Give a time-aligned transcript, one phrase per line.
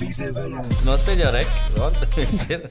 [0.00, 0.09] nicely.
[0.20, 2.60] Nospēļ jau rekordu.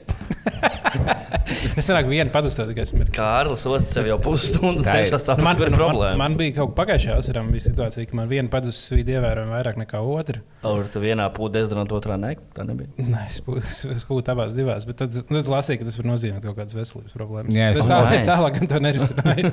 [1.80, 2.82] Es sanāku vienu padustu tikai.
[2.86, 3.08] esmu ir.
[3.14, 6.16] Kārlis Ostas jau pusstundu Tā cenšas saprast, Man, kur ir man, problēma.
[6.20, 9.76] man bija kaut kā pagājušajā vasarā bija situācija, ka man viena padustu vidi ievērojami vairāk
[9.82, 10.40] nekā otra.
[10.66, 12.90] Ar tu vienā pūdē dezodorant, otrā nē, tā nebija.
[13.02, 16.06] Nē, es būtu- es būtu abās divās, bet tad, nu, tad lasīju, ka tas var
[16.10, 17.52] nozīmēt kaut kādas veselības problēmas.
[17.56, 18.16] Jā, es, tā, nice.
[18.20, 19.44] es tālāk gan to nerisināju.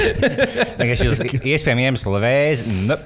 [0.80, 2.64] Vienkārši šis iespējams iemesls vēzi.
[2.86, 2.96] Nu,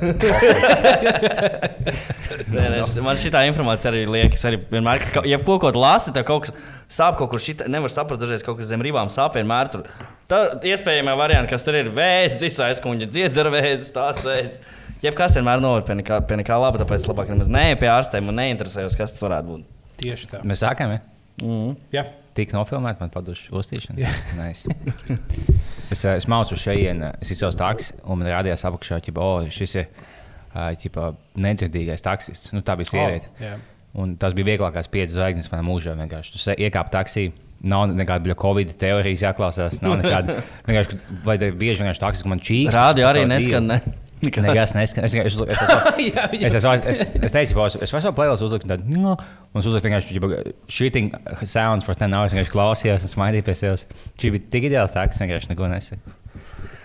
[2.51, 6.13] Nē, nē, es- Man šī informācija arī liekas, arī vienmēr, ka, ja kaut ko lasi,
[6.17, 6.55] tad kaut kas
[6.91, 9.71] sāp kaut kur šitā, nevar saprast, dažreiz kaut kas zem rībām sāp vienmēr.
[9.73, 9.89] Tur.
[10.31, 14.61] Tā iespējamā varianta, kas tur ir vēzis, aizkuņa dziedzera vēzis, tās vēzis.
[15.01, 18.37] Jebkas vienmēr noved pie nekā, pie nekā laba, tāpēc labāk nemaz neej pie ārstiem un
[18.43, 19.69] neinteresējos, kas tas varētu būt.
[20.01, 20.43] Tieši tā.
[20.49, 21.01] mēs sākām, ja?
[21.41, 21.73] Mm.
[21.95, 22.05] Jā.
[22.37, 24.01] Tik nofilmēta, man padodas uztīšana.
[24.01, 24.13] Jā.
[24.41, 24.71] Nice.
[25.91, 29.77] es, eh, es mācu šeit, es izsaucu taksi, un man rādījās apakšā, ka oh, šis
[29.81, 29.89] ir
[30.55, 32.53] uh, nedzirdīgais taksists.
[32.55, 33.33] Nu, tā bija sieviete.
[33.43, 33.57] Jā.
[33.99, 35.97] Un tas bija vieglākais piecas zvaigznes manā mūžā.
[35.99, 36.37] Vienkārši.
[36.37, 37.31] Tu iekāp taksī,
[37.67, 39.81] nav nekāda covid teorijas jāklausās.
[39.83, 40.39] Nav nekāda.
[40.69, 42.77] Vienkārši, vai te bieži vienkārši taksis, ka man čīks.
[42.77, 43.67] Rādio arī neskan.
[43.67, 43.81] Ne?
[44.21, 45.05] Neskan.
[45.05, 45.37] Es, es, es,
[46.45, 49.15] es, es, es, es, teicu, ka es varu playlist uzlikt tādu, no,
[49.55, 51.15] un uzliku vienkārši shooting
[51.49, 53.87] sounds for 10 hours, vienkārši klausījos un smaidīju pie sevis.
[54.21, 56.20] Šī bija tik ideāls taksis, vienkārši neko nesaku.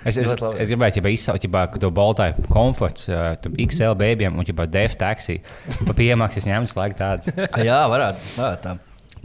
[0.06, 1.48] Es, es, es gribēju, ja izsaukt
[1.82, 3.34] to baltāju komforts, uh,
[3.66, 5.40] XL bēbiem un ja def taksi.
[5.88, 7.32] Pa piemaksas ņemts laiku tāds.
[7.68, 8.32] Jā, varētu.
[8.38, 8.76] varētu tā.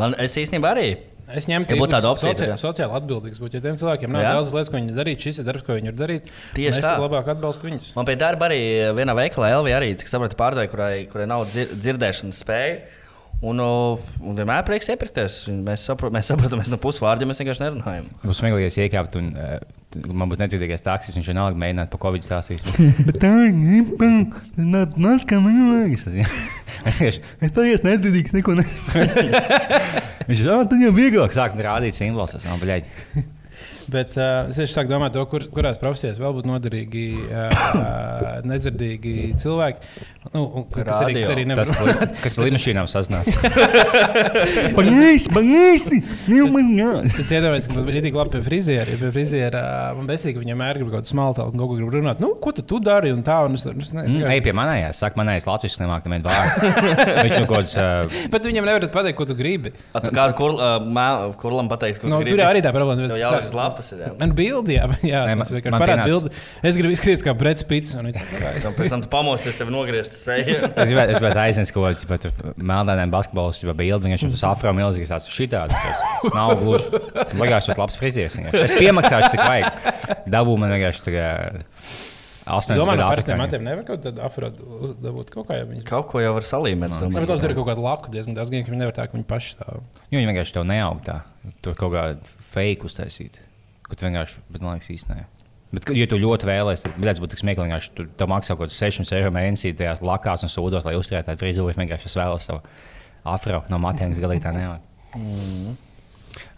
[0.01, 0.91] Man, es īstenībā arī.
[1.31, 2.13] Es ņemtu Ja tad jā.
[2.19, 3.39] sociāli, sociāli atbildīgs.
[3.39, 4.31] Būt, ja tiem cilvēkiem nav Jā.
[4.39, 6.31] daudz lietas, ko viņi darīt, šis ir darbs, ko viņi var darīt.
[6.57, 6.95] Tieši tā.
[6.99, 7.93] labāk atbalstu viņus.
[7.95, 8.59] Man pie darba arī
[8.99, 12.81] vienā veikalā LV arī, cik saprotu, pārdevēja, kurai, kurai nav dzir dzirdēšanas spēja.
[13.47, 15.37] Un, un vienmēr prieks iepirkties.
[15.55, 18.11] Mēs, sapro, mēs saprotam, mēs no pusvārdiem mēs vienkārši nerunājam.
[18.25, 19.55] Būs smieklīgi, ja iekāpt un uh,
[20.07, 21.17] man būtu nedzirdīgais taksis.
[21.19, 22.63] Viņš vienalga mēģinātu par covid stāstīt.
[23.09, 23.57] Bet tā ir
[24.55, 25.01] monēta.
[26.81, 29.27] Es vienkārši, es paies nedzirdīgs, neko nesaprotu.
[30.31, 32.39] Viņš ir, ah, tad jau vieglāk sākt rādīt simbolus.
[33.91, 39.15] Bet uh, es tieši sāku domāt, to, kur, kurās profesijās vēl būtu noderīgi uh, nedzirdīgi
[39.41, 40.07] cilvēki.
[40.35, 43.31] Nu, un kas arī, kas arī nevar Tas, li- kas lidmašīnām sazinās.
[44.77, 46.01] Pagaisi, pagaisi!
[47.09, 48.87] Es iedomājos, ka man bija tik labi pie friziera.
[48.95, 49.63] Ja pie friziera
[49.97, 52.21] man besīgi, ka viņam ir kaut kāda smalta un kaut ko grib runāt.
[52.23, 53.11] Nu, ko tu, tu dari?
[53.15, 56.05] Un tā, un es, es, ne, es, Mm, Ej pie manējās, saka, manējās latviešu nemāk
[56.05, 56.71] tam vārdu.
[57.25, 57.75] Viņš nu kaut kāds.
[57.81, 59.73] Uh, Bet viņam nevar pateikt, ko tu gribi.
[59.95, 62.99] A, tu kādu kur, uh, mē- kurlam pateiks, ko Nu, tu tur arī tā problēma.
[63.01, 63.17] Tev bet
[63.81, 64.01] jau es- ir lapas.
[64.01, 64.11] ir, jā.
[64.21, 66.33] Man bildi, jā, jā Nē, man, vienkārši parāda bildi.
[66.71, 67.95] Es gribu izskatīties kā Brits Pits.
[67.97, 70.59] un viņš- Tam Pēc tam tu pamosties, tev nogriezt seju.
[70.81, 74.11] Es gribētu, es gribētu aiziet kaut kādā melnēnām basketbolos, jau bildi.
[74.11, 75.75] Viņam tas afro milzīgs, tāds šitāds.
[75.75, 76.93] Tas nav gluži.
[77.41, 78.37] Bagāžs, tas labs frizieris.
[78.37, 80.25] Es piemaksāšu, cik vajag.
[80.31, 81.09] Dabū man vienkārši
[82.51, 85.59] 8 Domāju, gadu parastiem matiem nevar kaut kādu afrodu dabūt kaut kā.
[85.61, 85.85] Ja viņas...
[85.89, 86.97] Kaut ko jau var salīmēt.
[86.97, 87.27] es domāju.
[87.29, 89.29] bet tur ir kaut kāda laku diezgan daudz, gan, ka viņi nevar tā, ka viņi
[89.31, 89.83] paši stāv.
[90.11, 91.21] Jo viņi vienkārši tev neaug tā.
[91.63, 93.39] Tur kaut kāda fake uztaisīt.
[93.91, 95.27] Tu vienkārši, bet man liekas, īstenībā.
[95.71, 97.93] Bet, ja tu ļoti vēlēsies, tad tas būtu smieklīgi.
[97.95, 101.43] Tu tev maksā kaut kāds 600 eiro mēnesī tajās lakās un sūdos, lai uzturētu tādu
[101.45, 101.75] frizūru.
[101.79, 102.65] Vienkārši es vēlos savu
[103.31, 104.83] afro no matiem, kas galīgi tā nevar.
[105.15, 105.77] Mm.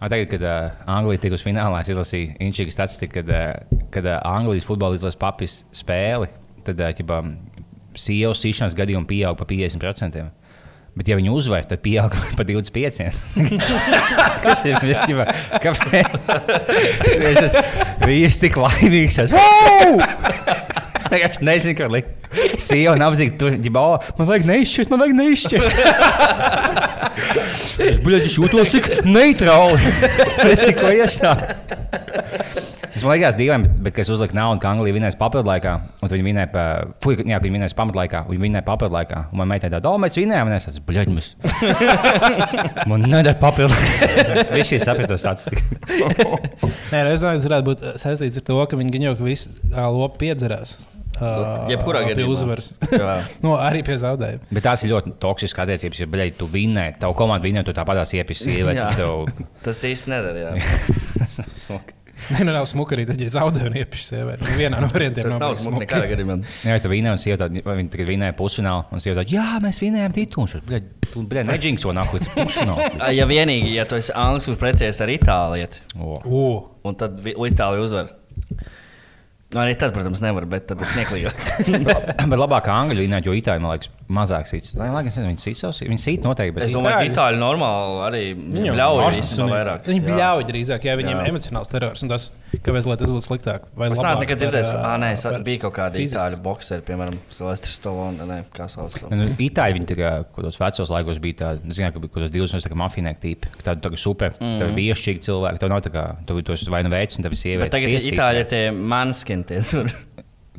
[0.01, 4.17] Tagad, kad uh, Anglija tika uz finālā, es izlasīju inčīgu statistiku, kad, uh, kad uh,
[4.29, 6.29] Anglijas futbola izlases papis spēli,
[6.65, 7.21] tad uh, ķipa,
[7.97, 10.25] sievas sīšanas gadījumi pieauga pa 50%.
[10.93, 13.01] Bet, ja viņi uzvar, tad pieaug par 25.
[14.45, 15.25] Kas ir ģipa,
[15.63, 16.09] kāpēc?
[18.03, 19.17] Viņš ir tik laimīgs.
[19.23, 19.33] Es
[21.13, 22.09] vienkārši nezinu, kur likt.
[22.61, 25.65] Sieva nabadzīga tur, ģipa, oh, man vajag neizšķirt, man vajag neizšķirt.
[28.05, 29.77] Bļaļ, es jūtos tik neitrāli.
[30.49, 31.43] es neko iesāku.
[33.03, 35.71] Es man liekas, dīvaini, bet, bet kad es uzliku naudu, ka Anglija vinnēs papildu laikā,
[35.99, 36.61] un viņi vinnēja, pa,
[37.03, 39.97] fuj, jā, viņi vinnēs pamatlaikā, un viņi vinnēja papildu laikā, un man meitene tāda, oh,
[39.99, 41.27] mēs vinnējām, un es tādu, bļaļ, mēs.
[42.87, 43.75] man nedara papildu.
[44.39, 45.59] es biju šī sapratos statistiku.
[46.93, 49.51] Nē, nu, es domāju, tas varētu būt saistīts ar to, ka viņi gan jau visi
[49.73, 50.77] lopi piedzerās.
[51.19, 51.33] ā,
[51.73, 52.37] Jebkurā gadījumā.
[52.37, 52.69] uzvaras.
[52.93, 53.17] Jā.
[53.43, 54.47] nu, arī pie zaudējuma.
[54.47, 56.05] Bet tās ir ļoti toksiskas attiecības.
[56.05, 58.55] Ja, bļaļ, tu vinnēji, tavu komandu vinnēji, tu tāpatās iepisi.
[59.67, 60.55] Tas īsti nedara.
[62.33, 64.45] Nē, nu nav smuka arī tad, ja zaudēju un iepišu sievieti.
[64.45, 66.37] Nu, Vienā no variantiem Tas nav baigi smuki nekādā gadījumā.
[66.69, 69.47] Jā, tu vinnēji, un sieva tāda, vai viņi tagad vinnēja pusfinālu, un sieva tāda, jā,
[69.63, 69.81] mēs
[70.53, 72.87] šeit, Bļaļ, tu, bļaļ, neģings vēl nāk līdz pusfinālu.
[73.19, 76.15] Ja vienīgi, ja tu esi anglis, kurš precējies ar itālieti, O.
[76.23, 76.45] U.
[76.87, 78.13] un tad Itālija uzvar.
[79.53, 81.41] Nu, Arī tad, protams, nevar, bet tad tas smieklīgāk.
[82.31, 84.75] Bet labāk angļu vinnēt, jo itāļi, man liekas, mazāk sīts.
[84.79, 86.55] Lai gan es nezinu, viņi sīt savus, viņi sīt noteikti.
[86.55, 88.23] Bet Es domāju, ka Itāļi- normāli arī
[89.39, 89.83] no un- vairāk.
[89.89, 90.07] Viņi Jā.
[90.13, 92.03] bļauj drīzāk, ja viņiem ir emocionāls terors.
[92.03, 92.31] Un tas,
[92.63, 93.65] Kāpēc lai tas būtu sliktāk?
[93.75, 96.17] Vai Es neesmu nekad dzirdējis, ka nē, es par- bija kaut kādi fiziski?
[96.19, 99.09] itāļu boxeri, piemēram, Silvestris Stallone, ne, kā sauc to.
[99.09, 102.53] Nu, Itāļi viņi kaut kādos vecos laikos bija tādi, zinu, ka bija kaut kādos divos
[102.53, 103.47] no mafijnieku tipi.
[103.63, 104.59] Tādi tā super, mm.
[104.61, 105.59] tādi viešķīgi cilvēki.
[105.59, 107.71] Tev nav tā kā, tu tos vai nu veids, un tev ir Bet sieviete.
[107.71, 109.43] tagad itāļi ir tie manskini,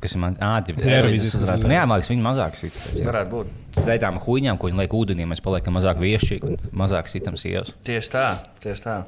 [0.05, 0.37] Kas ir mans?
[0.69, 1.65] Televīzijas uzrādītāji.
[1.71, 2.77] Nu, jā, man liekas, viņi mazāk sit.
[3.07, 3.53] varētu būt.
[3.79, 7.73] Tādām huīņām, ko viņi liek ūdenī, mēs paliekam mazāk viešķīgi un mazāk sitam sievas.
[7.89, 8.27] Tieši tā,
[8.61, 8.99] tieši tā.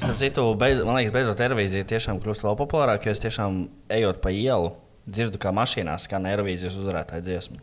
[0.00, 3.62] Starp citu, beidz, man liekas, beidzot Eirovīzija tiešām kļūst vēl populārāka, jo es tiešām
[3.94, 4.72] ejot pa ielu,
[5.06, 7.62] dzirdu, kā mašīnās skan Eirovīzijas uzvarētāja dziesma.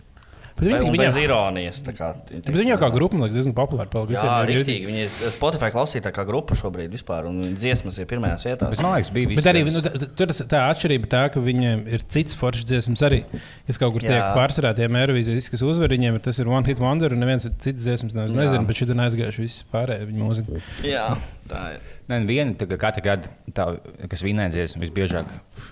[0.57, 1.81] Bet viņi, viņi, bez ironijas.
[1.85, 4.25] tā Kā, bet viņi jau kā grupa, man liekas, diezgan populāri palikusi.
[4.25, 4.87] Jā, rīktīgi.
[4.89, 8.73] Viņi ir Spotify klausītāja grupa šobrīd vispār, un viņu dziesmas ir pirmajās vietās.
[8.73, 11.85] Bet man liekas, bija Bet arī nu, tā- tur tā atšķirība ir tā, ka viņiem
[11.93, 13.23] ir cits foršs dziesmas arī.
[13.69, 14.09] Kas kaut kur Jā.
[14.09, 17.83] tiek pārsvarētiem Eirovīzijas, kas uzvar viņiem, ir tas ir One Hit Wonder, un neviens cits
[17.83, 18.31] dziesmas nav.
[18.31, 20.61] Es nezinu, bet ir aizgājuši visi pārējie viņa mūzika.
[20.85, 21.07] Jā,
[21.49, 21.85] tā ir.
[22.09, 23.67] Nē, viena tā kā katru gadu, tā,
[24.09, 25.31] kas vinēja dziesmu, visbiežāk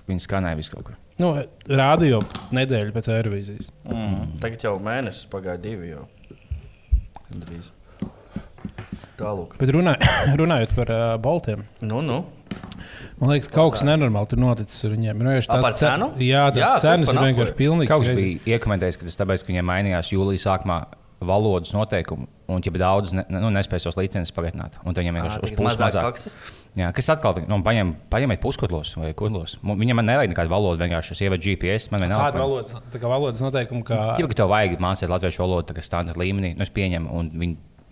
[0.09, 0.97] viņa skanēja vis kaut kur.
[1.21, 1.31] Nu,
[1.71, 2.19] rādio
[2.55, 3.69] nedēļu pēc Eirovīzijas.
[3.87, 4.33] Mm.
[4.43, 5.93] Tagad jau mēnesis pagāja divi.
[5.93, 6.03] Jau.
[7.29, 7.71] Gandrīz.
[9.15, 9.55] Tālāk.
[9.61, 9.95] Bet runāj,
[10.41, 11.63] runājot par uh, Baltiem.
[11.79, 12.25] Nu, nu.
[13.21, 15.23] Man liekas, kaut kas nenormāls tur noticis ar viņiem.
[15.47, 16.09] Par tās ce- cenu?
[16.19, 17.89] Jā, tās Jā, tas cenas par ir vienkārši pilnīgi.
[17.93, 20.81] Kaut kas bija iekomentējis, ka tas tāpēc, ka viņiem mainījās jūlijā sākumā
[21.25, 25.41] valodas noteikumi, un ja daudz ne, nu, nespēja tos licences pagarināt, un tad viņiem vienkārši
[25.43, 26.39] uz pusi mazāk mazāk.
[26.75, 29.57] Jā, kas atkal nu, paņem, paņemiet puskotlos vai kurlos.
[29.65, 31.89] Mu- Viņam man nevajag nekādu valodu, vienkārši es ievedu GPS.
[31.91, 32.31] Man vienalga.
[32.31, 34.01] Kāda valodas, tā kā valodas noteikumi, kā.
[34.19, 37.09] Ja tev vajag mācīt latviešu valodu, tā kā standarta līmenī, nu es pieņemu,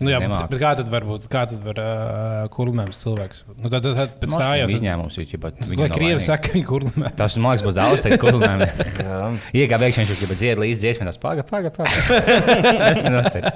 [0.04, 0.44] Nu, jā, nemāca.
[0.44, 1.26] bet, bet kā tad var būt?
[1.32, 3.42] Kā tad var uh, kurlināms cilvēks?
[3.56, 5.28] Nu, tad, tad, tad pēc tā jau tas izņēmums ir.
[5.32, 7.12] ķipa, viņi krievi saka, ka viņi kurlinā.
[7.18, 8.68] Tas man liekas, būs daudz teikt, kurlinājumi.
[9.08, 9.22] Jā.
[9.64, 12.20] Iekā beigās viņš jau dzied līdzi dziesmai, tas paga, paga, paga.
[12.84, 13.48] Tas nenotiek.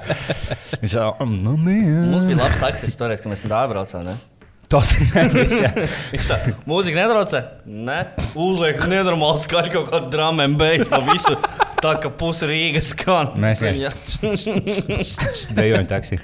[0.80, 2.26] Viņš jau, "Mm, nu, Mums nē.
[2.32, 4.04] bija labs taksis toreiz, kad mēs dārba braucām.
[4.08, 4.16] Ne?
[4.68, 6.36] Tas ir tā,
[6.68, 7.40] mūzika netraucē.
[7.64, 8.00] Nē,
[8.36, 11.32] uzliek nenormāli skaļi kaut kādu drāmu un beigas pa visu.
[11.78, 13.30] Tā kā pusi Rīgas skan.
[13.38, 13.92] Mēs Jā.
[15.56, 16.18] dejojam taksi.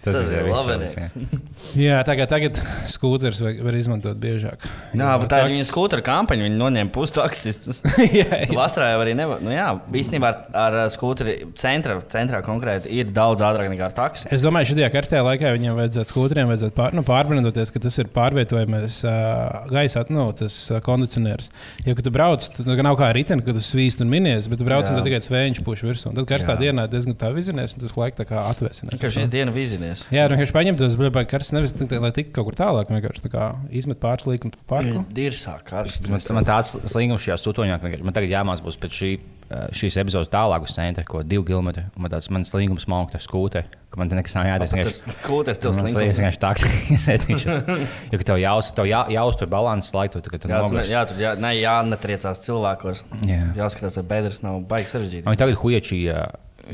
[0.00, 0.94] Tas, Tas ir labenieks.
[1.86, 1.98] jā.
[2.08, 2.56] Tagad, tagad
[2.94, 4.62] skūters var, var izmantot biežāk.
[4.96, 6.46] Jā, bet tā ir viņa skūpstūra kampaņa.
[6.46, 7.82] Viņa noņēma pusi taksistus.
[8.20, 8.48] jā, jā.
[8.56, 9.42] Vasarā jau arī nevar.
[9.44, 9.66] Nu, jā,
[10.00, 14.30] īstenībā ar, ar skūpstūru centra, centrā konkrēti ir daudz ātrāk nekā ar taksi.
[14.32, 18.00] Es domāju, ka šajā karstajā laikā viņiem vajadzētu skūteriem vajadzētu pār, nu, pārbrīvoties, ka tas
[18.00, 21.52] ir pārvietojamais uh, gaisa, nu, tas uh, kondicionieris.
[21.84, 24.66] Jo, kad tu brauc, tad nav kā riteni, kad tu svīst un minies, bet tu
[24.68, 25.02] brauc un Jā.
[25.02, 26.10] tad tikai svējš puš virsū.
[26.10, 26.64] Un Tad karstā Jā.
[26.70, 29.00] dienā diezgan tā vizinies, un tu visu laiku tā kā atvesinies.
[29.00, 29.56] Kā šīs dienas
[29.90, 30.06] vizinies.
[30.14, 30.96] Jā, nu, vienkārši paņemt tos
[31.30, 33.48] karstas, nevis lai tiktu kaut kur tālāk, vienkārši tā kā
[33.82, 35.04] izmet pāris līkumus pa parku.
[35.18, 36.06] Ir sāk karsts.
[36.08, 39.10] Man, man tāds slīgums šajā sutoņā, man tagad jāmācās būs pēc šī,
[39.50, 41.84] eh, šīs epizodes tālāk uz centra, ko divi kilometri.
[41.96, 42.86] Un Man tāds man slīgums
[43.20, 44.84] skūteri, ka man te nekas nav jādara.
[44.86, 46.00] Tas kūtis tev Tas slinko.
[46.22, 46.64] vienkārši tāds,
[48.22, 49.92] ka tev jāuz- tev jā, jāuztur balanss
[50.30, 50.90] kad tu tur, nogurs.
[50.92, 53.02] jā, tur jā, ne, jānetriecās cilvēkos.
[53.26, 53.42] Jā.
[53.58, 55.26] Jāskatās, vai bedres nav baigi sarežģīti.
[55.26, 56.00] Viņi tagad huiečī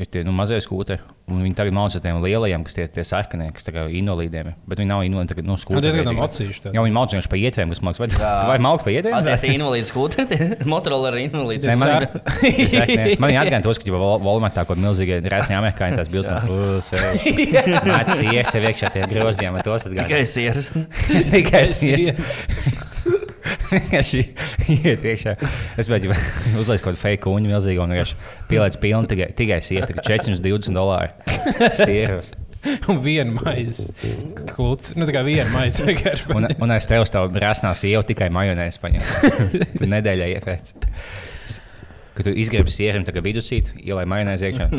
[0.01, 1.01] ir tie nu, mazie skūteri,
[1.31, 4.53] un viņi tagad mācās tiem lielajiem, kas tie, tie sekanie, kas tagad ir invalīdiem.
[4.69, 5.97] Bet viņi nav invalīdi, tagad no Nu, skūteriem.
[5.97, 6.63] diezgan tam acīši.
[6.75, 8.17] Jā, viņi mācās vienkārši pa ietvēriem, kas mācās.
[8.21, 9.17] Vai, vai mācās pa ietvēriem?
[9.19, 11.67] Atcerieties, invalīds skūpstūri, Motorola ir invalīds.
[11.67, 12.07] Nē, man,
[13.21, 16.91] man viņa atgādina tos, ka jau Volmatā kaut kādā milzīgā resnī amerikāņu tās bildes.
[17.87, 20.07] Nāc, ies sev iekšā tie grozījumi, tos atgādina.
[20.07, 20.71] Tikai sieras.
[21.33, 22.85] Tikai ies.
[23.71, 24.23] Vienkārši
[24.77, 25.35] iet iekšā.
[25.79, 26.13] Es biju
[26.61, 28.17] uzlaicis kaut kādu fake kuņu milzīgu un vienkārši
[28.49, 32.33] pielaicis pilnu tikai, tikai tikai 420 dolāru sieros.
[32.91, 33.93] Un viena maisa
[34.49, 34.95] klūcis.
[34.97, 36.27] Nu, tā kā viena maisa vienkārši.
[36.35, 39.05] Un, un aiz tevis tā brāznā sieva tikai majonēs paņem.
[39.77, 40.73] Tu nedēļā iefēc.
[42.17, 44.71] Kad tu izgriebi sieru, tā kā vidusīt, ielai majonēs iekšā.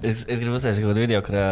[0.00, 1.46] Es, es gribu uzsākt kaut kādu video, kur, ā,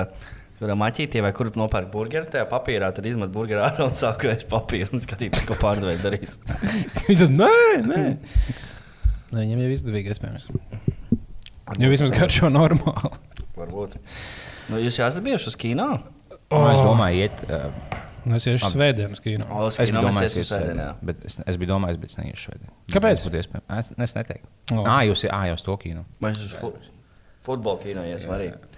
[0.58, 4.48] kur maķītie vai kur nopērk burgeru, tajā papīrā tad izmet burgeru ārā un sāk ēst
[4.52, 6.36] papīru un skatīties, ko pārdevēja darīs.
[7.08, 7.56] Viņi tad, nē,
[7.88, 8.02] nē.
[9.34, 10.48] Nē, viņam jau izdevīgi, iespējams.
[11.80, 13.14] Jo vismaz garšo normāli.
[13.56, 13.98] Varbūt.
[14.70, 15.88] Nu, jūs jau esat bijuši uz kino?
[16.54, 16.68] Oh.
[16.70, 17.44] Es domāju, iet.
[17.48, 19.44] Uh, Nu, es iešu svētdienas kino.
[19.52, 21.70] O, uz es kino biju mēs domājis, iesim iet svētdien, svētdien, bet es, es biju
[21.74, 22.70] domājis, bet es neiešu šodien.
[22.94, 23.24] Kāpēc?
[23.28, 23.66] Iespējams.
[23.76, 24.48] Es, es neteiktu.
[24.72, 24.80] Oh.
[24.80, 26.06] Ah, jūs uz to kino.
[26.24, 26.70] Mēs uz fu
[27.44, 28.48] futbola kino iesim arī.
[28.48, 28.73] Jā,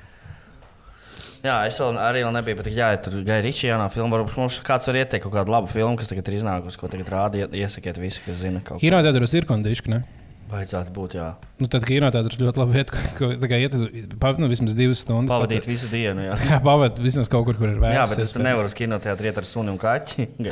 [1.69, 4.13] es vēl, arī vēl nebiju, bet jā, tur gāja Ričija jaunā filma.
[4.17, 7.11] Varbūt mums kāds var ieteikt kaut kādu labu filmu, kas tagad ir iznākusi, ko tagad
[7.13, 7.49] rāda.
[7.57, 8.85] Iesakiet visi, kas zina kaut ko.
[8.85, 10.05] Kino teātros ir kondiški, ne?
[10.47, 11.27] Vajadzētu būt, jā.
[11.59, 13.75] Nu, tad kino teātros ļoti labi vieta, ko kā iet,
[14.23, 15.33] pa, nu, vismaz divas stundas.
[15.33, 16.37] Pavadīt visu dienu, jā.
[16.53, 17.99] Jā, pavadīt vismaz kaut kur, kur ir vērts.
[17.99, 20.29] Jā, bet es tur nevaru uz kinoteātri iet ar suni un kaķi.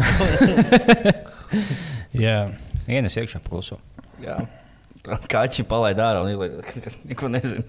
[2.24, 2.38] Jā.
[2.90, 3.78] Ienes iekšā plusu.
[4.24, 4.40] Jā.
[5.04, 7.62] Kaķi palaid ārā un ieliek, ka neko nezinu.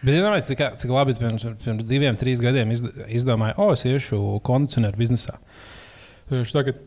[0.00, 3.84] Bet iedomājieties, cik, cik labi es pirms, pirms diviem, trīs gadiem izd- izdomāju, o, es
[3.88, 5.36] iešu kondicionēru biznesā.
[6.30, 6.78] Tagad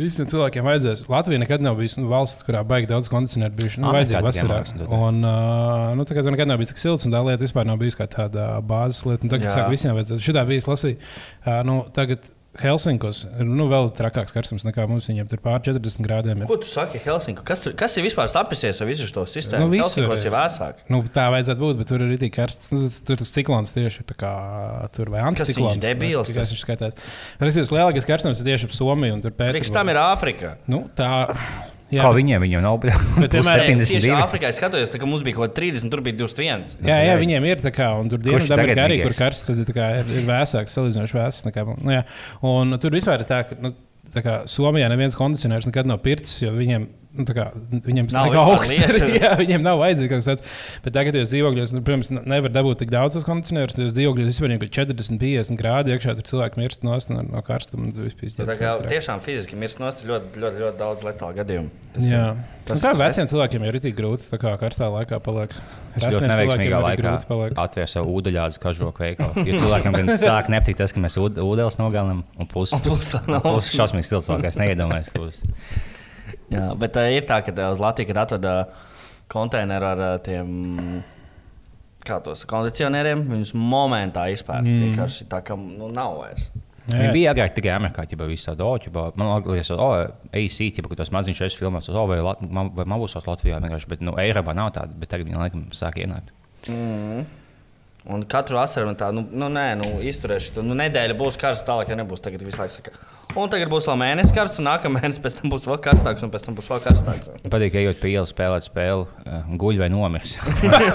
[0.00, 1.02] Visiem cilvēkiem vajadzēs.
[1.12, 3.82] Latvija nekad nav bijusi nu, valsts, kurā baigi daudz kondicionēru bijuši.
[3.82, 4.60] Nu, tikai vasarā.
[4.64, 4.86] jā.
[4.96, 7.98] Un, uh, nu, tur nekad nav bijis tik silts, un tā lieta vispār nav bijusi
[8.00, 9.26] kā tāda bāzes lieta.
[9.26, 10.24] Un Tagad sāk visiem vajadzētu.
[10.24, 10.96] Šitā bija lasīja.
[11.44, 15.06] Uh, nu, tagad Helsinkos ir nu, vēl trakāks karstums nekā mums.
[15.06, 16.40] Viņiem tur pār 40 grādiem.
[16.42, 16.48] Ir.
[16.50, 17.44] Ko tu saki, Helsinku?
[17.46, 19.68] Kas, tur- kas ir vispār sapisies ar visu šo sistēmu?
[19.70, 20.32] Nu, Helsinkos ir.
[20.32, 20.82] ir vēsāk.
[20.90, 22.72] Nu, tā vajadzētu būt, bet tur ir arī karsts.
[22.74, 24.34] Nu, tas- tur tas ciklons tieši ir kā
[24.90, 25.78] tur vai Kas viņš anticiklons.
[25.86, 26.50] debils tas?
[26.52, 27.70] viņš skaitās.
[27.70, 30.56] Lielākais karstums ir tieši ap Somiju un tur pēc Priekš tam ir Āfrika.
[30.66, 31.36] Nu, tā.
[31.90, 32.04] Jā.
[32.04, 32.94] Kā viņiem, viņiem nav Bet,
[33.34, 34.18] piemēram, Nē, Tieši 72.
[34.22, 36.74] Āfrikā es skatījos, tā, ka mums bija kaut kāda 30, tur bija 21.
[36.86, 40.12] Jā, jā, viņiem ir tā kā, un tur dienvidā ir arī, kur karsts, kā ir,
[40.20, 41.46] ir vēsāks, salīdzinoši vēsāks.
[41.48, 41.66] nekā.
[41.74, 42.04] Nu, jā.
[42.46, 43.74] un tur vispār ir tā, ka nu,
[44.14, 46.86] tā kā Somijā neviens kondicionērs nekad nav pircis, jo viņiem.
[47.10, 47.44] Nu, tā kā,
[47.82, 48.70] viņiem tas Nav augsts.
[49.18, 50.44] jā, viņiem nav vajadzīgs kaut kas tāds.
[50.84, 53.74] Bet tagad, kad jūs dzīvokļos, nu, protams, ne- nevar dabūt tik daudz tos kondicionierus.
[53.82, 56.94] Jūs dzīvokļos vispār ir 40, 50 grādi iekšā, tur cilvēki mirst no,
[57.26, 57.90] no karstuma.
[57.96, 58.46] tur vispār
[58.86, 61.74] Nu, tiešām fiziski mirst nost ir ļoti, ļoti, ļoti daudz letālu gadījumu.
[61.96, 64.86] Tas Jā, ir- tas tas kā ir- veciem cilvēkiem ir tik grūti, tā kā karstā
[64.94, 65.58] laikā paliek.
[65.98, 67.16] Es ļoti neveiksmīgā laikā
[67.58, 69.48] atvēru savu ūdeņādu kažoku veikalu.
[69.50, 72.46] Jo cilvēkam gan sāk nepatikt tas, ka mēs ūd- ūdeles nogalinām, un
[73.16, 73.42] tā nav.
[73.42, 75.10] plus šausmīgs stils, kā es neiedomājos.
[76.50, 78.54] Jā, bet uh, ir tā, ka uh, uz Latviju, kad atveda
[79.30, 80.48] konteineru ar uh, tiem.
[82.00, 84.64] Kā tos kondicionieriem, viņus momentā izpērk.
[84.64, 84.86] Mm.
[84.88, 86.46] Vienkārši tā, ka nu, nav vairs.
[86.90, 88.92] Viņi bija agrāk tikai Amerikā, ja bija tāda oķa.
[89.20, 92.86] Man liekas, ka oh, AC, ja tas maziņš es filmās, oh, vai, Lat- man, vai
[93.04, 96.32] tas Latvijā vienkārši, bet nu, Eiropā nav tāda, bet tagad viņi laikam sāk ienākt.
[96.72, 97.28] Mm.
[98.10, 100.56] Un katru vasaru man tā, nu, nu nē, nu, izturēšu.
[100.56, 100.64] to.
[100.64, 102.22] Nu, nedēļa būs karsta, tālāk, ja nebūs.
[102.24, 102.96] Tagad visu laiku saka.
[103.38, 106.32] Un tagad būs vēl mēnesis karsts, un nākamā mēnesis pēc tam būs vēl karstāks, un
[106.32, 107.30] pēc tam būs vēl karstāks.
[107.44, 110.34] Man patīk, ka ejot pie ielas, spēlēt spēli, uh, guļ vai nomirs.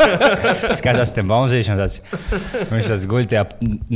[0.79, 2.01] Skatās, tam bonzīšana, tāds,
[2.71, 3.45] viņš tāds guļ tajā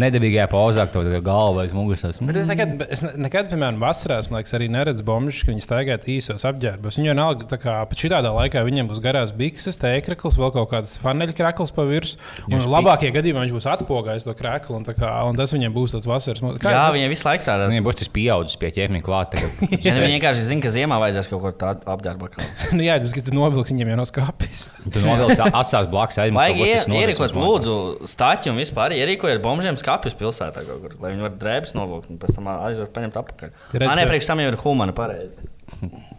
[0.03, 2.05] nedabīgajā pauzā, to galvu aiz muguras.
[2.05, 2.41] tāds, Bet mm.
[2.41, 5.99] es nekad, es ne- nekad, piemēram, vasarās, man liekas, arī neredzu bombardus, ka viņi staigā
[6.15, 6.99] īsos apģērbos.
[6.99, 10.95] Viņu vienalga, tā kā pat šādā laikā viņiem būs garās bikses, tēkrakls, vēl kaut kāds
[11.03, 12.23] faneļa krakls pa virsmu.
[12.49, 15.95] Un labākajā gadījumā viņš būs atpogājis to kraklu, un, tā kā, un tas viņiem būs
[15.97, 16.71] tāds vasaras mūzikas.
[16.73, 17.69] Jā, viņiem visu laiku tāda.
[17.71, 19.33] Viņam būs tas pieaudzis pie ķēpņa klāt.
[19.33, 19.63] tagad.
[19.85, 22.29] Ja viņi vienkārši zina, ka ziemā vajadzēs kaut ko tādu apģērbu.
[22.77, 24.65] nu, jā, bet, tu novilksi viņiem jau no skāpjas.
[24.85, 26.53] Tu novilci atstās blakus aizmugurē.
[26.59, 27.77] Vajag ie- ierīkot, lūdzu,
[28.11, 32.21] stāķi un vispār ierīkojiet bombžiem skāpjus pilsētā, kaut kur, lai viņi varētu drēbes novilkt un
[32.21, 33.55] pēc tam aiziet paņemt atpakaļ.
[33.73, 35.49] Redz, Man nepriekš tam jau ir humana pareizi.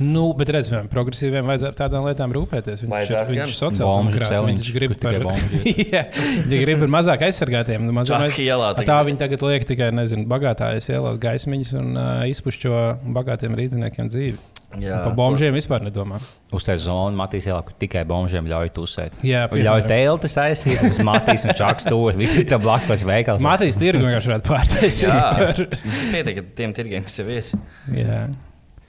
[0.00, 2.84] Nu, bet redzam, progresīviem vajadzētu tādām lietām rūpēties.
[2.84, 4.46] Viņš, Vajadzētu viņš ir sociāldemokrāts.
[4.48, 5.18] Viņš grib par,
[5.94, 7.90] Jā, viņš grib par mazāk aizsargātiem.
[7.92, 12.80] Mazāk, Čaki ielā tā viņi tagad liek tikai nezinu, bagātājas ielās gaismiņas un uh, izpušķo
[13.18, 14.40] bagātiem rīzniekiem dzīvi.
[14.80, 16.16] Jā, Par bombžiem vispār nedomā.
[16.56, 19.18] Uz tā zonu Matīs ielā, kur tikai bombžiem ļauj tusēt.
[19.20, 19.90] Jā, Un ļauj piemēram.
[19.90, 22.16] teltis aizsīt, uz Matīs un Čaks tur.
[22.16, 23.44] Visi ir tā blakus pēc veikals.
[23.44, 25.76] Matīs tirgu vienkārši varētu pārtaisīt.
[26.14, 27.52] Pietiek ar tiem tirgiem, kas jau ir.
[28.00, 28.22] Jā.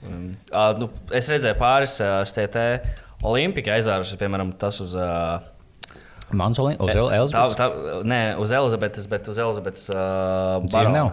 [0.04, 2.64] Um, uh, nu, es redzēju pāris uh, STT
[3.24, 4.94] Olimpika aizvārušas, piemēram, tas uz.
[4.98, 5.40] Uh,
[6.34, 7.54] Mansolī, uz tā, Elzabetes.
[7.60, 7.66] tā,
[8.10, 11.04] nē, uz Elizabetes, bet uz Elizabetes uh, barona.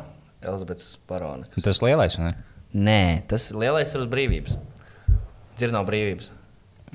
[0.41, 1.45] Elizabetes barona.
[1.61, 2.33] Tas lielais, ne?
[2.73, 4.55] Nē, tas lielais ir uz brīvības.
[5.59, 6.31] Dzird nav brīvības.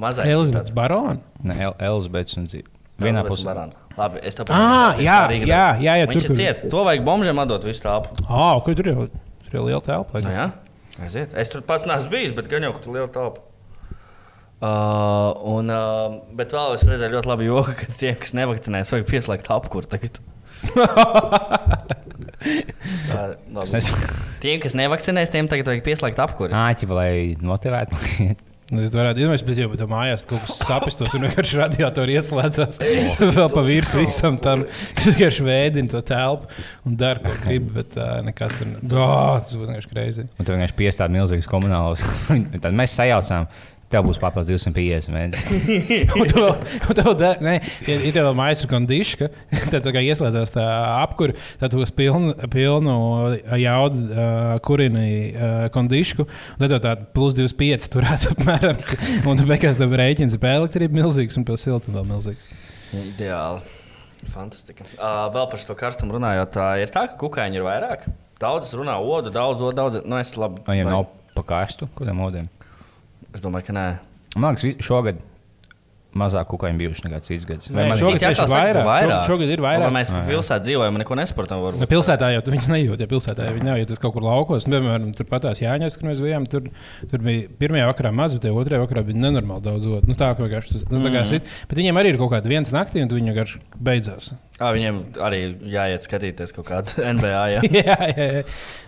[0.00, 0.28] Mazais.
[0.32, 1.20] Elizabetes barona.
[1.46, 2.68] Ne, El Elzabetes un dzīve.
[2.98, 3.82] Vienā Elizabetes pusē.
[3.96, 6.58] Labi, es tev Ā, jā, jā, jā, jā, tur, ir kur- ciet.
[6.72, 8.12] To vajag bombžiem atdot visu tāpu.
[8.28, 9.06] Ah, ko tur jau
[9.46, 10.20] tur jau liela telpa.
[10.20, 10.50] Jā,
[11.02, 11.34] aiziet.
[11.38, 13.44] Es tur pats neesmu bijis, bet gan jau, tur liela tāpa.
[14.56, 19.10] Uh, un, uh, bet vēl es redzēju ļoti labu joku, ka tie, kas nevakcinējas, vajag
[19.10, 20.22] pieslēgt apkuru tagad.
[23.10, 23.22] Tā,
[23.52, 23.76] labi.
[23.76, 23.90] Es.
[24.42, 26.54] Tiem, kas nevakcinējas, tiem tagad vajag pieslēgt apkuru.
[26.54, 28.36] Āķi, lai motivētu.
[28.66, 32.80] Nu, es varētu iedomāties, bet jau tā mājās kaut kas sapistos un vienkārši radiatori ieslēdzās.
[33.36, 34.64] Vēl pa virsmu visam tam.
[34.96, 36.50] Viņš vienkārši vēdina to telpu
[36.88, 38.82] un dara, ko grib, bet uh, nekas tur nav.
[38.90, 40.26] Oh, tas būs vienkārši greizi.
[40.34, 42.02] Un tur vienkārši piestāda milzīgs komunāls.
[42.26, 43.46] Tad mēs sajaucām.
[43.86, 46.08] Tev būs papildus 250 mēnesis.
[46.18, 46.54] Un tu vēl,
[46.90, 47.52] un tev da, ne,
[47.86, 49.28] ja, ja tev vēl mājas ir kondiška,
[49.72, 50.64] tad tā kā ieslēdzās tā
[51.04, 52.96] apkura, tad tu uz pilnu, pilnu
[53.62, 58.82] jaudu uh, kurini uh, kondišku, un tad tev tā plus 25 turās apmēram.
[59.22, 62.50] Un tu beigās tev rēķins ir par elektrību milzīgs un par siltumu vēl milzīgs.
[62.96, 63.62] Ideāli.
[64.32, 64.88] Fantastika.
[64.96, 68.08] Uh, vēl par šo karstumu runājot, tā ir tā, ka kukaiņi ir vairāk.
[68.42, 70.02] Daudz runā odu, daudz odu, daudz.
[70.02, 70.64] Nu, es labi.
[70.66, 72.50] Viņam nav pakāstu, kādiem modiem.
[73.36, 73.86] Es domāju, ka nē.
[74.40, 75.18] Man liekas, šogad
[76.16, 77.68] mazāk kukaiņu bijuši nekā cits gads.
[77.68, 79.02] Nē, man- šogad atkal saka, ka vairāk.
[79.04, 79.86] Šogad- šogad ir vairāk.
[79.90, 81.58] Un Mēs pilsētā dzīvojam, un neko nesportam.
[81.60, 81.90] Nu, Varbūt.
[81.92, 83.00] pilsētā jau tu viņus nejūti.
[83.04, 85.98] Ja pilsētā jau viņi nav, ja tas kaut kur laukos, nu, piemēram, tur patās Jāņos,
[86.00, 86.62] kur mēs bijām, tur,
[87.10, 89.84] tur bija pirmajā vakarā maz, bet otrajā vakarā bija nenormāli daudz.
[90.08, 91.26] Nu, tā, ka vienkārši tas nu, tā kā Mhm.
[91.26, 91.42] sit.
[91.68, 94.32] Bet viņiem arī ir kaut kāda viens naktī, un viņi vienkārši beidzās.
[94.56, 97.40] Ah, viņiem arī jāiet skatīties kaut kādu NBA.
[97.56, 97.60] Jā.
[97.68, 98.42] jā, jā, jā.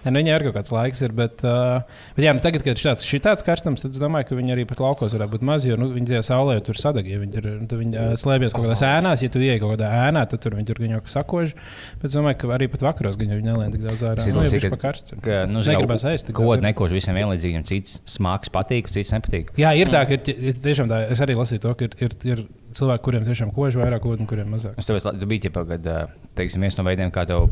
[0.09, 1.13] Nu, viņai arī kaut kāds laiks ir.
[1.13, 1.83] Bet, uh,
[2.17, 4.65] bet jā, nu, tagad, kad ir šis tāds karstums, tad es domāju, ka viņi arī
[4.71, 5.69] pat laukos varētu būt mazi.
[5.69, 7.11] Jo nu, viņi tajā saulē jau tur sadeg.
[7.13, 9.91] Ja viņi, ir, nu, viņi uh, slēpjas kaut kādās ēnās, ja tu ieej kaut kādā
[10.07, 11.53] ēnā, tad tur viņi tur gan jau sakož.
[12.01, 14.25] Bet es domāju, ka arī pat vakaros viņi nelien tik daudz ārā.
[14.25, 15.19] Es Nu, jau ka- pa karsts.
[15.21, 16.65] ka, nu, Negribas Ko daudz.
[16.65, 19.53] nekož visiem vienlīdzīgi, viņam cits smags patīk, cits nepatīk.
[19.61, 21.03] Jā, ir tā, ka ir, ir tiešām tā.
[21.13, 22.45] Es arī lasīju to, ka ir, ir, ir
[22.77, 24.77] cilvēki, kuriem tiešām kož vairāk, un kuriem mazāk.
[24.79, 26.07] Es tev biju ģipa, kad, ā,
[26.39, 27.49] teiksim, viens no veidiem, kā tev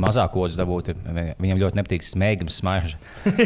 [0.00, 2.96] mazāk odus dabūt, ir, vi- viņam ļoti nepatīk smēķis, smarža.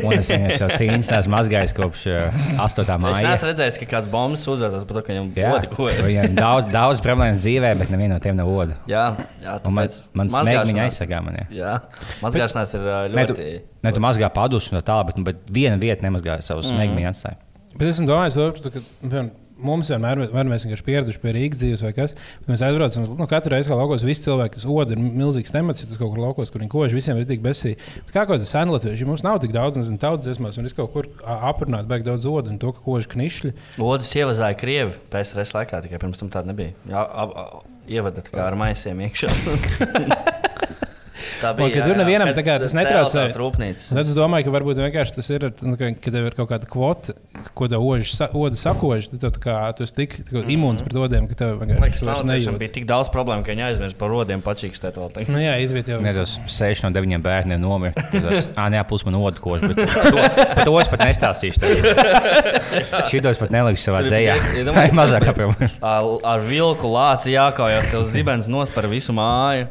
[0.00, 2.20] Un es viņam jau cīnījos, neesmu mazgājis kopš ā,
[2.64, 2.84] 8.
[2.86, 3.24] Es māja.
[3.26, 6.00] neesmu redzējis, ka kāds bombas sūdzētas par to, ka viņam Jā, goda ko ir.
[6.06, 8.78] viņam daudz, daudz problēmu dzīvē, bet neviena no tiem nav oda.
[8.88, 9.02] Jā,
[9.44, 11.44] jā man, tāpēc man smēķis viņa aizsargā mani.
[11.58, 11.74] Jā,
[12.22, 13.60] mazgāšanās ir ā, Nē, tu, ļoti.
[13.84, 17.12] ne, tu mazgā padus un tā bet, nu, bet viena vieta nemazgā savu smēķi, viņa
[17.12, 17.36] atstāja.
[17.76, 21.82] Bet es domāju, to, ka piemēram, mums vienmēr vai mēs vienkārši pieraduši pie Rīgas dzīves,
[21.86, 22.14] vai kas.
[22.40, 25.84] bet Mēs aizbraucam, nu, katru reizi, kad laukos visi cilvēki, tas oda ir milzīgs temats,
[25.84, 27.74] ja tas kaut kur laukos, kur viņi kož, visiem ir tik besī.
[28.06, 30.76] Bet Kā kaut kāda sena latvieša, mums nav tik daudz, nezinu, tautas dziesmās, un es
[30.76, 33.54] kaut kur ā, aprunātu beig daudz odu, un to, ka kož knišļi.
[33.82, 36.76] Odus ievazāja Krievi PSRS laikā, tikai pirms tam tāda nebija.
[36.88, 39.32] Jā, ap, ap, ievada tā kā ar maisiem iekšā.
[41.42, 43.26] tā Un, ka tur nevienam tā kā tas netraucē.
[43.28, 43.88] Tās rūpnīcas.
[43.92, 46.50] Un Tad es domāju, ka varbūt vienkārši tas ir, nu, ka, kad tev ir kaut
[46.52, 47.14] kāda kvota,
[47.58, 50.98] ko tev sa, oda sakož, tad tā kā, tu esi tik tā kā imūns pret
[51.00, 52.58] odiem, ka tev vienkārši tas nejūt.
[52.60, 55.12] bija tik daudz problēmu, ka viņi aizmirst par rodiem pačīkstēt vēl.
[55.14, 55.32] tagad.
[55.34, 56.00] Nu, jā, izviet jau.
[56.04, 58.06] Ne, tas 6 no 9 bērniem nomira.
[58.60, 59.72] Ā, nē, plus man odu koši.
[59.72, 60.22] Bet to,
[60.54, 61.96] par to es pat nestāstīšu.
[63.10, 64.36] Šitos pat nelikšu savā dzējā.
[64.62, 65.28] iedomājies, Mazāk.
[65.80, 69.68] Ar, ar vilku lāci jākaujas, tev zibens nos par visu māju.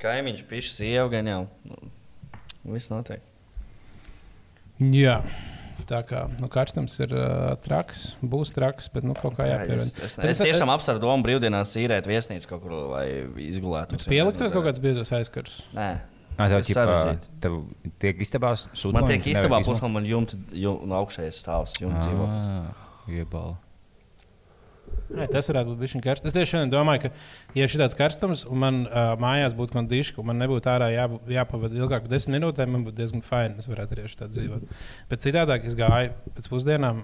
[0.00, 1.40] Kaimiņš pišķi sievu gan jau.
[1.68, 1.80] Nu,
[2.72, 3.24] Viss notiek.
[4.80, 5.20] Jā.
[5.88, 9.88] Tā kā nu, karstums ir uh, traks, būs traks, bet nu, kaut kā Jā, jāpierod.
[9.88, 13.06] es, es, Bet es tiešām apsveru domu brīvdienās īrēt viesnīcu kaut kur, lai
[13.48, 13.98] izgulētu.
[14.10, 15.62] Pieliktos kaut kāds biezos aizkars.
[15.74, 15.88] Nē.
[16.36, 17.32] Nā, tev, sarežģīti.
[17.42, 17.56] tev
[18.00, 19.00] tiek istabās sūta.
[19.00, 23.66] Man tiek īstenībā pusmā, man jumta, jum, no augšējas stāvs, jumta dzīvoklis.
[25.10, 26.28] Nē, tas varētu būt bijis karsts.
[26.30, 27.10] Es tieši domāju, ka,
[27.58, 31.06] ja ir šāds karstums, un man uh, mājās būtu kondiška, un man nebūtu ārā jā,
[31.34, 33.58] jāpavada ilgāk par desmit minūtēm, man būtu diezgan fini.
[33.58, 34.76] Es varētu arī šādi dzīvot.
[35.10, 37.02] Bet citādāk es gāju pēc pusdienām,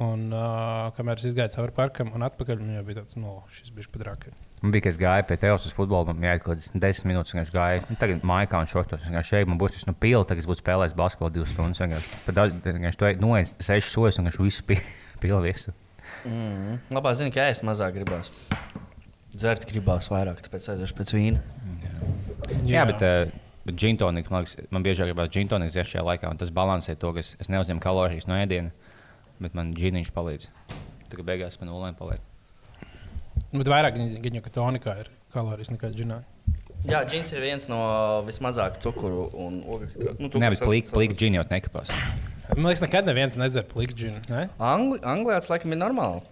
[0.00, 3.74] un uh, kamēr es gāju cauri parkam un atpakaļ, man jau bija tāds, no, šis
[3.74, 4.32] bija pat raka.
[4.60, 7.32] Man bija, ka es gāju pie tevis uz futbolu, man jāiet kaut kādas desmit minūtes.
[7.36, 9.06] Viņš gāja, nu, tagad mājā un šotos.
[9.08, 11.80] Viņš šeit man būtu no pila, tagad es būtu spēlējis basketbolu divas stundas.
[11.80, 12.18] Vienkārši.
[12.26, 14.82] Tad Viņš to noies sešas sojas un viņš visu pi-
[15.22, 15.72] pila visu.
[16.26, 16.80] Mm.
[16.92, 18.32] Labāk zini, ka ēst mazāk gribās.
[19.30, 21.42] Dzert gribās vairāk, tāpēc aiziešu pēc vīna.
[22.64, 26.32] Jā, jā bet, uh, bet džintoniks, man, liekas, man biežāk gribās džintoniks dzert šajā laikā.
[26.32, 28.74] un Tas balansē to, ka es, es neuzņemu kalorijas no ēdiena,
[29.40, 30.50] bet man džiniņš palīdz.
[31.10, 32.26] Tagad beigās man nulēm paliek.
[33.54, 36.20] Bet vairāk viņa ka tonikā ir kalorijas nekā džinā.
[36.88, 37.80] Jā, džins ir viens no
[38.24, 40.14] vismazāk cukuru un ogļu.
[40.16, 41.92] Nu, Nē, bet plīgi plik džini jau nekapās.
[42.56, 44.20] Man liekas, nekad neviens nedzer pliku džinu.
[44.30, 44.48] Ne?
[44.58, 46.22] Angli, Anglijā tas laikam ir normāli.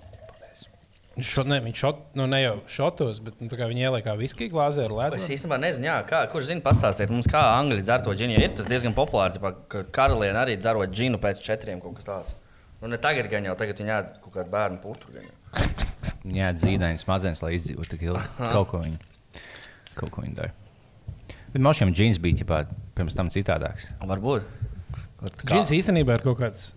[1.19, 4.13] Šo, ne, viņš šot, nu, ne jau šotos, bet nu, tā kā viņi ieliek kā
[4.19, 5.17] viskiju glāzē ar ledu.
[5.19, 8.37] Es īstenībā nezinu, jā, kā, kurš zina, pastāstiet mums, kā angļu dzer to džinu.
[8.37, 12.07] Jo Ir tas diezgan populāri, tīpā, ka karaliene arī dzerot džinu pēc četriem kaut kas
[12.07, 12.37] tāds.
[12.79, 15.11] Nu, ne tagad gan jau, tagad viņi ēd kaut kādu bērnu putru.
[15.17, 15.67] gan jau.
[16.39, 18.23] Jā, dzīvnieks smadzenes, lai izdzīvotu tik ilgi.
[18.55, 19.01] Kaut ko viņi,
[19.99, 20.55] kaut ko viņi dara.
[21.51, 22.63] Bet man šiem džins bija ģipā,
[22.95, 23.91] pirms tam citādāks.
[24.07, 24.47] Varbūt.
[25.19, 26.73] Kā- Džins īstenībā ir kaut kāds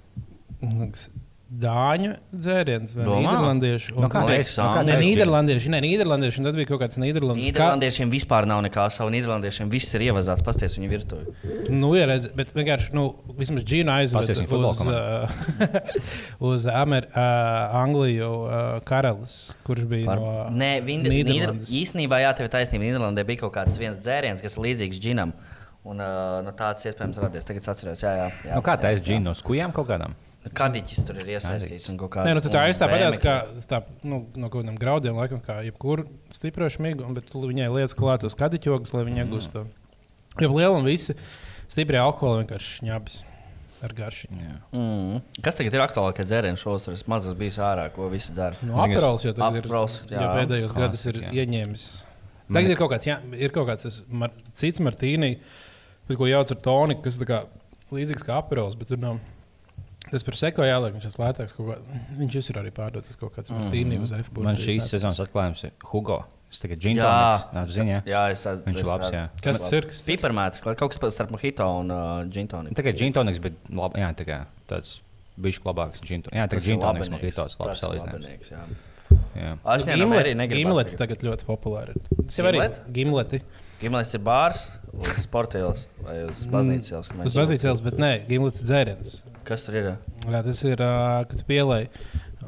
[0.61, 1.09] liekas,
[1.51, 3.93] dāņu dzēriens vai nīderlandiešu.
[3.99, 7.51] No kā liekas, no kā reiz- nīderlandieši, ne, nīderlandieši, un tad bija kaut kāds nīderlandiešu.
[7.51, 9.11] Nīderlandiešiem vispār nav nekā sava.
[9.11, 11.67] Nīderlandiešiem viss ir ievazāts, pasties viņa virtuvē.
[11.75, 15.77] Nu, ja redz, bet vienkārši, nu, vismaz Džina viņa futbola uz, uh,
[16.53, 20.23] uz Amer, uh, Angliju uh, karalis, kurš bija Par...
[20.23, 21.57] no Nē, viņi Nīder...
[21.67, 22.87] Īstenībā, jā, tev ir taisnība.
[22.87, 25.35] Nīderlandē bija kaut kāds viens dzēriens, kas ir līdzīgs džinam.
[25.83, 27.47] Un uh, no tāds iespējams radies.
[27.47, 28.27] Tagad es atceros, jā, jā.
[28.45, 29.05] jā Nu, kā taisa jā.
[29.07, 30.13] džinu no skujām kaut kādām?
[30.41, 31.87] Kadiķis tur ir iesaistīts.
[31.89, 33.21] un kaut kā- Nē, nu, tu tā aizstāv patās, vēmekļi.
[33.21, 37.69] kā tā, nu, no kaut kādiem graudiem, laikam, kā jebkura stipra šmiga, un- bet viņai
[37.69, 39.67] lietas klāt uz kadiķogas, lai viņa iegūst to.
[40.41, 41.13] Jo liela un visi
[41.69, 43.21] stiprie alkoholi vienkārši šņabis
[43.83, 44.29] ar garšu.
[44.73, 45.21] Mm.
[45.41, 46.87] Kas tagad ir aktuālākais dzēriens šos?
[46.93, 48.57] Es mazas biju ārā, ko visi dzer.
[48.65, 50.31] Nu, Aperols jau ir, jau jā.
[50.37, 51.31] pēdējos gados ir jā.
[51.41, 51.85] ieņēmis.
[52.51, 54.81] Tagad ir kaut kāds, jā, ir kaut kāds mar, cits
[56.07, 57.43] martīnī, ko jauc ar toniku, kas kā
[57.91, 59.19] līdzīgs kā aperols, bet tur nav.
[60.11, 61.53] Tas par seko jāliek, viņš ir lētāks.
[61.55, 64.29] kaut kā- Viņš ir arī pārdotas kaut kāds martīnī uz F.
[64.35, 66.25] Man šīs sezonas atklājums ir Hugo.
[66.51, 67.53] Es tagad toniks.
[67.53, 68.01] Nā, tu zini, jā.
[68.11, 68.65] Jā, es esmu.
[68.65, 69.21] Viņš ir labs, jā.
[69.41, 69.85] Kas tas ir?
[69.87, 70.17] Ir?
[70.17, 72.75] Piparmēts, kaut kas starp mojito un uh, džintoniku.
[72.75, 74.97] Tagad džinu toniks, bet lab, jā, tā kā tāds
[75.39, 76.35] bišķi labāks džinu toniks.
[76.41, 78.51] Jā, tagad džinu toniks man ir tāds labs salīdzinājums.
[78.51, 79.55] Jā.
[79.77, 79.85] Es
[80.19, 80.67] arī negribu.
[80.73, 81.95] Gimlets tagad ļoti populāri.
[81.95, 82.25] ir.
[82.27, 82.81] Tas jau arī Gimlet?
[82.91, 83.41] gimleti.
[83.79, 87.11] Gimlets ir bārs uz sporta ielas vai uz baznīcas ielas.
[87.29, 89.15] Uz baznīcas ielas, bet nē, gimlets ir dzēriens.
[89.47, 89.93] Kas tur ir?
[90.27, 90.83] Jā, tas ir,
[91.31, 91.85] kad pielai.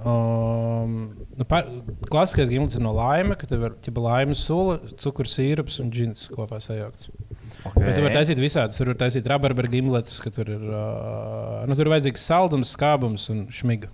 [0.03, 1.05] Um,
[1.37, 1.69] nu, par,
[2.11, 6.25] klasiskais gimlis ir no laima, ka tev ir ķipa laimes sula, cukurs, sīrups un džins
[6.33, 7.07] kopā sajaukts.
[7.63, 7.85] Okay.
[7.85, 8.79] Bet tu vari taisīt visādus.
[8.79, 13.29] Tur var taisīt rabarberu gimletus, ka tur ir, uh, nu, tur ir vajadzīgs saldums, skābums
[13.31, 13.91] un šmiga.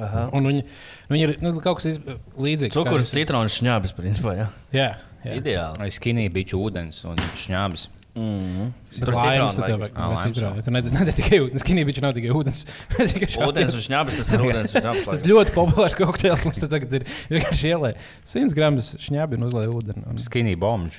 [0.00, 0.28] Aha.
[0.34, 2.74] Un viņi, nu, viņi ir nu, kaut kas līdzīgs.
[2.74, 4.34] Cukurs, citrons, šņābis, principā.
[4.38, 4.48] Jā.
[4.74, 4.88] Jā,
[5.24, 5.36] jā.
[5.40, 5.90] Ideāli.
[5.94, 7.88] Skinī bija ūdens un šņābis.
[8.14, 8.68] Mm.
[8.94, 9.96] Tur laimes tad tev vajag.
[9.96, 10.54] Ā, vai laimes citronu.
[10.54, 10.62] vēl.
[10.62, 10.74] Tur
[11.08, 12.60] ne tikai ūdens, skinībiņš nav tikai ūdens.
[13.48, 15.08] Ūdens un šņābis, tas ir ūdens un šņābis.
[15.08, 17.02] Tas ļoti populārs kokteils mums tagad ir.
[17.32, 17.90] Vienkārši ielē
[18.22, 20.06] 100 gramus šņābi un uzlēja ūdeni.
[20.06, 20.14] Un...
[20.22, 20.94] Skinī bombs.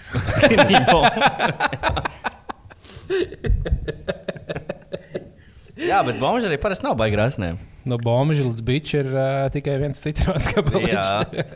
[5.85, 7.57] Jā, bet bomži arī parasti nav rasnēm.
[7.85, 10.47] No bombuļa līdz bičam ir uh, tikai viens citrons.
[10.89, 11.03] Jā,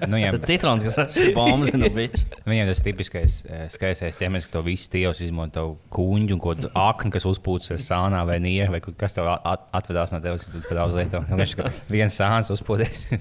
[0.06, 2.22] Nu, jā, tas citrons, kas atšķiras bombas no biča.
[2.46, 3.38] Viņam tas tipiskais
[3.74, 5.64] skaistais ķermenis, ka to visu tievs izmanto
[5.96, 10.22] kuņģu un ko aknu, kas uzpūtas sānā vai nieru, vai kas tev at atvedās no
[10.22, 11.24] tevis, tad daudz lietu.
[11.34, 13.08] Viņš kā viens sāns uzpūties.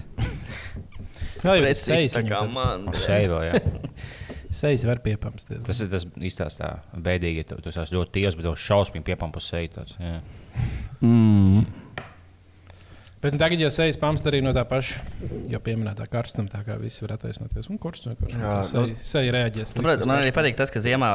[1.38, 2.88] Jā, jau Precīzi sejas tā kā man.
[2.92, 3.60] Vēl, jā.
[4.58, 5.62] Sejas var piepamsties.
[5.66, 9.50] Tas ir tas īstās tā bēdīgi, tu, tu esi ļoti tievs, bet tev šausmīgi piepampus
[9.52, 9.84] seju.
[10.58, 11.08] Tāds, jā.
[11.08, 11.66] Mm.
[13.18, 15.00] Bet nu, tagad jau sejas pamst arī no tā paša,
[15.50, 17.66] jau pieminētā karstuma, tā kā visi var attaisnoties.
[17.72, 18.28] Un kurš no tā
[18.78, 19.72] nu- seja, reaģēs.
[19.74, 21.08] Sapratu, man arī patīk tas, ka ziemā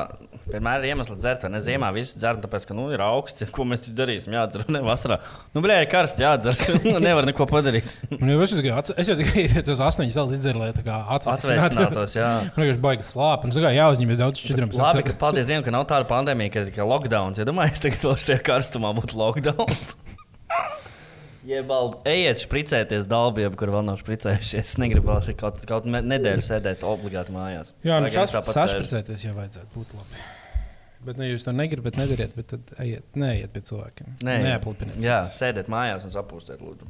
[0.51, 1.45] vienmēr ir iemesls dzert.
[1.47, 3.47] vai Ne ziemā viss dzer, tāpēc, ka nu, ir augsts.
[3.55, 4.35] Ko mēs darīsim?
[4.35, 5.21] Jādzer, ne vasarā.
[5.55, 6.59] Nu, blē, ir karsts, jādzer.
[7.07, 7.95] Nevar neko padarīt.
[8.19, 11.79] Man jau es, tikai es jau tikai tos astoņus sāls izdzēru, lai tā kā atvesinātu.
[11.79, 12.31] Atvēsinātos, jā.
[12.51, 13.47] Man vienkārši baigas slāpes.
[13.47, 14.81] Un, zināmā, jāuzņem ir daudz šķidrums.
[14.83, 17.39] Labi, ka paldies Dievam, ka nav tāda pandēmija, ka ir lockdown.
[17.39, 20.12] Ja domāju, es tagad vēl šajā karstumā būtu lockdown.
[21.43, 24.61] Jebal, ejiet, špricēties dalbiem, kur vēl nav špricējušies.
[24.61, 27.73] Es negribu vēl kaut, kaut nedēļu sēdēt obligāti mājās.
[27.83, 28.47] Jā, nu sēžat.
[28.47, 30.23] sašpricēties jau vajadzētu būt labi.
[31.03, 34.13] Bet, nu, jūs to negribat, nedariet, bet tad ejiet, neiet pie cilvēkiem.
[34.23, 35.01] Nē, Neaplipiniet.
[35.03, 36.87] Jā, sēdiet mājās un sapūstiet, lūdzu.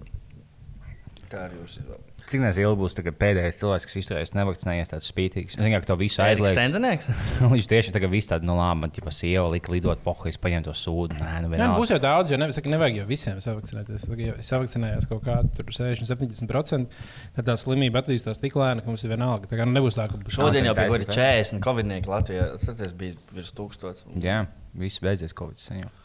[1.33, 2.12] Tā ir jūsu izvēle.
[2.23, 5.57] Cik ilgi būs tagad pēdējais cilvēks, kas izturēs nevakcinējies, tāds spītīgs?
[5.59, 6.55] Es ka to visu Ēriks aizliegs.
[6.55, 7.09] Stendenieks?
[7.53, 10.75] Viņš tieši tagad viss tāds, nu labi, man tipa sieva lika lidot pohais, paņemt to
[10.77, 11.17] sūdu.
[11.19, 14.07] Nē, nu Jā, nu, būs jau daudz, jo nevis, saka, nevajag jau visiem savakcinēties.
[14.07, 16.97] Saka, Ja savakcinējās kaut kāda 60, 70%,
[17.35, 19.49] tad tā slimība attīstās tik lēni, ka mums ir vienalga.
[19.51, 22.49] Tā kā nu, nebūs tā, ka Šodien jau bija taisnība, kaut kādi 40 covidnieki Latvijā.
[22.63, 24.07] Tas bija virs tūkstotis.
[24.23, 24.45] Jā,
[24.79, 25.59] viss beidzies Covid.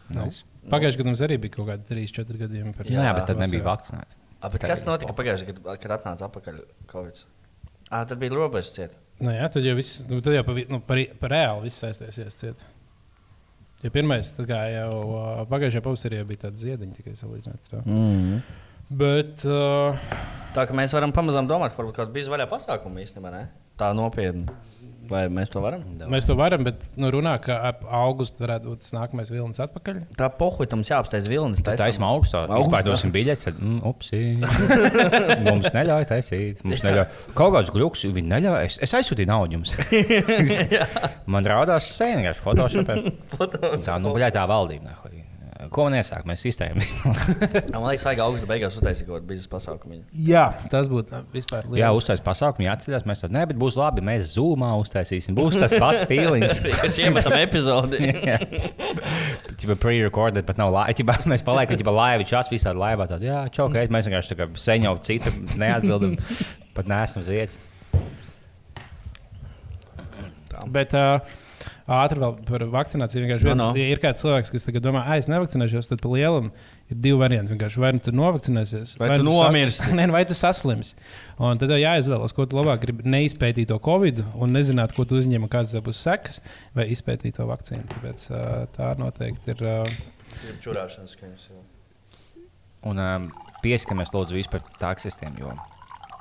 [0.09, 0.31] Nu.
[0.73, 2.75] Pagājušajā gadā mums arī bija kaut kādi 3, 4 gadījumi.
[2.77, 4.17] par- Jā, bet tad nebija vakcinēts.
[4.38, 6.61] A, bet kas notika pagājušajā gadā, kad atnāca atpakaļ
[6.92, 7.22] Covid?
[7.90, 9.01] À, tad bija robežas cieta.
[9.18, 11.83] Nu, jā, tad jau, viss, nu, tad jau pa, vi- nu, par, par reāli viss
[11.83, 12.37] saistīsies.
[12.38, 12.62] Ciet.
[13.83, 17.74] Jo pirmais, tad kā jau uh, pagājušajā pavasarī bija tāds ziediņš tikai salīdzinot.
[17.87, 18.40] Mm.
[18.98, 19.98] Bet uh,
[20.57, 23.42] Tā kā mēs varam pamazām domāt, varbūt kāds bija vaļā pasākumu īstenībā, ne?
[23.79, 24.48] Tā nopietni.
[25.09, 25.85] Vai mēs to varam?
[26.12, 30.01] mēs to varam, bet nu, runā, ka ap augustu varētu būt tas nākamais vilnis atpakaļ.
[30.18, 31.62] Tā pohuļ, mums jāapsteidz vilnis.
[31.64, 32.44] Tā esmu augstā.
[32.47, 32.61] Augstā.
[32.66, 33.47] Izpārdosim biļetes.
[33.49, 34.23] Tad, mm, upsi.
[35.49, 36.64] mums neļauj taisīt.
[36.66, 37.07] Mums neļauj.
[37.38, 38.59] Kaut kāds gluks, viņi neļauj.
[38.68, 39.77] Es, es aizsūtīju naudu jums.
[41.33, 43.01] Man rādās sēne, kā Photoshopā.
[43.87, 44.92] Tā, nu, bļā, tā valdība.
[44.92, 45.28] nahuj.
[45.75, 46.23] Ko man iesāk?
[46.29, 46.92] Mēs sistēmas.
[47.73, 49.97] Man liekas, vajag augusta beigās uztaisīt kaut kādu biznesa pasākumu.
[50.14, 51.81] Jā, tas būtu vispār liels.
[51.81, 53.07] Jā, uztaisīt pasākumu, jāatcerās.
[53.09, 54.05] Mēs tādā, nē, bet būs labi.
[54.07, 55.35] Mēs zūmā uztaisīsim.
[55.38, 56.61] Būs tas pats feelings.
[56.85, 57.99] Viņš iemetam epizodi.
[58.07, 61.18] Viņa pre-recorded, bet nav laika.
[61.27, 63.09] Mēs paliekam, ja laiva čats visādi laivā.
[63.11, 66.14] Tad, jā, čau, ka mēs vienkārši tā kā sen jau citu neatbildam.
[66.79, 67.59] Pat neesam vietas.
[70.71, 71.18] Bet uh,
[71.99, 73.23] ātri vēl par vakcināciju.
[73.25, 76.11] Vienkārši viens, No, no, ja ir kāds cilvēks, kas domā, ah, es nevakcinēšos, tad pa
[76.13, 76.51] lielam
[76.89, 77.55] ir divi varianti.
[77.55, 79.89] Vienkārši vai nu tu novakcinēsies, Vai tu sa- nomirsi.
[79.99, 80.95] Nē, nu, vai tu saslimsi.
[81.39, 85.19] Un tad jau jāizvēlas, ko tu labāk gribi neizpētīt to covid un nezināt, ko tu
[85.21, 86.43] uzņem un kādas būs sekas,
[86.77, 87.89] vai izpētīt to vakcīnu.
[87.95, 88.29] Tāpēc
[88.77, 89.65] tā noteikti ir.
[89.65, 89.99] Uh,
[90.63, 91.49] Čurāšanas skaņas.
[92.89, 93.27] Un um,
[93.65, 95.51] pieskamies lūdzu vispār taksistiem, jo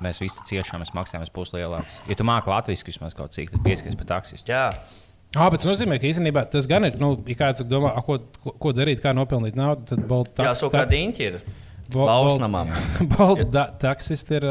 [0.03, 1.99] mēs visi ciešām, mēs maksājam pusi lielāks.
[2.09, 4.53] Ja tu māki latviešu vismaz kaut cik, tad pieskamies par taksistu.
[4.53, 4.63] Jā,
[5.35, 6.95] Ah, bet tas nozīmē, ka īstenībā tas gan ir.
[7.01, 10.47] Nu, ja kāds domā, a, ko, ko, ko darīt, kā nopelnīt naudu, tad Bolt jā
[10.53, 11.39] taks- so kā diņķi ir.
[13.51, 14.47] Da- taksisti ir.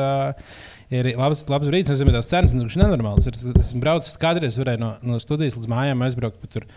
[0.86, 3.26] Ir labs, labs brīdis, un tas cenas nu, ir nenormāls.
[3.26, 6.68] Es braucis kādreiz, varēju no, no studijas līdz mājām aizbraukt pa tur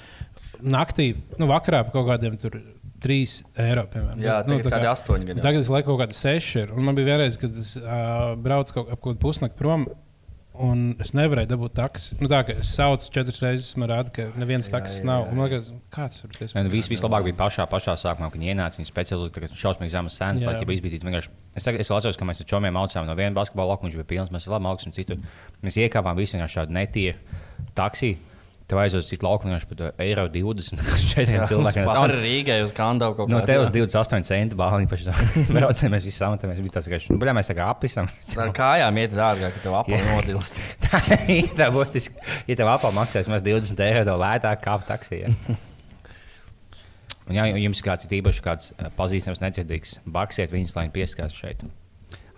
[0.66, 2.58] naktī, nu, vakarā par kaut kādiem tur
[3.06, 3.84] 3 eiro.
[3.94, 4.24] Piemēram.
[4.26, 5.44] Jā, nu, tā kādi astoņi gadi.
[5.46, 6.74] Tagad es laiku kaut kāda seši ir.
[6.74, 9.86] Un man bija vienreiz, kad es uh, braucu kaut, kaut kādu pusnakti prom.
[10.60, 12.17] Un es nevarēju dabūt taksi.
[12.19, 15.24] Nu, tā kā es saucu četras reizes, man rāda, ka neviens taksis nav.
[15.24, 16.54] jā, Un Man liekas, kāds ir tas?
[16.58, 18.82] Nu, Viss vislabāk bija pašā, pašā sākumā, kad viņi ienāca.
[18.82, 21.08] Viņi speciāli tagad šausmīgi zemes cenas, lai viņi izbīdītu.
[21.08, 24.10] vienkārši- Es, es atceros, ka mēs ar čomiem audzējām no viena basketbola lauka, viņš bija
[24.12, 24.30] pilns.
[24.36, 25.17] Mēs labi augsim citur.
[25.63, 27.15] Mēs iekāpām visi vienkārši šādi netīri.
[27.76, 28.17] taksiju.
[28.70, 31.88] Tev aizjūt uz citu laukumu vienkārši par eiro 20 četriem cilvēkiem.
[31.88, 33.86] Es- Pāri Rīgai uz Kandavu kaut No kādā, tevis jā.
[33.88, 35.16] 28 centi bāliņi pašā.
[35.56, 36.60] Braucam, mēs visi samatamies.
[36.62, 38.12] Bija tāds, ka, nu, bļā, mēs tā kā apisam.
[38.46, 40.04] Ar kājām iet dārgāk, ka tev apli Jā.
[40.12, 40.62] nodilst.
[40.86, 41.02] Tā
[41.34, 42.22] ir tā būtiski.
[42.52, 45.34] Ja tev apā maksās maz 20 eiro, tev lētāk kāpt taksijā.
[47.30, 51.34] Un, ja jums kāds ir īpaši kāds eh, pazīstams, nedzirdīgs, baksiet viņus, lai viņi pieskās
[51.38, 51.66] šeit.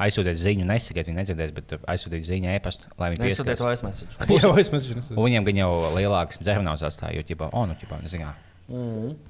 [0.01, 3.81] Aizsūtiet ziņu, nesakiet, viņi nedzirdēs, bet aizsūtiet ziņu e-pastu, lai viņi Nesūtiet to pieskās.
[3.81, 4.19] aizmēsīšu.
[4.31, 5.15] Jā, es mēģināju.
[5.15, 8.33] Un viņiem gan jau lielāks dzērnavs atstāja, jo, ķipā, oh, nu, ķipā, nezinu,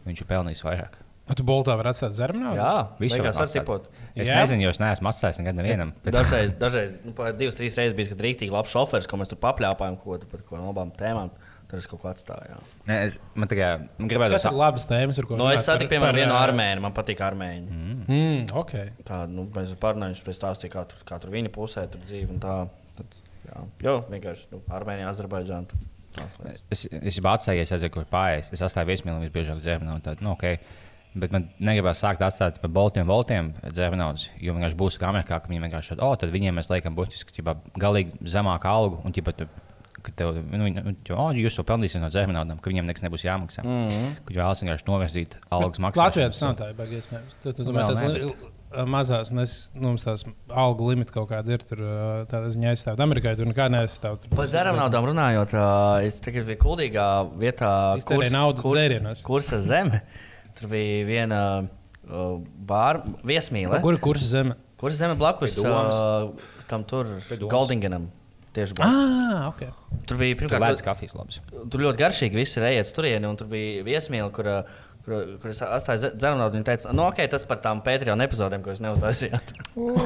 [0.08, 1.00] viņš ir pelnījis vairāk.
[1.32, 2.52] Tu boltā vari atstāt zermnā?
[2.58, 3.86] Jā, beigās var var tipot.
[4.12, 4.42] Es Jā.
[4.42, 5.94] nezinu, jo es neesmu atstājis nekad nevienam.
[6.04, 6.16] Bet...
[6.18, 9.96] Dažreiz, dažreiz nu, divas, trīs reizes bija, kad rīktīgi labs šoferis, ko mēs tur papļāpājām,
[10.02, 11.32] ko tu par ko no abām tēmām.
[11.72, 12.58] Tad es kaut ko atstāju.
[12.90, 16.12] Nē, es, man tikai gribētu Tas ir labs tēmas, ar ko Nu, es satiku, piemēram,
[16.12, 16.84] par, vienu ā, armēnu.
[16.84, 17.78] Man patīk armēņi.
[17.78, 18.02] Mm.
[18.10, 18.74] Mm, ok.
[19.08, 22.44] Tā, nu, mēs parunājām, viņš stāstīja, kā tur, kā tur viņa pusē tur dzīve un
[22.44, 22.58] tā.
[22.98, 23.16] Tad,
[23.48, 25.80] jā, jo, vienkārši nu, Armēnija, Azerbaidžāna.
[26.76, 28.52] Es, es jau atstāju, es aizēju, kur pārējais.
[28.52, 29.96] Es atstāju viesmīlu visbiežāk dzērnu.
[30.04, 30.60] Tad, nu, okay.
[31.12, 35.52] Bet man negribās sākt atstāt par boltiem, voltiem dzērnus, jo vienkārši būs kā Amerikā, ka
[35.52, 39.02] viņi vienkārši šādi, oh, tad viņiem mēs liekam būtiski ķipā, galīgi zemāku algu.
[39.04, 39.48] Un, ķipā, tu,
[40.06, 43.26] ka tev, nu, nu, jo, oh, jūs to pelnīsiet no dzērniem, ka viņiem nekas nebūs
[43.28, 43.66] jāmaksā.
[43.66, 44.16] Mm -hmm.
[44.26, 46.08] Kur vēlas vienkārši novirzīt algas maksāšanu.
[46.08, 47.38] Latvijā tas nav tā, ir iespējams.
[47.44, 51.30] Tu, tu, tu, Vēl tas ne, mazās, un es, nu, mums tās algu limiti kaut
[51.32, 51.64] kāda ir.
[51.68, 51.82] Tur
[52.32, 54.18] tādā ziņā aizstāvot Amerikai, tur nekā neaizstāv.
[54.22, 55.56] Tur- Par dzērām naudām runājot,
[56.08, 57.08] es tagad biju kuldīgā
[57.42, 59.24] vietā, Iztērēji naudu dzērienos.
[59.28, 60.02] kursa zeme.
[60.56, 63.82] Tur bija viena uh, bāra viesmīle.
[63.82, 64.56] Kur ir kursa zeme?
[64.78, 66.32] Kursa zeme blakus uh,
[66.68, 67.20] tam tur.
[67.52, 68.10] Goldingenam.
[68.52, 68.96] Tieši blakus.
[69.32, 69.62] Ah, ok.
[70.10, 71.40] Tur bija Tur pirmkārt lētas kafijas labs.
[71.72, 75.54] Tur ļoti garšīgi viss ir ejiet turieni, un tur bija viesmīla, kur, uh, kur, kur
[75.54, 76.50] es atstāju dzērnu.
[76.56, 79.56] Viņa teica, nu, ok, tas par tām Patreon epizodēm, ko jūs neuztaisījāt.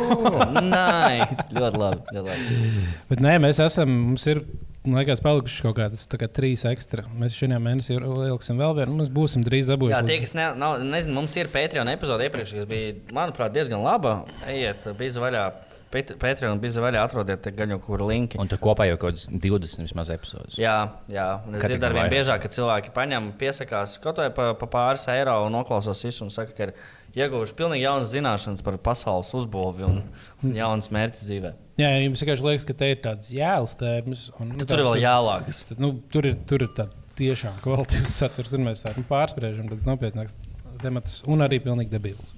[0.76, 2.06] nice, ļoti labi.
[2.14, 2.86] Ļoti labi.
[3.10, 4.46] Bet nē, mēs esam, mums ir.
[4.86, 7.08] Man liekas, palikuši kaut kādas kā trīs ekstra.
[7.18, 9.00] Mēs šajā mēnesī ieliksim vēl vienu.
[9.00, 9.96] Mēs būsim drīz dabūjuši.
[9.96, 13.82] Jā, tie, kas ne, nav, nezinu, mums ir Patreon epizode iepriekš, kas bija, manuprāt, diezgan
[13.82, 14.20] laba.
[14.46, 15.48] Ejiet, bija vaļā.
[15.94, 18.40] Pat- Patreon bija vaļā, atrodiet te gan jau kur linki.
[18.42, 20.58] Un tur kopā jau kaut kāds 20 vismaz epizodus.
[20.60, 20.76] Jā,
[21.12, 21.28] jā.
[21.48, 22.16] Un es dzirdu ar vien vairāk?
[22.16, 26.34] biežāk, ka cilvēki paņem, piesakās kaut vai pa, pa pāris eiro un noklausās visu un
[26.34, 26.74] saka, ka ir
[27.16, 30.02] ieguvuši pilnīgi jaunas zināšanas par pasaules uzbūvi un,
[30.44, 31.54] un jaunas mērķus dzīvē.
[31.80, 34.30] Jā, ja jums vienkārši liekas, ka te ir tāds jēls tēmas.
[34.40, 35.64] Un, nu, tur ir vēl jālākas.
[35.70, 38.52] Tad, nu, tur ir, tur ir tā tiešām kvalitātes saturs.
[38.52, 40.36] Tur mēs tā nu, pārspriežam tādas nopietnākas
[40.82, 42.36] tematus un arī pilnīgi debils.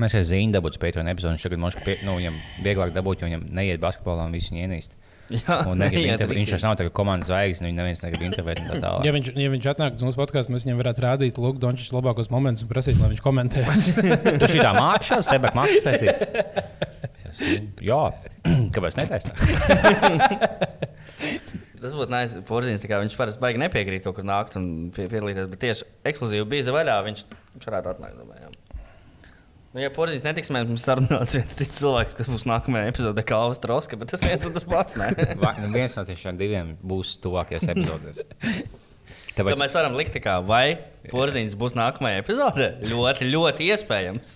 [0.00, 1.36] Mēs ar Zīnu dabūjām Patreon epizodi.
[1.36, 4.62] Viņš tagad mums pie, nu, viņam vieglāk dabūt, jo viņam neiet basketbolā un visu viņu
[4.64, 4.90] ienīst.
[5.32, 6.20] Jā, neiet.
[6.28, 8.58] Viņš vairs nav tagad komandas zvaigznes, viņu neviens negrib intervēt.
[8.64, 9.04] un tā tālāk.
[9.06, 12.28] Ja viņš, ja viņš atnāk uz mūsu podkāstu, mēs viņam varētu rādīt, lūk, Dončits labākos
[12.32, 13.58] momentus un prasīt, lai viņš komentē.
[14.42, 15.90] Tu šī tā mākslā, sebek mākslā.
[17.92, 18.02] Jā,
[18.74, 19.38] kāpēc netaisnāk?
[21.82, 22.38] Tas būtu nice.
[22.46, 25.88] Porziņš, tā kā viņš parasti baigi nepiekrīt kaut kur nākt un pie- piedalīties, bet tieši
[26.12, 27.24] ekskluzīvi bija zvaigžā, viņš,
[27.56, 28.20] viņš varētu atnākt.
[28.20, 28.51] Domāju.
[29.72, 33.40] Nu, ja porziņš netiks, mēs mums sarunāsim viens cits cilvēks, kas būs nākamajā epizodē, kā
[33.40, 34.98] Alvis Troska, bet tas viens un tas pats.
[35.42, 38.22] Vai, nu viens no šiem diviem būs tuvākajās epizodēs.
[39.36, 40.76] Tāpēc mēs varam likt, tā kā, vai
[41.08, 42.68] porziņš būs nākamajā epizodē.
[42.84, 44.34] Ļoti, ļoti iespējams.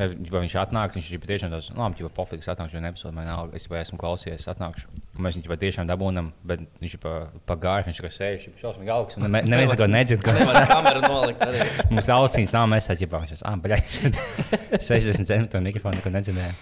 [0.00, 3.26] Vai viņš- atnāks, viņš ir patiešām tāds, nu, labi, ja pofiks atnāks vienu epizodi, man
[3.28, 4.86] nav, es jau esmu klausījies, atnākšu.
[5.20, 7.14] Mēs viņu patiešām dabūnam, bet viņš ir pa,
[7.46, 9.18] pa gāju, viņš tikai sēž, viņš ir šausmīgi augsts.
[9.20, 10.22] ne- Neviens neko nedzird.
[10.24, 11.60] ko- Nevar kameru nolikt arī.
[11.90, 13.96] Mums ausīs nav, mēs viņš ir, ah, baļķis,
[14.90, 16.54] 60 centimetru mikrofonu, neko nedzirdēju.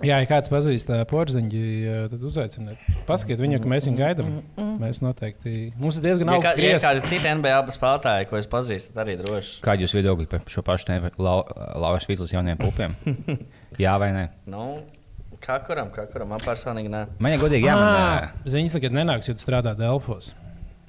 [0.00, 1.58] Jā, ja kāds pazīst porziņu,
[2.10, 2.80] tad uzaiciniet.
[3.06, 4.30] Pasakiet viņam, ka mēs viņu gaidām.
[4.80, 5.68] Mēs noteikti.
[5.78, 9.04] Mums ir diezgan Ja, kā, augsts ja kādi citi NBA spēlētāji, ko es pazīstu, tad
[9.04, 9.60] arī droši.
[9.62, 11.36] Kādi jūs viedokļi par šo pašu tēmu, lau,
[11.84, 12.96] Lauras Vīslas jauniem pupiem?
[13.84, 14.24] Jā vai nē?
[14.50, 14.80] Nu,
[15.44, 17.04] kā kuram, kā kuram, man personīgi nē.
[17.22, 20.32] Man ir godīgi jāman, Ā, Ziņas nekad nenāks, jo tu strādā Delfos.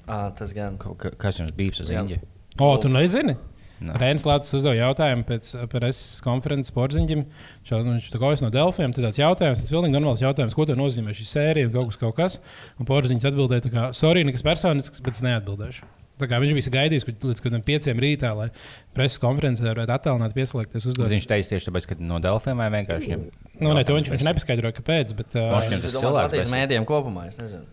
[0.08, 0.80] À, tas gan.
[0.80, 2.02] ka- kas jums bija uz Jā.
[2.02, 2.24] Indiju.
[2.58, 3.36] O, tu nezini?
[3.84, 3.96] Nē.
[4.00, 7.24] Rēns Lācis uzdeva jautājumu pēc preses konferences porziņģim.
[7.68, 8.94] Viņš kā es no Delfiem.
[8.96, 12.00] Tad tāds jautājums, tas ir pilnīgi normāls jautājums, ko nozīmē šī sērija un kaut kas.
[12.04, 12.38] Kaut kas.
[12.80, 15.90] Un porziņš atbildēja, ka, sorry, nekas personisks, bet es neatbildēšu.
[16.14, 18.46] Tā kā viņš bija gaidījis līdz kādam pieciem rītā, lai
[18.94, 21.10] preses konferencē varētu attālināt, pieslēgties, uzdot.
[21.10, 23.18] Viņš teica tieši tāpēc, ka no Delfiem vai vienkārši.
[23.58, 25.16] Nu, ne, to viņš, viņš nepaskaidroja, kāpēc.
[25.18, 27.66] Bet, uh, Viņš Es tas domāju, cilvēks, bet- mēdījiem kopumā, es nezinu.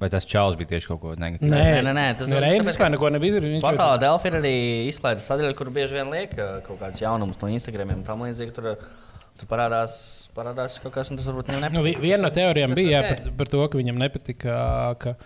[0.00, 1.48] Vai tas čels bija tieši kaut ko negatīvu?
[1.50, 3.62] Nē, Nē, nē, tas tas var- Reinis tāpēc, vispār ka- neko nebija izdarījis.
[3.62, 4.54] Portālā Delphi ir arī
[4.90, 8.52] izslēgta sadaļa, kur bieži vien liek ā, kaut kādas jaunumus no Instagram un tam līdzīgi.
[8.54, 8.76] Tur,
[9.38, 12.00] tur parādās, parādās kaut kas, un tas varbūt viņam Nu, vi- nepatīk.
[12.02, 15.16] viena no teorijām bija jā, par, par to, ka viņam nepatika, ka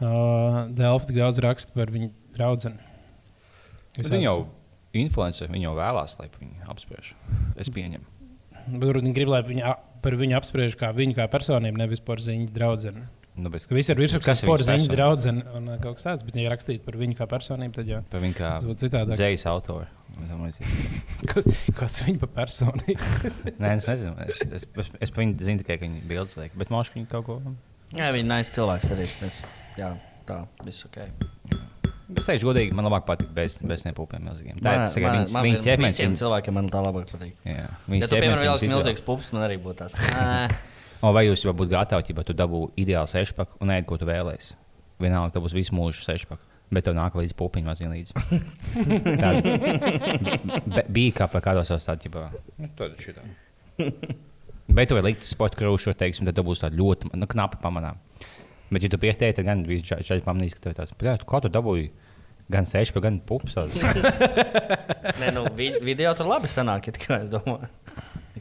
[0.00, 2.72] uh, Delfa tik daudz raksta par viņu draugu.
[3.98, 4.46] Viņi jau
[4.94, 7.12] influenceri, viņi jau vēlās, lai viņi apspriež.
[7.56, 8.02] Es pieņemu.
[8.66, 9.62] Bet varbūt viņi grib, lai viņi
[10.02, 13.06] par viņu apspriež kā viņu kā personību, nevis par ziņu draugu.
[13.34, 14.94] Nu, bet, Visi ir virsrakstīti Kas ir ziņu persona?
[14.94, 17.98] draugu un uh, kaut kas tāds, bet, ja rakstītu par viņu kā personību, tad jau
[18.12, 19.16] par viņu kā tas citādāk.
[19.18, 19.88] dzējas autoru.
[20.14, 20.44] Un.
[21.32, 23.08] Kas, kas viņa par personību?
[23.62, 24.12] Nē, es nezinu.
[24.22, 26.54] Es, es, es, es par viņu zinu tikai, ka viņa bildes liek.
[26.60, 27.38] Bet mākslinieki viņa kaut ko.
[27.98, 29.08] Jā, viņa ir nice cilvēks arī.
[29.26, 29.40] Es,
[29.80, 29.88] jā,
[30.28, 31.00] tā, viss ok.
[32.14, 34.60] Es teikšu, godīgi, man labāk patīk bez, bez nepūpiem milzīgiem.
[34.62, 35.96] Tā ir tikai viņas, man viņas ķermenis.
[35.98, 37.34] Visiem cilvēkiem man tā labāk patīk.
[37.48, 39.96] Jā, Ja viņas tu, piemēram, vēl milzīgs pupas, man arī būtu tās.
[41.04, 44.08] O, vai jūs jau būtu gatavi, ja tu dabū ideālu sešpaku un ēd, ko tu
[44.08, 44.54] vēlēsies?
[45.02, 46.40] Vienalga, tev būs visu mūžu sešpaku.
[46.72, 48.12] Bet tev nāk līdzi pupiņš mazliet līdzi.
[49.20, 52.30] Tāda bija kā kādos tipā.
[52.56, 53.26] Nu, tāda šitā.
[54.74, 58.00] Bet tu vari likt sporta krūšu, teiksim, tad būs tāda ļoti nu, knapa pamanām.
[58.72, 61.42] Bet, ja tu pieteikti, tad gan visi šādi pamanīs, ka tev tāds, "Bļā, tu kā
[61.44, 61.90] tu dabūji
[62.50, 63.76] gan sešpaku, gan pupsas.
[65.20, 67.68] Nē, nu, vi video tur labi sanāk, it kā es domāju.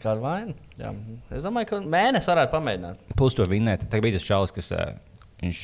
[0.04, 0.54] Kāda vaina?
[0.80, 0.92] Jā.
[1.32, 3.06] Es domāju, ka mēnesis varētu pamēģināt.
[3.20, 3.86] Plus to vinnēt.
[3.88, 4.98] Tagad bija tas čalis, kas uh,
[5.40, 5.62] viņš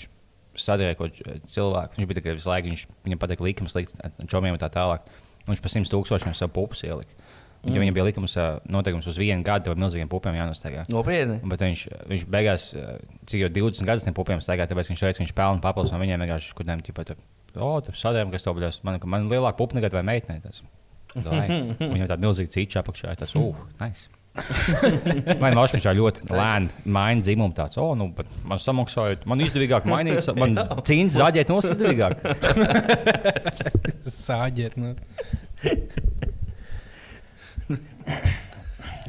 [0.59, 1.99] sadarīja kādu cilvēku.
[1.99, 3.99] Viņš bija tikai visu laiku, viņš, viņam patīk likums, likt
[4.31, 5.07] čomiem un tā tālāk.
[5.45, 7.15] Un viņš par 100 tūkstošiem savu pupus ielika.
[7.59, 7.75] Mm.
[7.75, 8.35] Ja viņam bija likums,
[8.71, 10.85] noteikums uz vienu gadu, tad milzīgiem pupiem jānostaigā.
[10.93, 11.41] Nopietni.
[11.51, 12.69] Bet viņš, viņš beigās,
[13.27, 15.99] cik jau 20 gadus tiem pupiem staigā, tāpēc viņš teica, ka viņš pelna papildus no
[15.99, 17.19] viņiem vienkārši kādiem tipiem.
[17.57, 18.71] O, tas sadarbības, kas tev bija.
[18.87, 20.39] Man, man lielāka pupa nekad vai meitene.
[20.45, 20.63] Tas.
[21.25, 21.47] Lai.
[21.95, 23.15] Viņam tāda milzīga cīņa apakšā.
[23.19, 24.07] Tas, uh, nice.
[25.41, 27.53] Vai nu viņš tā ļoti lēni maina dzimumu?
[27.57, 28.09] Tāds, oh, nu,
[28.47, 30.57] man samaksājot, man izdevīgāk mainīt, man
[30.89, 32.15] cīņas zaļēt, no izdevīgāk.
[34.29, 34.77] Sāģēt.
[34.79, 34.93] Nu.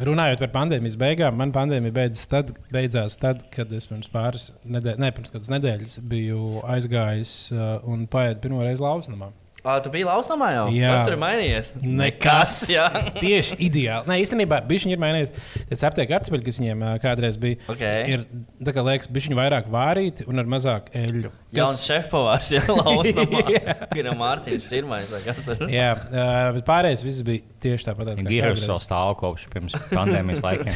[0.01, 5.03] Runājot par pandēmijas beigām, man pandēmija beidzas tad, beidzās tad, kad es pirms pāris nedēļas,
[5.03, 9.29] ne pirms kādas nedēļas biju aizgājis uh, un paēdu pirmo reizi lausnamā.
[9.61, 10.63] Ā, tu biji lausnamā jau?
[10.73, 10.91] Jā.
[10.95, 11.71] Kas tur ir mainījies?
[11.85, 12.55] Nekas.
[12.77, 12.87] Jā.
[13.19, 14.09] Tieši ideāli.
[14.09, 15.45] Nē, īstenībā viņi ir mainījuši.
[15.73, 17.61] Tas aptiek kartupeļi, kas viņiem kādreiz bija.
[17.73, 17.85] Ok.
[18.15, 18.25] Ir,
[18.65, 21.33] tā kā liekas, viņi vairāk vārīti un ar mazāk eļļu.
[21.61, 23.45] Jauns šefpavārs jau lausnamā.
[23.53, 23.77] Jā.
[23.97, 25.67] Gan Mārtiņš Sirmais vai kas tur?
[25.69, 28.15] Jā, ā, bet pārējais viss bija tieši tāpat.
[28.25, 30.73] Gīrus savu stāvu kopš pirms pandēmijas laikiem.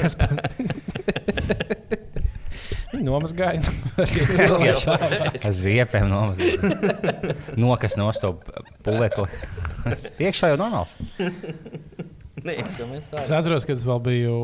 [2.95, 3.73] Viņi nomazgāja.
[5.47, 7.35] Ar ziepēm nomazīja.
[7.59, 8.47] Nokas nostop
[8.87, 9.27] pulekli.
[10.23, 10.95] Iekšā jau normāls.
[12.49, 13.39] Nē, es Es tā.
[13.39, 14.35] atceros, kad es vēl biju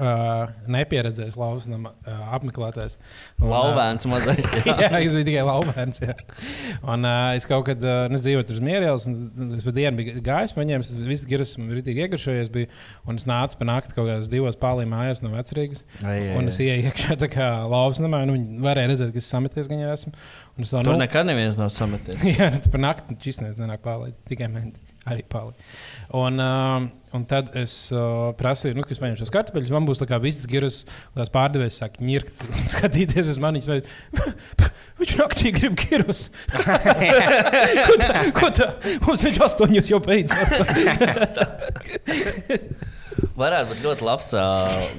[0.00, 2.94] uh, nepieredzējis lausnama uh, apmeklētājs.
[3.42, 4.40] Un, Lauvēns mazais.
[4.68, 4.76] Jā.
[4.86, 6.00] Jā, es biju tikai laukums.
[6.88, 10.00] Un uh, es kaut kad uh, es dzīvoju tur uz Mierielas, un es pa dienu
[10.00, 10.86] biju gājis pa viņiem.
[10.86, 12.52] Es visu girus esmu rītīgi iegaršojies.
[12.54, 12.70] Biju,
[13.10, 15.84] un es nācu pa nakti kaut kādās divos pārlī mājās no vecrīgas.
[16.00, 19.28] Ai, Un es ienāku iekšā tā kā laukums namā, un viņi varēja redzēt, ka es
[19.36, 20.14] sameties gan jau esmu.
[20.56, 22.24] Un es to Tur nekad neviens nav sameties.
[22.40, 24.80] Jā, nu, par nakti čīsnēs nenāk pārlī, tikai menti.
[25.08, 25.54] Arī pārlī.
[26.10, 29.72] Un, uh, un tad es uh, prasīju, nu, kas paņemšu šos kartupeļus.
[29.74, 32.42] Man būs tā kā viss girus, un tās pārdevējs saka, ņirkt,
[32.72, 33.62] skatīties uz mani.
[35.00, 36.28] viņš naktī grib girus.
[37.86, 38.24] ko tā?
[38.34, 38.72] Ko tā?
[39.06, 40.50] Mums viņš astoņos jau beidzās.
[43.38, 44.46] Varētu būt ļoti labs, ā,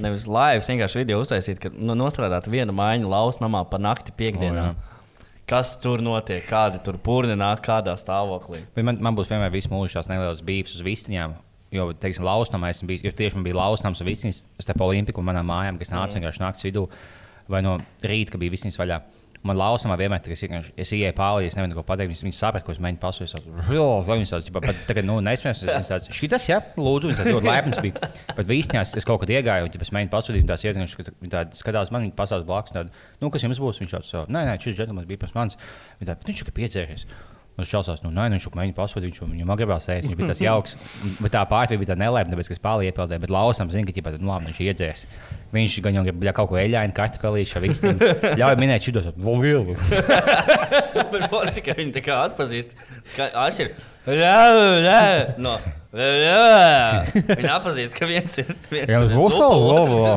[0.02, 4.72] nevis laivs, vienkārši video uztaisīt, ka nu, nostrādāt vienu mājiņu lausnamā pa nakti piekdienā.
[4.72, 4.91] O,
[5.52, 8.62] Kas tur notiek, kādi tur pūni nāk, kādā stāvoklī.
[8.80, 11.34] Man, man būs vienmēr visu mūžu tās nelielas bības uz vistiņām.
[11.76, 15.28] Jo, teiksim, lausnamā esmu bijis, jo tieši man bija lausnams un vistiņas starp Olimpiku un
[15.28, 16.86] manām mājām, kas nāca vienkārši naktas vidū
[17.52, 18.98] vai no rīta, kad bija vistiņas vaļā.
[19.42, 22.12] Man lausnamā vienmēr, kad es, vienkārši- es ienāku pāri, es nevienu ko pateikt.
[22.12, 23.32] Viņi, saprata, ko es mēģinu pasūtīt.
[23.34, 25.16] Tādu pat tagad, nu,
[25.90, 28.10] tāds, šitas, jā, lūdzu, viņš tāds ļoti laipns bija.
[28.38, 31.34] Bet vistiņās es kaut kad iegāju, un ja es mēģinu pasūtīt, tās ietiekas, ka viņi
[31.34, 32.70] tādi skatās man, viņi pasaules blakus.
[32.76, 33.82] Tādi, nu, kas jums būs?
[33.82, 35.58] Viņš tāds, nē, nē, šis džentlmenis bija pirms manis.
[35.98, 37.06] Viņi tādi, viņš ir piedzēries.
[37.52, 40.30] Nu, šausās, nu, nē, nu, viņš jau mēģina pasūtīt, viņš viņam gribās ēst, viņš bija
[40.30, 40.72] tas jauks.
[41.20, 44.30] Bet tā pārējā bija nelaime, tāpēc, ka pāri iepildīju, bet lausam, zina, ka ķipa, nu,
[44.30, 45.04] labi, viņš ir iedzēries.
[45.52, 48.00] Viņš gan jau bļa, kaut ko eļļainu, kartupelīšu, visam.
[48.40, 49.76] Ļauj minēt šito, vēl vielu.
[51.12, 52.72] Bet forši, ka viņi tā kā atpazīst.
[53.20, 53.74] Atšķir.
[55.38, 55.54] No.
[55.92, 57.02] Jā.
[57.12, 58.48] Viņi atpazīst, ka viens ir.
[58.88, 60.16] Jā, būs vēl, vēl.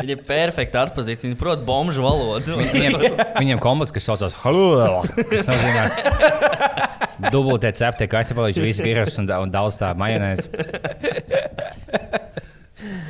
[0.00, 1.26] Viņi ir perfekti atpazīst.
[1.28, 2.56] Viņi prot bomžu valodu.
[2.58, 2.96] Viņiem,
[3.36, 5.84] viņiem komats, kas saucās Hallo, kas nozīmē
[7.30, 10.48] dubultē ceptie kartupelīši, viss giras un, un daudz tā majonēzi.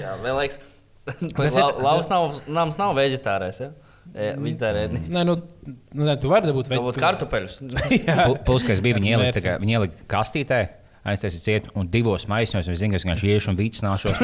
[0.03, 0.59] Jā, vēl liekas.
[1.07, 2.37] Tas ir- Laus nav,
[2.79, 3.63] nav veģetārais.
[3.63, 3.71] Ja?
[4.13, 4.93] E, tā ir.
[4.93, 7.55] Nē, nu, nu, nē, tu vari dabūt Varbūt kartupeļus.
[7.65, 10.59] Pl- Plus, kas bija, viņi ielika, ielika kastītē.
[11.03, 14.21] Aiztaisīt ciet, un divos maisos es zinu, ka vienkārši iešu un vicināšos.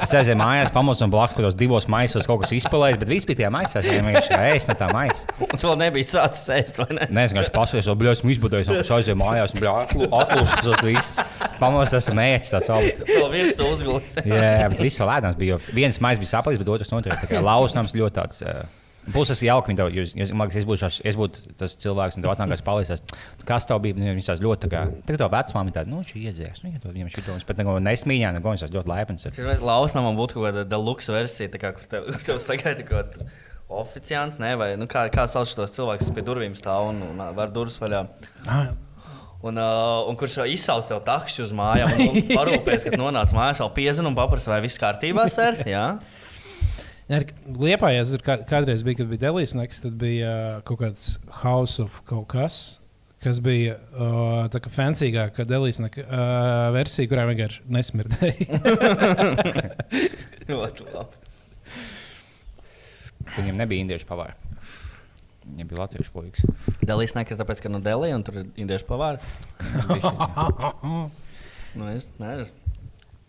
[0.00, 3.38] Es aizēju mājās, pamosu un blakus, kur tos divos maisos kaut kas izpalējis, bet bija
[3.42, 3.82] tajā maisā.
[3.82, 5.34] Es vienkārši ēstu no tā maisa.
[5.44, 7.08] Un tu vēl nebija sācis ēst, vai ne?
[7.12, 11.20] Nē, es vienkārši pasūju, jau bļaus, izbudējis, un es aizēju mājās, un atlūstas tos visus.
[11.60, 13.04] Pamosu, esmu mēģinājis tāds augsts.
[13.10, 14.16] Vēl viens uzgulis.
[14.24, 15.58] Jā, bet viss vēl ēdams bija.
[15.58, 17.26] jo Viens maisa bija saplis, bet otrs noturējis.
[17.26, 18.64] Tā kā lausnams ļoti tāds uh,
[19.12, 22.32] Būs tas jauki, tev, jūs, jūs, man liekas, es es būtu tas cilvēks, un tev
[22.32, 23.02] atnākās palīdzēs.
[23.48, 23.98] Kas tev bija?
[23.98, 27.10] Viņas tās ļoti tā kā, tagad to vecmāmiņa tāda, nu, šī iedzēs, nu, iedod viņam
[27.12, 27.36] šito.
[27.36, 29.28] Es pat neko nesmīņā, neko viņas ļoti laipns.
[29.28, 29.50] ir.
[29.60, 33.44] Lausnam būtu kaut kāda deluxe versija, kā, kur tev, kur tev sagaida kaut kāds
[33.74, 37.22] oficiāls, ne, vai nu, kā, kā sauc tos cilvēkus, kas pie durvīm stāv un, un
[37.36, 38.06] var durvis vaļā.
[38.48, 38.72] Ah,
[39.44, 43.58] Un, uh, un kurš izsauc tev takšu uz mājām, un nu, parūpēs, kad nonāc mājās,
[43.60, 45.58] vēl piezina un paprasa, vai viss kārtībā, ser?
[45.68, 45.82] Jā.
[47.04, 51.10] Liepājās, kā, kādreiz bija, kad bija Delijas naktis, tad bija uh, kaut kāds
[51.42, 52.80] House of kaut kas.
[53.24, 58.60] Kas bija uh, tā kā fancīgāka Delijas naktis uh, versija, kurā vienkārši nesmirdēja.
[60.50, 61.22] Ļoti labi.
[63.34, 64.36] Viņam nebija indiešu pavāri.
[65.44, 66.40] Viņam bija latviešu puikas.
[66.80, 69.20] Delijas nekā tāpēc, ka no Delijas un tur ir indiešu pavāri.
[71.74, 72.63] Nu, es nezinu.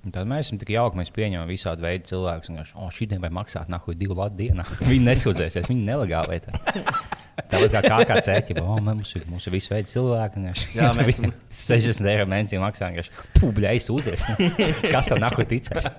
[0.05, 2.49] Un Tad mēs esam tik jauki, mēs pieņemam visādi veidu cilvēkus.
[2.53, 4.61] Un, oh, šī diena vai maksāt, nahuj, divu latu dienā.
[4.89, 6.53] viņi nesūdzēsies, viņi nelegāli lietā.
[7.49, 10.43] Tāpat kā kā kāds ēķis, oh, mums ir, mums ir visu veidu cilvēki.
[10.43, 12.91] vienkārši- Jā, mēs esam- 60 eiro mēnesī maksā.
[13.39, 14.27] Pūbļā aizsūdzies.
[14.93, 15.89] Kas tev nahuj ticēs?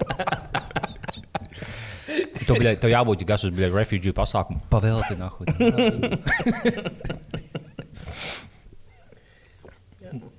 [2.47, 4.63] Tev, bļa, tev jābūt kas uz refugee pasākumu.
[4.71, 5.51] Pavēlti nahuj.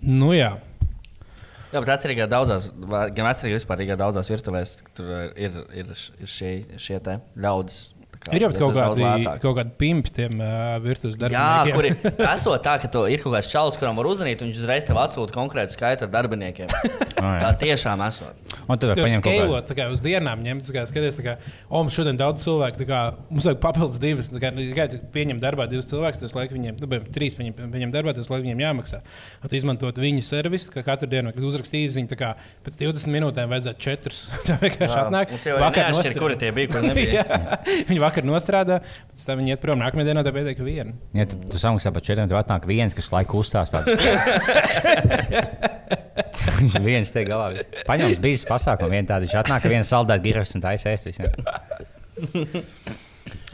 [0.07, 0.53] nu, jā.
[1.67, 5.91] Jā, bet atcerīgi, ka daudzās, gan atcerīgi vispār, gan daudzās virtuvēs tur ir, ir,
[6.21, 7.81] ir šie, šie te ļaudis.
[8.23, 11.75] Kā Ir jau kaut lietas daudz kādi, kaut kādi pimpi tiem uh, virtuves Jā, darbiniekiem.
[11.77, 14.87] kur ir esot tā, ka ir kaut kāds čalis, kuram var uzzvanīt, un viņš uzreiz
[14.87, 16.71] tev atsūta konkrētu skaitu ar darbiniekiem.
[17.17, 17.33] jā.
[17.43, 18.55] Tā tiešām esot.
[18.67, 21.35] Un tad var paņemt kaut skalot, tā kā uz dienām ņemt, kā skaties, tā kā,
[21.69, 24.87] o, mums šodien daudz cilvēku, tā kā mums vajag papildus divas, tā kā, nu, kā
[24.91, 28.43] tu pieņem darbā divus cilvēkus, tas laik viņiem, nu, trīs pieņem, pieņem darbā, tas laik
[28.45, 29.01] viņiem jāmaksā.
[29.43, 32.33] Un izmantot viņu servisu, kā katru dienu, kad uzrakstīji īziņu, tā kā
[32.65, 34.19] pēc 20 minūtēm vajadzētu četrus.
[34.47, 35.33] Tā vienkārši atnāk.
[35.37, 37.25] Ir neatšķir, kuri tie bija, kuri nebija.
[38.07, 38.79] Vakar nostrādā,
[39.11, 40.95] pēc tam viņi iet prom, nākamajā dienā tā pietiek viena.
[41.17, 43.85] Ja tu, tu samaksā par četriem, tad atnāk viens, kas laiku uzstāstās.
[46.57, 47.51] Viņš viens te galā.
[47.87, 49.25] Paņems bijis pasākumu, viena tāda.
[49.27, 51.29] Viņš atnāk, viens saldēt giras un taisēs visiem.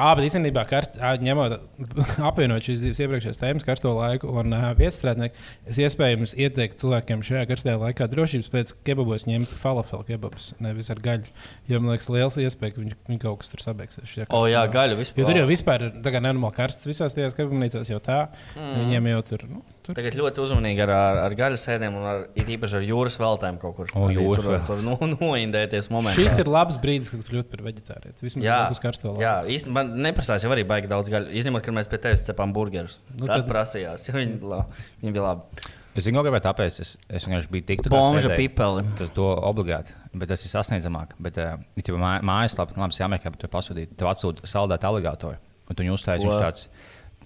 [0.04, 1.54] Ah, bet īstenībā, karst, ņemot,
[2.30, 5.38] apvienot šīs divas iepriekšējās tēmas, karsto laiku un uh, vietstrādnieku,
[5.70, 11.00] es iespējams ieteiktu cilvēkiem šajā karstajā laikā drošības pēc kebabos ņemt falafelu kebabus, nevis ar
[11.04, 11.32] gaļu.
[11.72, 14.10] Jo man liekas, liels iespēja, ka viņi, viņi kaut kas tur sabeigsies.
[14.12, 14.74] šajā O, jā, karstajā.
[14.76, 15.24] gaļa vispār.
[15.24, 18.20] Jo tur jau vispār ir nenormāli karsts visās tajās kebabnīcās jau tā.
[18.58, 18.76] Mm.
[18.82, 19.48] Viņiem jau tur.
[19.54, 19.96] Nu, tur.
[19.98, 23.76] Tagad ļoti uzmanīgi ar, ar, ar gaļas sēdēm un ar, īpaši ar jūras veltēm kaut
[23.78, 23.92] kur.
[23.94, 26.16] O, Arī jūras tur, tur nu, noindēties momentā.
[26.18, 28.18] Šis ir labs brīdis, kad kļūt par vegetārietu.
[28.24, 29.24] Vismaz Jā, uz karsto laiku.
[29.26, 31.36] jā īstenībā man neprasās jau arī baigi daudz gaļas.
[31.44, 33.00] Izņemot, ka mēs pie tevis cepām burgerus.
[33.14, 34.64] Nu, tad, tad- prasījās, jo viņi, la,
[35.04, 35.64] viņi bija labi.
[35.94, 38.82] Es zinu, kāpēc tāpēc es, es vienkārši biju tik Bomža pipeli.
[38.98, 41.14] Tas to obligāti, bet tas ir sasniedzamāk.
[41.22, 45.38] Bet, uh, ja tev mā, mājaslapā, labi, jāmeklē, bet tu pasūtīji, tev atsūta saldēt aligatoru.
[45.70, 46.16] Un tu viņu Ko?
[46.26, 46.66] viņš tāds.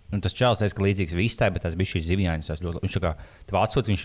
[0.08, 2.62] Nu, tas čels teica, ka līdzīgs vistai, bet tas bija šīs zivjāņas.
[2.64, 3.10] ļoti- Viņš kā
[3.46, 4.04] tev atsūta, viņš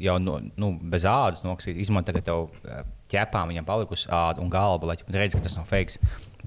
[0.00, 1.76] jau no, nu, bez ādas noksīt.
[1.76, 2.82] Izmanto, ka tev eh,
[3.12, 5.98] ķepā viņam palikusi āda un galva, lai tu redzi, ka tas nav fakes.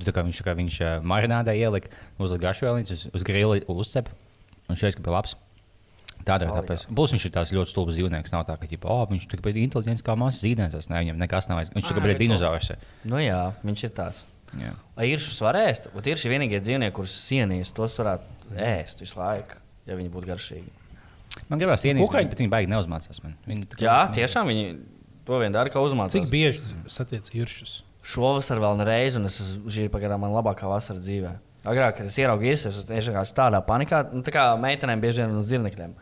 [0.01, 4.09] Tā kā viņš, kā viņš eh, marinādē ielika, uzlika gašvēlīņus, uz, uz grila uzcep.
[4.69, 5.35] Un šeit bija labs.
[6.25, 6.87] Tādēļ, tāpēc.
[6.97, 8.31] Plus viņš ir tāds ļoti stulbs dzīvnieks.
[8.33, 10.89] Nav tā, ka ģipa, oh, viņš ir tik inteliģents kā mazs zīdainis.
[10.89, 11.61] Ne, viņam nekas nav.
[11.69, 12.17] Viņš ir to.
[12.17, 12.71] dinozaurs.
[13.05, 14.23] Nu, jā, viņš ir tāds.
[14.61, 14.71] Jā.
[14.95, 15.89] Vai ir šis var ēst?
[15.93, 19.57] Vat Ir šie vienīgie dzīvnieki, kurus sienīs, tos varētu ēst visu laiku,
[19.89, 20.69] ja viņi būtu garšīgi.
[21.49, 22.29] Man gribās ienīst, Kukaiņi?
[22.31, 23.19] bet viņi baigi neuzmācās.
[23.23, 23.35] Man.
[23.47, 24.79] Viņi tā kā- Jā, tiešām viņi
[25.25, 26.11] to vien dara, kā uzmācās.
[26.15, 27.81] Cik bieži satiec īršus?
[28.05, 31.35] Šovasar vēl nereiz, un es esmu- šī ir pagaidām man labākā vasara dzīvē.
[31.65, 35.35] Agrāk, kad es ieraudzīju, es esmu vienkārši tādā panikā, nu, tā kā meitenēm bieži vien
[35.39, 35.93] uz zirnekļiem.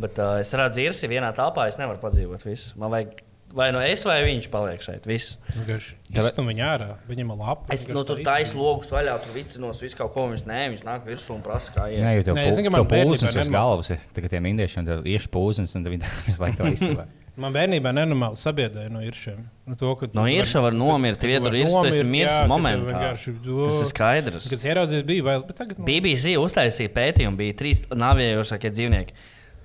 [0.00, 2.72] Bet uh, es redzu, ir vienā telpā, es nevaru padzīvot visu.
[2.76, 3.20] Man vajag
[3.56, 5.06] vai nu es, vai viņš paliek šeit.
[5.08, 5.36] Viss.
[5.54, 7.70] Tev- izstum viņu ārā, viņam ir labi.
[7.76, 11.06] Es nu, tur taisnu logus vaļā, tur vicinos, visu kaut ko viņš nē, viņš nāk
[11.08, 12.02] virsū un prasa, kā iet.
[12.04, 14.04] Nē, jau tev tev pūzens uz galvas ir.
[14.16, 17.08] Tagad tiem indiešiem tev iešu pūzens, un viņi visu laiku to izturē.
[17.40, 19.38] Man bērnībā nenormāli sabiedēja no īršiem.
[19.70, 23.12] Nu, to, ka No īrša var nomirt, ja tur ir tas mirs momentā.
[23.14, 24.48] Tas ir skaidrs.
[24.50, 25.78] Kad es ieraudzīju, bija vēl, bet tagad.
[25.86, 29.16] BBC uztaisīja pētījumu, bija trīs naviejošākie dzīvnieki.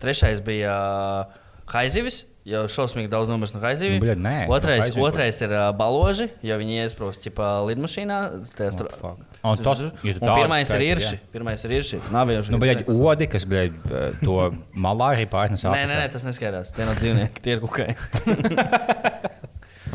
[0.03, 0.75] Trešais bija
[1.25, 1.41] uh,
[1.73, 3.97] haizivis, jau šausmīgi daudz nomirst no haizivīm.
[3.97, 8.19] Nu, bļaļ, nē, no otrais, haizivīm, otrais ir uh, baloži, jo viņi iesprūst ķipā lidmašīnā.
[8.59, 9.23] Tur- fuck?
[9.45, 11.19] Un tas- ja tu Un tādu pirmais ir irši.
[11.33, 12.01] Pirmais ir irši.
[12.13, 13.01] Naviejošie Nu, bet dzīvnieki.
[13.11, 13.69] odi, kas bija
[14.23, 14.37] to
[14.73, 16.73] malā arī pārnes Nē, nē, nē, tas neskaidrs.
[16.73, 17.89] Tie nav dzīvnieki, tie ir kukai.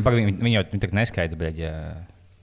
[0.01, 1.73] Viņi, viņi jau tā neskaidra, bet ja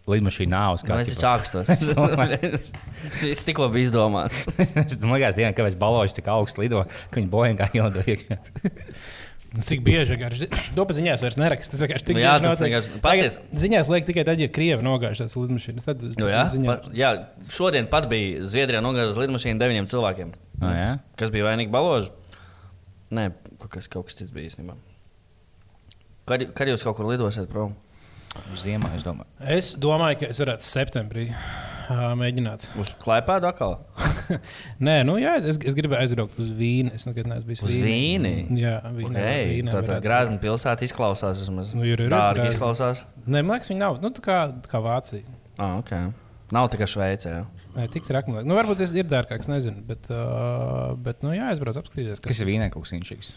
[0.08, 1.00] lidmašīna nav uz Nu, kā.
[1.04, 1.68] Es čākstos.
[3.20, 4.44] Šis tikko bija izdomāts.
[4.84, 8.38] Es domāju, ka dienā, kāpēc balvoši tik augstu lido, ka viņi bojā kā ielido iekšā.
[9.56, 10.46] Nu, Cik bieži vienkārši
[10.76, 11.72] to pa ziņās vairs neraksta.
[11.72, 13.38] Tas vienkārši tik Nu jā, tas vienkārši- pasties.
[13.62, 15.86] Ziņās liek tikai tad, ja Krievi nogāž tās lidmašīnas.
[15.88, 16.68] Tad Nu, jā, ziņā...
[16.68, 17.12] pa, jā,
[17.56, 20.34] šodien pat bija Zviedrijā nogāzta lidmašīna deviņiem cilvēkiem.
[20.60, 20.90] Oh, jā?
[21.16, 22.12] Kas bija vainīgi baloži?
[23.16, 23.30] Nē,
[23.62, 24.76] kaut kas, kaut kas cits bija īstenībā.
[26.28, 27.72] Kad, kad jūs kaut kur lidosiet prom?
[28.58, 29.28] Ziemā, es domāju.
[29.56, 32.66] Es domāju, ka es varētu septembrī ā, mēģināt.
[32.80, 33.76] Uz klipēdu atkal?
[34.86, 36.92] Nē, nu jā, es, es gribēju aizbraukt uz Vīni.
[36.96, 38.34] Es nekad neesmu bijis Uz Vīni?
[38.60, 39.12] Jā, Vīnā.
[39.14, 39.50] Okay.
[39.54, 41.42] Vīnā Tā tā grāzna pilsēta izklausās.
[41.44, 41.74] Vismaz.
[41.76, 43.04] Nu, ir, ir, Dārgi izklausās.
[43.26, 44.00] Nē, man liekas, viņi nav.
[44.04, 45.38] Nu, tā kā, tā kā Vācija.
[45.56, 46.10] Ah, okay.
[46.54, 47.34] Nav tikai Šveicē.
[47.76, 48.32] Nē, tik traki.
[48.40, 49.82] Nu, varbūt tas ir dārgāks, nezinu.
[49.88, 52.22] Bet, uh, bet nu, jā, aizbraucu apskatīties.
[52.24, 53.34] Kas ir vīnē kaut kas inčīgs?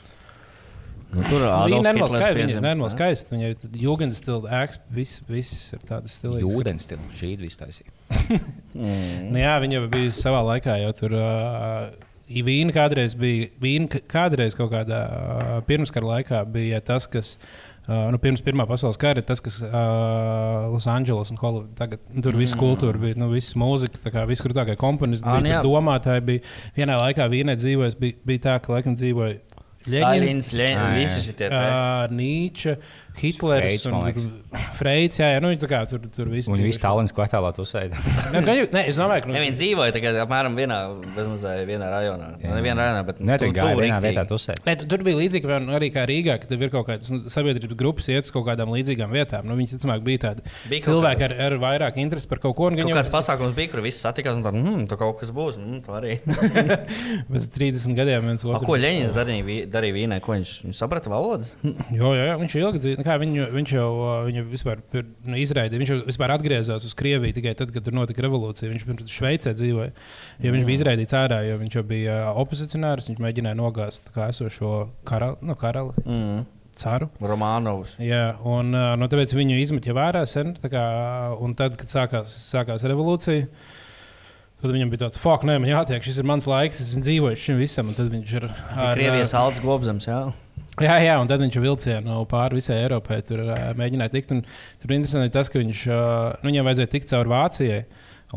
[1.11, 2.37] Nu, tur Adolfs ir Hitlers skaisti.
[2.39, 3.33] Viņa ir nenormāli skaista.
[3.35, 4.79] Viņa ir jūgens stila ēks.
[4.95, 6.39] Viss, viss ir tāds stils.
[6.39, 7.03] Jūdens stila.
[7.17, 7.91] Šī ir viss taisīja.
[8.71, 11.89] Nu, jā, viņa bija savā laikā, jau tur uh,
[12.31, 13.49] Vīna kādreiz bija.
[13.61, 17.35] Vīna kādreiz kaut kādā uh, pirmskara laikā bija tas, kas.
[17.81, 22.37] Uh, nu, pirms Pirmā pasaules kara tas, kas uh, Losandželos un Holivudā tagad nu, tur
[22.37, 26.23] viss kultūra bija, nu, viss mūzika, tā kā viss krūtākie komponisti, Ah, bija, nu domātāji
[26.27, 26.43] bija.
[26.77, 29.39] Vienā laikā Vīnē dzīvoja, bija, bija tā, ka laikam dzīvoja
[29.87, 31.47] Leņņņins, Ah, visi te.
[31.49, 32.75] Uh, Nīča,
[33.21, 34.31] Hitlers Freids, man un.
[34.77, 35.17] Freids.
[35.19, 36.69] Jā, jā, nu, tā kā tur, tur viss Un dzīvoja.
[36.69, 37.97] viss tālens kvartālā tu sēdi.
[38.31, 40.77] Nē, nē, es domāju, ka Ja viņi dzīvoja tagad apmēram vienā,
[41.15, 42.29] bezmazliet vienā rajonā.
[42.41, 42.53] Jā.
[42.55, 44.63] Ne vienā rajonā, bet tu- gāji tuvu vienā vietā tu sēdi.
[44.65, 47.19] Nē, tu- tur bija līdzīgi piemēram, arī kā Rīgā, ka tev ir kaut kādas nu,
[47.27, 49.43] sabiedrības grupas, iet uz kaut kādām līdzīgām vietām.
[49.45, 52.67] Nu, Viņas, ticamāk, bija tādi Bija cilvēki ar, ar vairāk interesi par kaut ko.
[52.71, 55.19] un gan Kaut jau kāds pasākums bija, kur visi satikās un tā, hmm, tur kaut
[55.19, 55.59] kas būs.
[55.59, 56.15] Mm, tā arī.
[57.31, 58.65] Pēc 30 gadiem viens A, otru.
[58.71, 60.19] ko Leņņņins darīja, darīja Vīnē?
[60.23, 61.53] Ko viņš, viņš saprata valodas?
[61.63, 63.05] Jo, jo, jo, viņš jau ilgi dzīvoja.
[63.07, 63.87] Kā Viņu, viņš jau
[64.27, 65.81] viņu vispār nu, izraidīja.
[65.81, 68.69] Viņš jau vispār atgriezās uz Krieviju tikai tad, kad tur notika revolūcija.
[68.71, 69.91] Viņš pirms Šveicē dzīvoja.
[70.43, 73.09] Jo viņš bija izraidīts ārā, jo viņš jau bija opozicionārs.
[73.11, 76.45] Viņš mēģināja nogāzt kā esošo karali, nu, karali Mm.
[76.81, 77.09] caru.
[77.21, 77.97] Romanovs.
[78.01, 80.53] Jā, un nu, tāpēc viņu izmetīja vērā sen.
[80.63, 80.83] Kā,
[81.43, 83.47] un tad, kad sākās, sākās revolūcija,
[84.61, 87.43] tad viņam bija tāds, fuck, nē, man jātiek, šis ir mans laiks, es esmu dzīvojis
[87.45, 87.91] šim visam.
[87.91, 90.21] Un tad viņš ir ar Krievijas Alts Gobzems, jā.
[90.79, 93.19] Jā, jā, un tad viņš vilcienu pāri visai Eiropai.
[93.27, 93.43] Tur
[93.77, 94.31] mēģināja tikt.
[94.35, 94.45] un
[94.81, 97.81] Tur ir interesanti tas, ka viņš, nu, viņam vajadzēja tikt cauri Vācijai.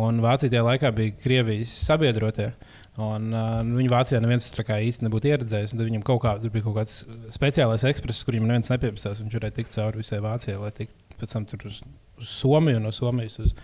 [0.02, 2.50] Un Vācija tajā laikā bija Krievijas sabiedrotie.
[2.94, 5.72] Un, uh, viņu Vācijā neviens kā īsti nebūtu ieredzējis.
[5.74, 7.00] un tad Viņam kaut kā, tur bija kaut kāds
[7.34, 9.22] speciālais ekspress, kuriem neviens nepiepastās.
[9.22, 11.82] Viņš varēja tikt cauri visai Vācijai, lai tiktu pēc tam tur uz,
[12.18, 13.58] uz Somiju, no Somijas uz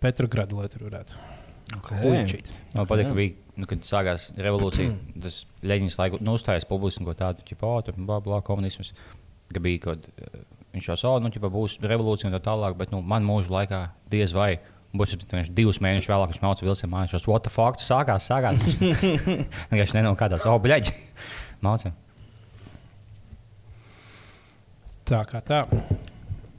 [0.00, 1.35] Petrogradu, lai tur varētu
[1.74, 2.50] huļķīt.
[2.76, 4.92] Man patīk, ka bija, nu, kad sākās revolūcija,
[5.24, 8.92] tas Leņķis laiku nu, uzstājās publiski un ko tādu, oh, tur bla, bla, komunisms.
[9.52, 10.44] Ka bija kaut kāda,
[10.76, 13.82] viņš jau sāka, nu, ķipa, būs revolūcija un tā tālāk, bet nu, man mūža laikā
[14.12, 14.56] diez vai.
[14.96, 17.26] Būs viņš divus mēnešus vēlāk, viņš mācīja vilcienu mājās.
[17.28, 18.62] What the fuck, sākās, sākās.
[18.62, 19.04] Viņš
[19.72, 20.94] vienkārši nenokādās, oh, bļaģi.
[21.66, 21.92] Mācīja.
[25.06, 25.62] Tā kā tā.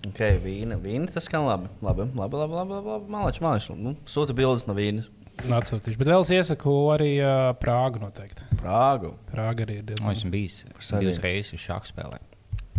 [0.08, 0.78] Ok, vīna.
[0.82, 1.70] Vīna tas skan labi.
[1.84, 2.56] Labi, labi, labi.
[2.60, 3.12] labi, labi, labi.
[3.12, 3.76] Malači, malači.
[3.76, 5.10] Nu, sūta bildes no vīnas.
[5.38, 6.00] Atsūtīšu.
[6.02, 8.48] Bet vēl es iesaku arī uh, Prāgu noteikti.
[8.58, 9.12] Prāgu.
[9.30, 10.16] Prāga arī ir Nu, diezgan.
[10.16, 10.56] esmu bijis
[10.98, 12.18] divas reizes uz šādu spēlē.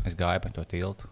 [0.08, 1.06] Es gāju pa to tiltu.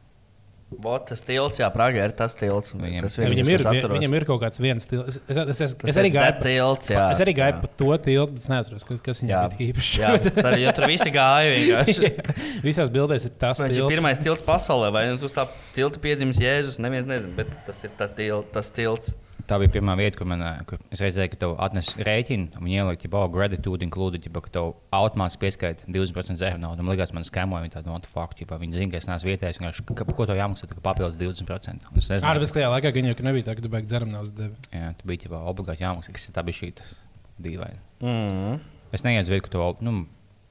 [0.67, 2.73] Vot tas tilts, jā, Prāga ir tas tilts.
[2.75, 3.99] Viņiem- tas Ja, viņam, ir, atceros.
[4.01, 5.21] viņam ir kaut kāds viens stils.
[5.31, 7.05] Es, es, es, es, arī gāju pa, tilts, jā.
[7.15, 9.93] es arī gāju pa to tiltu, bet es neatceros, kas, viņam Jā, bija īpašs.
[10.03, 10.11] jā,
[10.43, 12.11] tā, jo tur visi gāja vienkārši.
[12.67, 13.95] Visās bildēs ir tas Viņš ir tilts.
[13.95, 16.81] pirmais tilts pasaulē, vai nu, uz tā tilta piedzimis Jēzus.
[16.83, 19.15] Neviens nezina, bet tas ir tā til, tas tilts.
[19.47, 22.67] Tā bija pirmā vieta, kur, man, ā, kur es redzēju, ka tev atnes rēķinu, un
[22.67, 26.83] viņi ielika, ka, oh, gratitude included, ģipa, ka tev automātiski pieskaita 20% zēna naudu.
[26.83, 29.61] Man liekas, man skamoja, viņi tādu notu faktu, ģipa, viņi zina, ka es neesmu vietējais,
[29.63, 31.93] vienkārši, ka, ko tev jāmaksā, kā papildus 20%.
[31.93, 34.11] Un es nezinu, Ārpus tajā laikā gan jau ka nebija tā, ka tu beigts dzeram
[34.11, 34.59] nav devi.
[34.75, 36.73] jā, tu biji ģipa, obligāti jāmaksā, kas tā bija šī
[37.47, 37.81] dīvaina.
[38.03, 38.61] Mm.
[38.99, 40.07] Es neiedzu vietu, ka to, nu,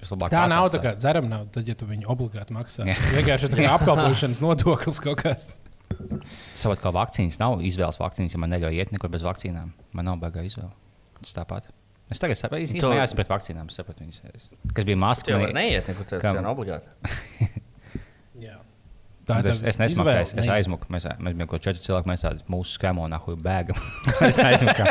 [0.05, 2.83] Tā nav pasās tā kā dzeram nav, tad, ja tu viņu obligāti maksā.
[2.85, 5.55] Tas vienkārši ir apkalpošanas nodoklis kaut kāds.
[6.25, 9.71] Savukārt, kā vakcīnas nav izvēles vakcīnas, ja man neļauj iet nekur bez vakcīnām.
[9.93, 10.71] Man nav baigā izvēle.
[11.21, 11.71] Tas tāpat.
[12.11, 13.67] Es tagad saprotu, Tu- ka tas ir pret vakcīnām.
[13.71, 15.31] es Sapratu, viņas, es- kas bija maska.
[15.31, 16.37] jau man- neiet nekur, Kam?
[16.37, 16.85] ir obligāti.
[18.45, 18.57] Jā.
[19.27, 20.85] Un Es, es nesmaksāju, es, es aizmuku.
[20.93, 23.79] Mēs, mēs bijām kaut četri cilvēki, mēs tādu mūsu skēmu un ahu bēgam.
[24.27, 24.85] es aizmuku.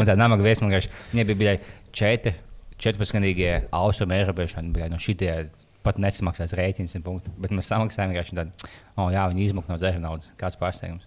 [0.00, 1.56] Un tā namaga viesma vienkārši, viņai bija, bija
[1.92, 2.32] četri,
[2.80, 5.50] 14 gadīgie austrumu eiropieši, un bija no šitie
[5.86, 7.32] pat nesamaksās rēķins, simt punktu.
[7.40, 10.32] Bet mēs samaksājām vienkārši tādu, oh, jā, viņi izmuka no dzēruma naudas.
[10.40, 11.06] Kāds pārsteigums?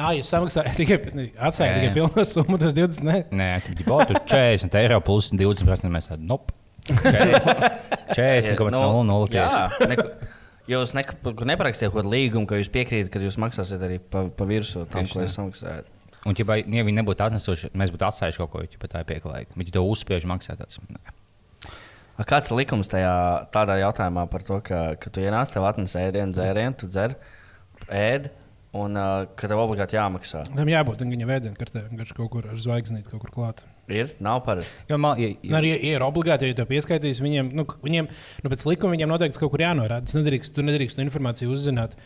[0.00, 0.96] Ah, jūs samaksājat tikai
[1.36, 3.04] atstājāt Jā, tikai pilnu summu, tas 20.
[3.04, 3.18] Ne.
[3.36, 5.90] Nē, tu tur 40 eiro plus 20%.
[5.92, 6.54] Mēs tādu, nope.
[6.88, 8.72] 40, 40,
[9.06, 10.06] 0, Jā, neko,
[10.70, 14.48] jūs neko, neparakstījāt kaut kādu līgumu, ka jūs piekrītat, ka jūs maksāsiet arī pa, pa
[14.48, 15.96] virsmu tam, Tieši ko jūs samaksājat.
[16.28, 19.56] Un, ja, ja viņi nebūtu atnesuši, mēs būtu atstājuši kaut ko, ja tā ir pieklājīga.
[19.56, 21.19] Bet, ja to uzspiež maksāt, tas nē.
[22.28, 23.14] Kāds ir likums tajā
[23.54, 27.14] tādā jautājumā par to, ka, ka tu ienāc, tev atnes ēdienu, dzērienu, tu dzer,
[27.88, 28.28] ēd,
[28.76, 30.44] un uh, ka tev obligāti jāmaksā?
[30.52, 33.62] Tam jābūt viņa vēdienkartē, garš kaut kur ar zvaigznīti kaut kur klāt.
[33.90, 34.70] Ir, nav parasti.
[34.86, 38.52] Jo man, ja, Nu, arī, ja ir obligāti, ja tu pieskaitīs viņiem, nu, viņiem nu,
[38.52, 40.06] pēc likuma viņiem noteikti kaut kur jānorāda.
[40.06, 41.96] Tas nedrīkst, tu nedrīkst to informāciju uzzināt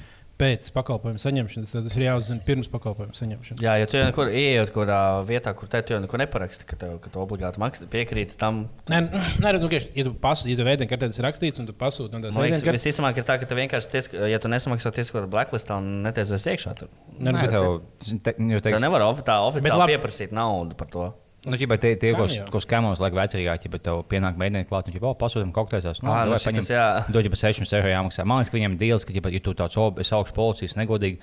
[0.41, 1.73] pēc pakalpojuma saņemšanas.
[1.75, 3.63] Tad tas ir jāuzzina pirms pakalpojuma saņemšanas.
[3.63, 6.79] Jā, jo tu jau ieejot kaut kādā vietā, kur te tu jau neko neparaksti, ka
[6.81, 8.65] tev, ka tu obligāti maksā, piekrīti tam.
[8.91, 9.01] Nē,
[9.43, 12.17] nē nu, tieši, ja tu pasūti, ja tu vēdienkartē tas ir rakstīts un tu pasūti
[12.17, 14.95] no tās Man liekas, vēdienkartes, visticamāk, ir tā, ka tu vienkārši, ties, ja tu nesamaksā
[14.95, 17.83] kādā blacklistā un netiesies iekšā, tur Nu, tev,
[18.25, 19.95] te, jo, tev teiks, nevar ofi, tā oficiāli labi.
[19.95, 21.05] pieprasīt naudu par to.
[21.45, 22.45] Nu, ja tie, tie Gan ko, jau.
[22.49, 26.25] ko skamos, laik vecākā, ja tev pienāk mēģināt klāt, un jau pasūtām kokteļus, nu, Ā,
[26.25, 26.87] nu davai šitas, paņem- jā.
[27.13, 28.25] dod jau pa 6 eiro jāmaksā.
[28.25, 31.19] Man liekas, ka viņiem dīls, ka, ja, ja tu tāds, oh, es augšu policijas negodīgi,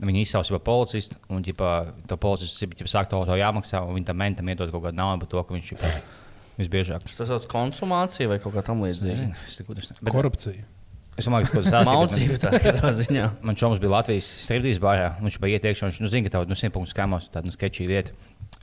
[0.00, 1.52] viņi izsauc jau policistu, un, ja
[2.08, 5.26] tā policists ja, sāk to, to jāmaksā, un viņi tam mentam iedod kaut kādu naudu
[5.26, 6.00] par to, ka viņš ir
[6.56, 7.04] visbiežāk.
[7.04, 9.28] Tas sauc konsumācija vai kaut kā tam līdzīga.
[10.08, 10.64] Korupcija.
[11.16, 13.26] Es domāju, ka tas ir Maucība tā katrā ziņā.
[13.40, 15.14] Man šoms bija Latvijas strīdīs bārā.
[15.24, 18.12] Viņš bija ietiekšs, viņš nu, zina, ka tā ir simts skamos, tāda nu, sketčī vieta.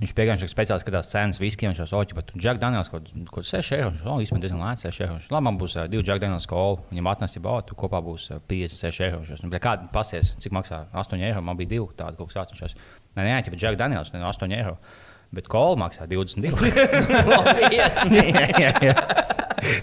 [0.02, 3.76] Viņš piegāja speciāli skatās cenas viskijam, viņš jau oķi, bet Jack Daniels kaut ko 6
[3.78, 3.92] eiro.
[4.02, 5.20] Jau īstenībā diezgan lēts 6 eiro.
[5.30, 6.82] Labi, man būs uh, divi Jack Daniels skolu.
[6.90, 9.22] Viņam atnest, ja baudu, kopā būs uh, 56 eiro.
[9.46, 11.46] Nu, kāda pasies, cik maksā 8 eiro?
[11.46, 12.74] Man bija divi tādi kaut kas tāds.
[13.14, 14.80] Nē, nē, ja Jack Daniels, ne 8 eiro.
[15.34, 16.74] Bet kola maksā 22.
[17.78, 18.98] jā, jā, jā.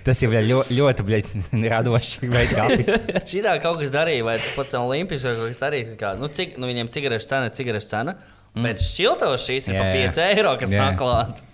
[0.05, 2.91] Tas jau ir ļoti, ļoti bļaļ, kā apgādāt.
[3.31, 5.83] Šitā kaut kas darīja, vai tas pats Olimpijas vai kaut kas arī.
[6.01, 8.17] Kā, nu, cik, nu, viņiem cigaretes cena ir cigaretes cena,
[8.55, 8.67] mm.
[8.67, 10.09] bet šķiltos šīs ir Jā, pa jā.
[10.11, 10.89] 5 eiro, kas Jā.
[10.89, 11.45] nāk klāt.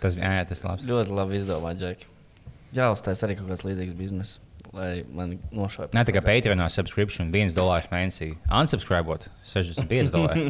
[0.00, 0.86] Tas, jā, jā, tas ir labs.
[0.88, 2.06] Ļoti labi izdomāts, Džek.
[2.76, 4.38] Jāuztais arī kaut kāds līdzīgs bizness,
[4.72, 5.92] lai man nošāptu.
[5.96, 10.46] Nē, tā kā Patreonā subscription 1 dolārs mēnesī, unsubscribot 65 dolāri.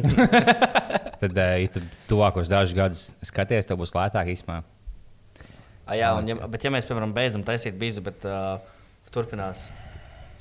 [1.21, 4.61] Tad, eh, ja tu tuvākos dažus gadus skaties, tev būs lētāk īstenībā.
[5.89, 8.61] Ah, jā, un, ja, bet ja mēs, piemēram, beidzam taisīt bizu, bet uh,
[9.11, 9.67] turpinās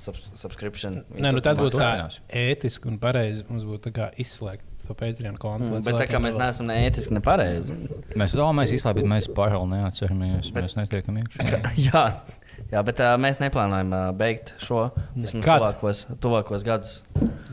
[0.01, 1.03] subs subscription.
[1.16, 1.91] Nē, nu tad būtu tā
[2.28, 3.45] ētiski un pareizi.
[3.51, 5.68] Mums būtu tā kā izslēgt to Patreon kontu.
[5.68, 7.76] Mm, bet tā kā mēs neesam ne ētiski, ne pareizi.
[8.18, 10.51] Mēs domājam, izslēgt, bet mēs paralēli neatceramies.
[10.51, 10.66] Bet...
[10.66, 11.61] Mēs netiekam iekšā.
[11.88, 12.05] jā,
[12.72, 17.01] jā, bet uh, mēs neplānojam uh, beigt šo tuvākos, tuvākos gadus.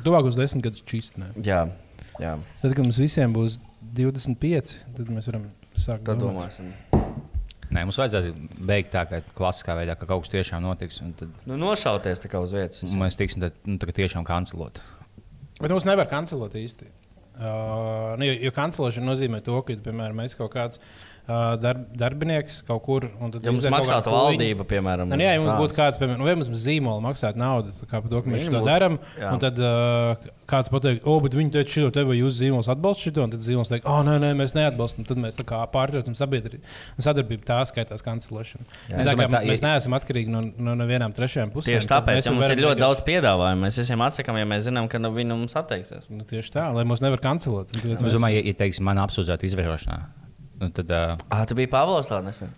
[0.06, 1.30] Tuvākos desmit gadus čistnē.
[1.46, 1.68] Jā,
[2.22, 3.62] jā Tad, kad mums visiem būs
[3.98, 6.58] 25, tad mēs varam sākt tad domāt.
[6.58, 6.74] domāsim.
[7.68, 11.02] Nē, mums vajadzētu beigt tā, ka klasiskā veidā, ka kaut kas tiešām notiks.
[11.04, 12.96] un Tad Nu, nošauties tā kā uz vietas.
[12.96, 14.80] mēs tiksim tad, nu, tā, tiešām kancelot.
[15.60, 16.88] Bet mums nevar kancelot īsti.
[17.38, 21.17] Uh, nu, jo, jo kancelēšana nozīmē to, ka, piemēram, mēs kaut kāds uh,
[21.62, 23.10] darb, darbinieks kaut kur.
[23.20, 25.62] un tad Ja mums maksātu valdība, piemēram, Nu, jā, ja mums tāds.
[25.64, 28.62] būtu kāds, piemēram, nu, vai mums zīmola maksātu naudu kā par to, ka mēs to
[28.64, 28.96] darām.
[29.20, 33.10] Un tad uh, kāds pateiks, o, bet viņi teica, šito te vai jūs zīmols atbalsta
[33.10, 35.08] šito, un tad zīmols teiks, o, nē, nē, mēs neatbalstam.
[35.08, 35.40] Tad mēs
[35.74, 36.16] pārtraucam.
[37.04, 38.06] Sadarbību tā skaitās
[39.08, 41.76] tā mēs neesam atkarīgi no, no nevienām trešajām pusēm.
[41.76, 43.66] Tieši tad tāpēc mēs ja mums ir ļoti daudz piedāvājumu.
[43.68, 46.08] Mēs visiem atsakām, ja mēs zinām, ka nu, viņi mums atteiksies.
[46.08, 47.68] Nu, tieši tā, lai mūs nevar tāpēc
[48.08, 50.00] Es domāju, ja, ja teiksim, man apsūdzētu izvarošanā,
[50.62, 50.92] nu, tad.
[50.92, 52.54] Uh, Ah, tu biji Pāvils tādā nesen.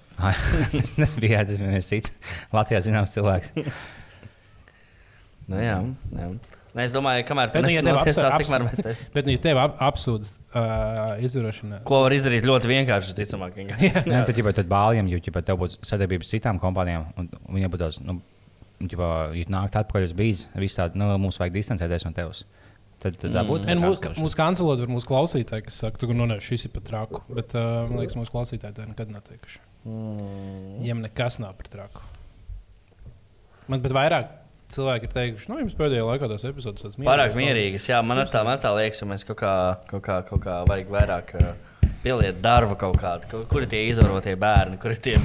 [0.99, 2.13] tas bija tas viens cits
[2.55, 3.53] Latvijā zināms cilvēks.
[5.49, 5.77] Nu, jā,
[6.13, 6.29] jā.
[6.77, 8.91] Ne, es domāju, kamēr nu, tikmēr apsa- mēs te...
[9.15, 13.55] Bet, nu, ja tev ap, apsūdz uh, izvarošanā, Ko var izdarīt ļoti vienkārši, ticamāk.
[13.57, 13.89] vienkārši.
[14.05, 17.57] Nē, tad, ja tad bāļiem, jo ja tev būtu sadarbības ar citām kompānijām, un un
[17.57, 18.19] viņiem būtu tāds, nu,
[18.85, 22.45] ja nākt atpakaļ uz bīzi, viss tāds, nu, mums vajag distancēties no tevis.
[22.99, 23.31] Tad, tad.
[23.31, 23.79] Mm.
[23.79, 27.21] Mūsu, mūsu kancelot var mūsu klausītāji, kas saka, ka nu, ne, šis ir pat traku.
[27.31, 29.61] Bet uh, man liekas, mūsu klausītāji tā nekad nav teikuši.
[29.87, 30.73] Mm.
[30.81, 32.03] Viņiem nekas nav par traku.
[33.71, 34.35] Man pat vairāk
[34.73, 37.87] cilvēki ir teikuši, nu, jums pēdējā laikā tās epizodes tādas Pārāk mierīgas.
[37.89, 39.53] Jā, man tā, man tā liekas, ka mēs kaut kā,
[39.89, 41.68] kaut kā, kaut kā vajag vairāk uh,
[42.03, 43.27] pieliet darbu kaut kādu.
[43.31, 45.15] Kur, kur ir tie izvarotie bērni, kur ir tie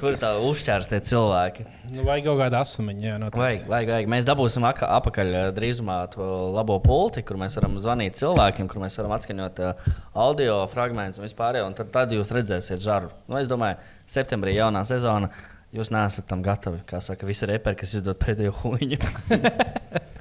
[0.00, 0.16] kur
[0.50, 1.66] uzķērstie cilvēki.
[1.94, 3.12] Nu, vajag kaut kādu asumiņu.
[3.36, 4.10] Vajag, vajag, vajag.
[4.14, 8.82] Mēs dabūsim aka- apakaļ uh, drīzumā to labo pulti, kur mēs varam zvanīt cilvēkiem, kur
[8.82, 9.88] mēs varam atskaņot uh,
[10.26, 11.60] audio fragmentus un vispār.
[11.64, 13.12] Un tad, tad jūs redzēsiet žaru.
[13.30, 13.80] Nu, es domāju,
[14.10, 15.30] septembrī jaunā sezona.
[15.70, 16.80] Jūs neesat tam gatavi.
[16.86, 18.98] Kā saka, visi reperi, kas izdod pēdējo huīņu.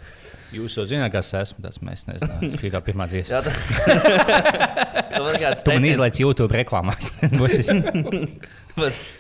[0.50, 2.42] Jūs jau zināt, kas esmu, tas mēs nezinām.
[2.62, 3.38] Šī tā pirmā dziesma.
[3.38, 3.56] Jā, tas
[5.44, 7.12] ir Tu man izlaiž YouTube reklāmās.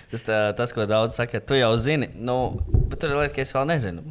[0.09, 2.35] Tas, tā, tas, ko daudz saka, tu jau zini, nu,
[2.89, 4.01] bet tur ir lieta, ka es vēl nezinu.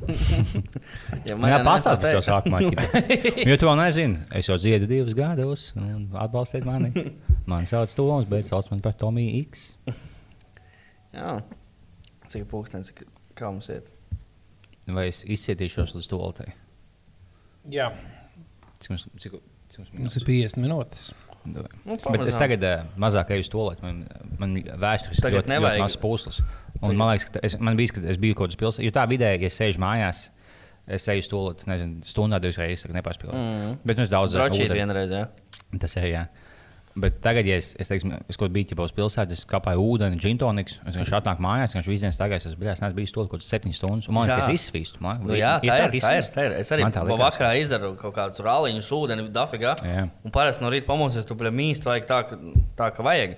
[1.27, 2.61] ja Man jā, jau neviens par savu sākumā.
[2.67, 3.01] ķipa.
[3.49, 6.93] Jo tu vēl nezini, es jau dziedu divus gadus, un atbalstiet mani.
[7.51, 9.73] Mani sauc Toms, bet sauc man par Tomiju X.
[11.17, 11.39] Jā,
[12.31, 12.93] cik pūkstens,
[13.35, 13.89] kā mums iet.
[14.87, 16.53] Vai es izcietīšos līdz tolotei?
[17.73, 17.91] Jā,
[18.79, 19.35] Cik mums, cik,
[19.73, 21.11] cik mums mums ir 50 minūtes.
[21.49, 21.65] Nu,
[22.13, 23.85] Bet es tagad uh, mazāk eju uz to lietu.
[23.87, 24.01] Man,
[24.41, 26.41] man vēstures ir Tagad ļoti, ļoti mazs pūslis.
[26.85, 29.05] Un man liekas, ka es, man bija, ka es biju kaut kādā pilsētā, jo tā
[29.11, 30.27] vidē, ja es sēžu mājās,
[30.99, 31.41] es eju uz to
[31.71, 33.39] nezinu, stundā divas reizes, nepārspīlēju.
[33.39, 33.79] Mm.
[33.89, 34.79] Bet nu, es daudz Drošīt ūdeni.
[34.83, 35.25] vienreiz, jā.
[35.81, 36.23] Tas ir jā.
[36.99, 40.19] Bet tagad, ja es, es teiksim, es kaut biju ģipā uz pilsētas, es kāpāju ūdeni,
[40.19, 43.29] džintoniks, es vienkārši atnāku mājās, vienkārši visu dienu tagad, es biju, es neesmu bijis tur
[43.29, 45.03] kaut kādas septiņas stundas, un man liekas, ka es izsvīstu.
[45.05, 46.57] Man, Nu, jā, tā ir, ka tā ir, tā ir.
[46.63, 47.21] Es arī tā likās.
[47.23, 49.77] vakarā izdaru kaut kādus rāliņus, ūdeni, dafigā.
[49.85, 50.07] Jā.
[50.25, 52.39] Un parasti no rīta pamosies, tu pļā mīst, vajag tā, ka,
[52.79, 53.37] tā, ka vajag.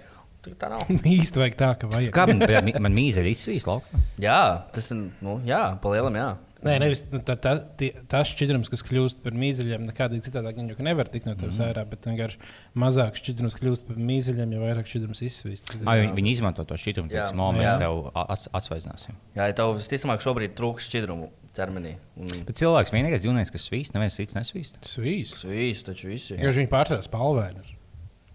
[0.57, 0.87] Tā nav.
[1.17, 2.15] Īsti vajag tā, ka vajag.
[2.17, 4.01] Kā man, man mīza ir izsvīst laukā?
[4.23, 4.41] Jā,
[4.73, 6.31] tas ir, nu, jā, pa lielam, jā.
[6.61, 10.75] Nē, nevis nu, tā, tā, tie- tas šķidrums, kas kļūst par mīzeļiem, nekādīgi citādi viņa
[10.77, 11.71] jau nevar tikt no tevis Mhm.
[11.71, 12.37] ārā, bet vienkārši
[12.77, 15.65] mazāk šķidrums kļūst par mīzeļiem, jo vairāk šķidrums izsvīst.
[15.73, 17.25] Tad Ah, viņi, viņi izmanto to šķidrumu, Jā.
[17.25, 17.79] teiksim, o, mēs Jā.
[17.79, 19.17] tev ats, atsvaidzināsim.
[19.35, 21.97] Jā, ja tev visticamāk šobrīd trūks šķidrumu ķermenī.
[22.21, 24.77] Un Bet cilvēks vienīgais dzīvnieks, kas svīst, neviens cits nesvīst.
[24.83, 25.41] Svīst.
[25.47, 26.37] Svīs, taču visi.
[26.37, 27.57] Vienkārši viņi pārsvarā spalvaini.
[27.65, 27.77] ir.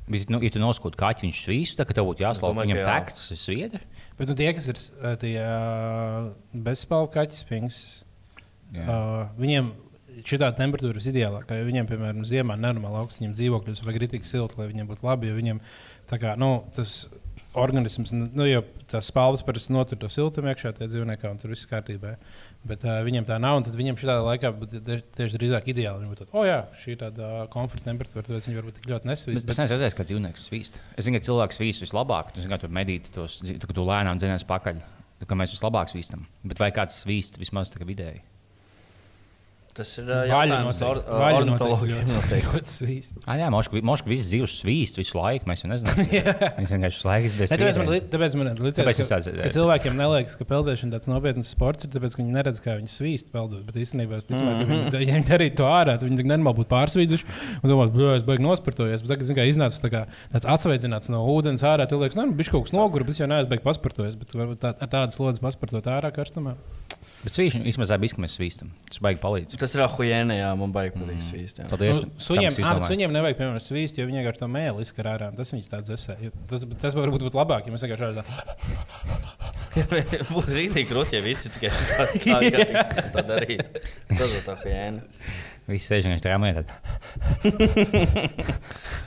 [0.07, 3.79] Bet, nu, ja tu noskūti kaķi, viņš svīst, tad tev būtu jāslauka viņam teksts, sviedri.
[4.19, 4.75] Bet nu, tie, kas ir
[5.17, 5.39] tie
[6.53, 7.79] bezspēļu kaķis, pings,
[8.73, 9.73] uh, viņiem
[10.23, 11.59] šī temperatūra ir ideālākā.
[11.67, 15.33] Viņiem, piemēram, ziemā nenormāli augsts, viņiem dzīvokļus vajag rītīgi silti, lai viņiem būtu labi.
[15.35, 15.61] Viņiem
[16.11, 17.05] kā, nu, tas
[17.55, 21.69] organisms, nu, jau tās spalvas parasti notur to siltumu iekšā, tie dzīvnieki, un tur viss
[21.71, 22.15] kārtībā.
[22.67, 24.51] Bet uh, viņiem tā nav, un tad viņiem šādā laikā
[25.15, 26.03] tieši drīzāk ideāli.
[26.03, 29.47] Viņi būtu, oh, jā, šī ir tāda komforta temperatūra, tāpēc viņi varbūt tik ļoti nesvīst.
[29.47, 30.79] Bet es nezinu, kā dzīvnieks svīst.
[30.97, 32.33] Es zinu, ka cilvēks svīst vislabāk.
[32.35, 34.81] Tu zini, kā tur medīt tos, tu, tu lēnām dzinās pakaļ.
[35.21, 36.25] Tā kā mēs vislabāk svīstam.
[36.43, 38.25] Bet vai kāds svīst vismaz tā kā vidēji?
[39.75, 42.11] Tas ir uh, jautājums Vaļa ornitologiem
[42.55, 43.17] ļoti svīst.
[43.27, 45.49] Ah, jā, Moška visas zivs svīst visu laiku.
[45.49, 45.97] Mēs jau nezinām.
[46.69, 49.51] Vienkārši visu laiku bez Ne, tāpēc, man, tāpēc man liekas, Tāpēc ka, es tāds- ka
[49.57, 51.91] cilvēkiem neliekas, ka peldēšana tāds nopietns sports ir.
[51.91, 53.65] Tāpēc, ka viņi neredz, kā viņi svīst peldot.
[53.67, 56.61] Bet īstenībā, es ticamāk, ka viņi, ja viņi darītu to ārā, tad viņi tik nenormāli
[56.61, 57.29] būtu pārsvīduši.
[57.59, 59.03] Un domā, ka es beigās nosportojos.
[59.03, 62.53] Bet tagad, kā iznācis tā kā, tāds atsveidzināts no ūdens ārā, tu liekas, nu, viņš
[62.55, 64.15] kaut kas nogurus, bet es jau neesmu beigts pasportojis.
[64.23, 66.55] Bet varbūt tā, ar tādas slodzes pasportot ārā karstumā.
[67.25, 68.69] Bet svīšana vismaz abi mēs svīstam.
[68.85, 69.57] Tas baigi palīdz.
[69.57, 71.61] Tas ir ahuēnē, jā, man baigi patīk svīst.
[71.61, 71.65] jā.
[71.71, 72.03] Paldies.
[72.03, 75.31] Nu, suņiem, bet suņiem nevajag, piemēram, svīst, jo viņi vienkārši to mēli izskar ārā.
[75.33, 76.17] Tas viņus tāds esē.
[76.51, 78.23] Tas, tas varbūt būtu labāk, ja mēs vienkārši tādā
[80.35, 82.13] Būtu rītīgi grūti, ja visi tikai tādu
[83.17, 83.83] tā darītu.
[84.13, 85.03] Tas ir tā huēna.
[85.65, 86.65] Visi sēž vienkārši tajā mērā.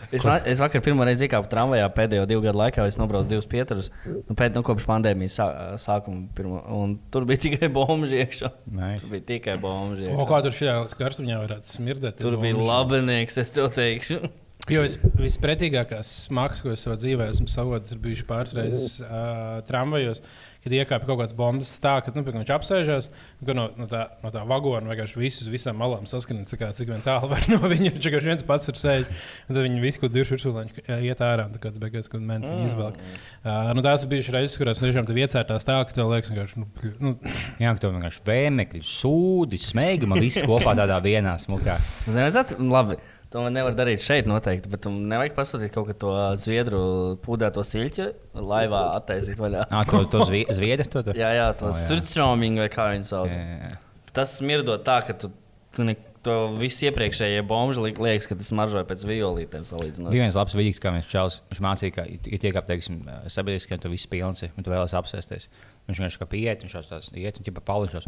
[0.09, 2.87] Es, va- es vakar pirmo reizi kāpu tramvajā pēdējo divu gadu laikā.
[2.89, 3.91] Es nobraucu divus pieturus.
[4.09, 5.49] Nu, pēc nu, kopš pandēmijas sā,
[5.83, 6.23] sākuma.
[6.33, 8.51] Pirmo, un tur bija tikai bombuļs iekšā.
[8.73, 9.03] Nice.
[9.05, 9.59] Tur bija tikai
[10.07, 10.17] iekšā.
[10.31, 12.23] kā tur šajā karstumā varētu smirdēt?
[12.25, 14.23] Tur bija labinieks, es tev teikšu.
[14.69, 19.59] Jo es, vispretīgākās smagas, ko es savā dzīvē esmu savodis, ir bijušas pāris reizes uh,
[19.69, 20.21] tramvajos,
[20.65, 23.09] kad iekāpa kaut kāds bombas tā, ka nu, viņš apsēžās,
[23.41, 26.71] un ka no, no, tā, no tā vagona vienkārši visus uz visām malām saskanīt, kā,
[26.77, 27.95] cik vien tālu var no viņa.
[27.95, 29.09] Viņš vienkārši viens pats ir sēž,
[29.47, 30.55] un tad viņi visi, ko dirž virsū,
[30.99, 32.99] iet ārā, un tā kā tas beigās, kad mentu viņi izvelk.
[33.45, 36.69] Uh, nu, tās bijušas reizes, kurās tiešām tev iecērtās tā, ka tev liekas, vienkārši, nu,
[37.05, 37.15] nu,
[37.63, 41.79] Jā, ka tev vienkārši vēmekļi, sūdi, smēguma, viss kopā tādā vienā smukā.
[42.09, 42.99] Ziniet, labi.
[43.29, 44.71] To man nevar darīt šeit, noteikti.
[44.73, 46.79] Bet man nevajag pasūtīt kaut ko to zviedru
[47.21, 48.07] pūdēto siļķu,
[48.41, 49.67] laivā attaisīt vaļā.
[49.69, 51.19] Ah, to, to zvi- zviedri to tur?
[51.19, 51.83] Jā, jā, to O, jā.
[51.91, 53.35] surstroming vai kā viņi sauc.
[53.37, 53.81] Jā, jā, jā.
[54.17, 55.29] Tas smirdot tā, ka tu,
[55.77, 55.93] tu ne,
[56.25, 59.69] to visu iepriekšējie bomži li- liekas, ka tas maržoja pēc violītēm.
[60.09, 61.43] Bija viens labs vidīgs, kā viņš čels.
[61.53, 64.97] Viņš mācīja, ka, ja tiek apteiksim, sabiedriski, ka tu viss pilns ir un tu vēlies
[64.97, 65.51] apsēsties.
[65.89, 68.05] Viņš vienkārši kā pieiet, viņš jau tāds iet un ķipa paulišos.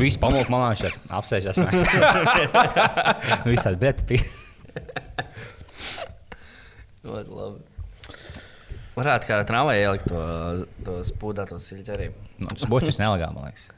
[0.00, 1.60] Viss pamūk mamā, viņš tāds apsēžas.
[3.50, 4.00] Visādi, bet
[7.04, 7.60] Ļoti labi.
[8.94, 10.20] Varētu kā tramvajā ielikt to,
[10.86, 12.06] to spūdēto siļķu arī.
[12.38, 13.68] Nu, tas būtu tas nelegāli, man liekas.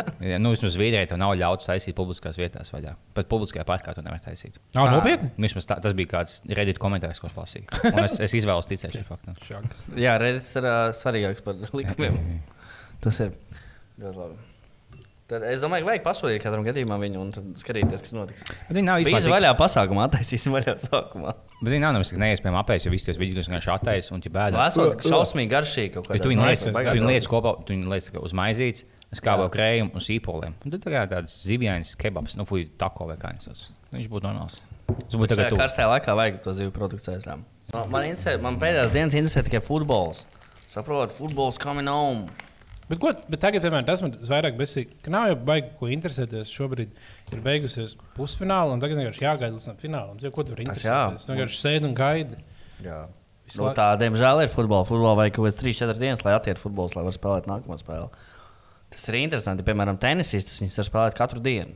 [0.30, 2.94] Ja, nu, vismaz Zviedrijai to nav ļauts taisīt publiskās vietās vaļā.
[3.16, 4.56] Pat publiskajā parkā to nevar taisīt.
[4.76, 5.32] Ā, nopietni?
[5.36, 7.68] Nu, vismaz tā, tas bija kāds Reddit komentārs, ko es lasīju.
[7.92, 9.36] Un es, es izvēlos ticēt šim faktam.
[10.00, 12.18] Jā, reizes ir uh, svarīgāks par likumiem.
[13.04, 13.36] Tas ir
[14.00, 14.42] ļoti labi.
[15.24, 18.42] Tad es domāju, ka vajag pasūtīt katram gadījumam viņu un tad skatīties, kas notiks.
[18.44, 19.32] Bet viņi nav Bija vispār.
[19.32, 21.32] vaļā pasākumā, attaisīsim vaļā sākumā.
[21.62, 24.60] Bet viņi nav nemaz neiespējami apēst, jo visi tos vidus vienkārši attaisno un tie bēdā.
[24.60, 26.44] Vēsot, ka šausmīgi garšīgi kaut kādā tu viņu
[26.76, 28.84] baigā tu viņu lietas kopā, tu viņu kā uz maizītes,
[29.18, 30.54] skābo krējumu un sīpoliem.
[30.64, 33.64] Un tad tā kā tāds zivjainis kebabs, nu, fuj, tako vai kā viņš sauc.
[33.94, 34.60] Viņš būtu normāls.
[34.88, 37.44] Tas būtu Tagad karstajā laikā vajag to zivju produktu aizsākt.
[37.72, 40.24] Man, man, interesē, man pēdējās dienas interesē tikai futbols.
[40.68, 42.28] Saprotu, futbols coming home.
[42.84, 46.50] Bet, ko, bet tagad, piemēram, tas man vairāk besīk, ka nav jau baigi, ko interesēties.
[46.52, 46.90] Šobrīd
[47.32, 50.18] ir beigusies pusfināla, un tagad vienkārši jāgaida līdz finālam.
[50.20, 51.24] Jo, ko tur Tas interesēties?
[51.24, 51.30] jā.
[51.32, 52.36] Vienkārši sēdi un gaidi.
[52.84, 52.98] Jā.
[53.54, 54.84] Nu, laiku- tā, diemžēl, ir futbola.
[54.88, 58.10] Futbolā vajag kaut kādas 3-4 dienas, lai atietu futbols, lai varētu spēlēt nākamo spēli.
[58.94, 59.64] Tas ir interesanti.
[59.66, 61.74] Piemēram, tenisistas viņus var spēlēt katru dienu.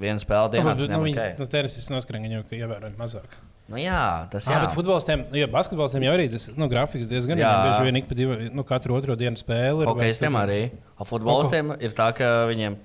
[0.00, 0.72] viena spēle dienā.
[0.72, 1.38] Nu, tas nu, ņem viņas, ok.
[1.42, 3.36] nu, tenisis noskrēja jau ievērojami mazāk.
[3.66, 3.98] Nu, jā,
[4.30, 4.62] tas Jā, jā.
[4.62, 7.48] bet futbolistiem, jo basketbolistiem jau arī tas nu, grafiks diezgan Jā.
[7.50, 7.62] jā.
[7.66, 9.82] bieži vien ik pa divu, nu, katru otro dienu spēli.
[9.82, 10.60] ir, Hokejistiem tur- arī.
[10.98, 12.76] A futbolistiem ir tā, ka viņiem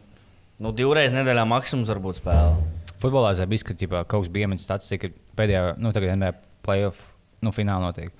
[0.60, 2.58] nu, divreiz nedēļā maksimums var būt spēle.
[3.02, 6.34] Futbolā zem izskatībā kaut kas bija iemetis statistika, ka pēdējā, nu, tagad NBA
[6.66, 6.98] playoff,
[7.42, 8.12] nu, finālā notiek.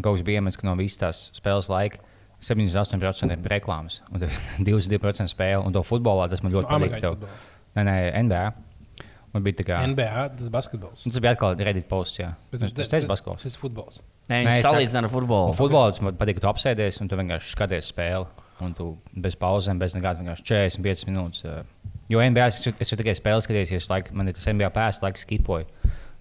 [0.00, 2.00] Kaut kas bija iemetis, ka no visas tās spēles laika
[2.40, 4.32] 78% ir reklāmas, un tad
[4.66, 5.62] 22% spēle.
[5.66, 6.98] Un to futbolā tas man ļoti patīk.
[7.04, 7.38] Futbolā.
[7.76, 8.44] Nē, nē, NBA.
[9.30, 9.76] Man bija tā kā.
[9.86, 11.04] NBA tas ir basketbols.
[11.06, 12.32] Tas bija atkal Reddit posts, jā.
[12.50, 13.44] Bet Tas tas teica basketbols.
[13.46, 14.00] Tas ir futbols.
[14.30, 15.52] Nē, viņš es salīdzina ar futbolu.
[15.52, 18.26] Un futbolā tas man patīk, ka tu apsēdies un tu vienkārši skaties spēli.
[18.66, 21.46] Un tu bez pauzēm, bez nekāda vienkārši 45 minūtes.
[22.10, 24.98] Jo NBA es, es jau tikai spēli skaties, es laiku, man ir tas NBA pēdas
[25.04, 25.70] laiks skipoju.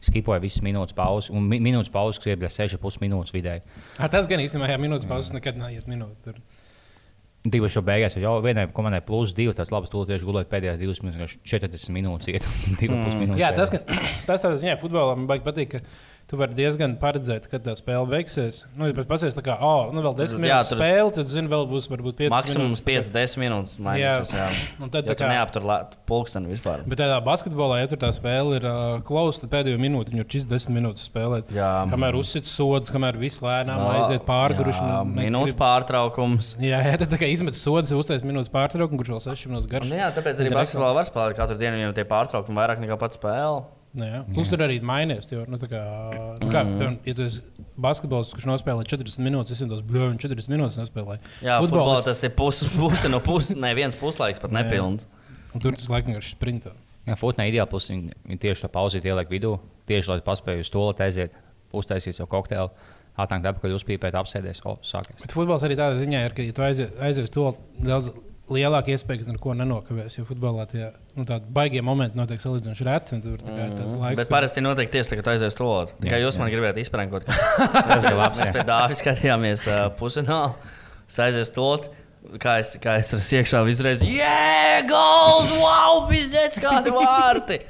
[0.06, 3.66] Skipoju visas minūtes pauzes, un mi, minūtes pauzes, kas ir 6,5 minūtes vidēji.
[3.98, 6.16] Ah, tas gan īstenībā, ja minūtes pauzes nekad neiet minūte.
[6.24, 6.40] Tur.
[7.50, 9.54] Divas jau beigās, jau vienai komandai plus divi.
[9.56, 12.48] Tas labs, tu tieši gulēt pēdējās divas minūtes, 40 minūtes, iet
[12.82, 13.40] 2,5 minūtes.
[13.40, 13.84] Jā, tas, ka,
[14.28, 15.84] tas tādā ziņā futbolā man patīk, ka
[16.30, 18.60] tu vari diezgan paredzēt, kad tā spēle beigsies.
[18.78, 21.50] Nu, ja pasies tā kā, oh, nu vēl 10 Jā, minūtes tur- spēle, tad zini,
[21.50, 23.10] vēl būs varbūt 5 Maksimums minūtes.
[23.10, 23.74] 5-10 minūtes.
[23.82, 24.50] mainīsies, Jā,
[24.80, 25.66] Un tad ja tā kā- neaptur
[26.06, 26.84] pulksteni vispār.
[26.86, 30.30] Bet tādā basketbolā, ja tur tā spēle ir uh, klausa, tad pēdējo minūti viņi ir
[30.46, 31.50] 40 minūtes spēlēt.
[31.54, 31.72] Jā.
[31.90, 34.22] Kamēr uzsit sodu, kamēr viss lēnām aiziet.
[34.30, 36.54] Jā, nu, Minūtes negrib- pārtraukums.
[36.62, 39.90] Jā, jā, tad tā kā izmet sodu, uztais minūtes pārtraukumu, kurš vēl 6 minūtes garš.
[39.90, 43.18] Nu, jā, tāpēc arī basketbolā var spēlēt katru dienu, jo tie pārtraukumi vairāk nekā pats
[43.18, 43.64] spēle.
[43.98, 44.36] Nu.
[44.36, 45.30] Plus tur arī mainījies.
[45.32, 45.80] Jo, nu, tā kā,
[46.44, 47.42] nu, kā, piemēram, ja tu esi
[47.82, 51.32] basketbolists, kurš nospēlē 40 minūtes, es jau tos bļūņus 40 minūtes nespēlēju.
[51.46, 55.10] Jā, futbolā tas ir puse, puse no puses, ne viens puslaiks, pat nepilns.
[55.56, 56.76] Un tur tas laikam ir sprintā.
[57.10, 59.56] Jā, Futbolā ideāli plus viņi, tieši to pauzīt ieliek vidū,
[59.90, 61.40] tieši lai paspēju uz to aiziet,
[61.74, 62.70] uztaisīt savu kokteili,
[63.20, 64.62] atpakaļ, uzpīpēt, apsēties.
[64.70, 65.24] O, sākās.
[65.24, 67.50] Bet futbols arī tādā ziņā ir, ka, ja tu aizies, aizies to
[67.82, 68.14] daudz
[68.54, 70.18] lielāka iespēja, ka neko nenokavēs.
[70.20, 73.20] Jo futbolā tie nu, baigie momenti notiek salīdzinoši reti.
[73.24, 75.98] Tur kā, tas laiks, Bet parasti notiek tieši tā, ka tu aizies to otru.
[76.04, 76.58] Tikai Jā, jūs man jā.
[76.58, 77.28] gribējāt izprankot.
[77.30, 78.42] Tas bija labs.
[78.42, 78.56] Mēs jā.
[78.58, 80.54] pie Dāvis skatījāmies uh, pusfinālā.
[81.10, 81.96] Es aiziesu to otru.
[82.44, 87.62] Kā es, kā es tur iekšā uzreiz, jē, gols, wow, bizdēts kādi vārti.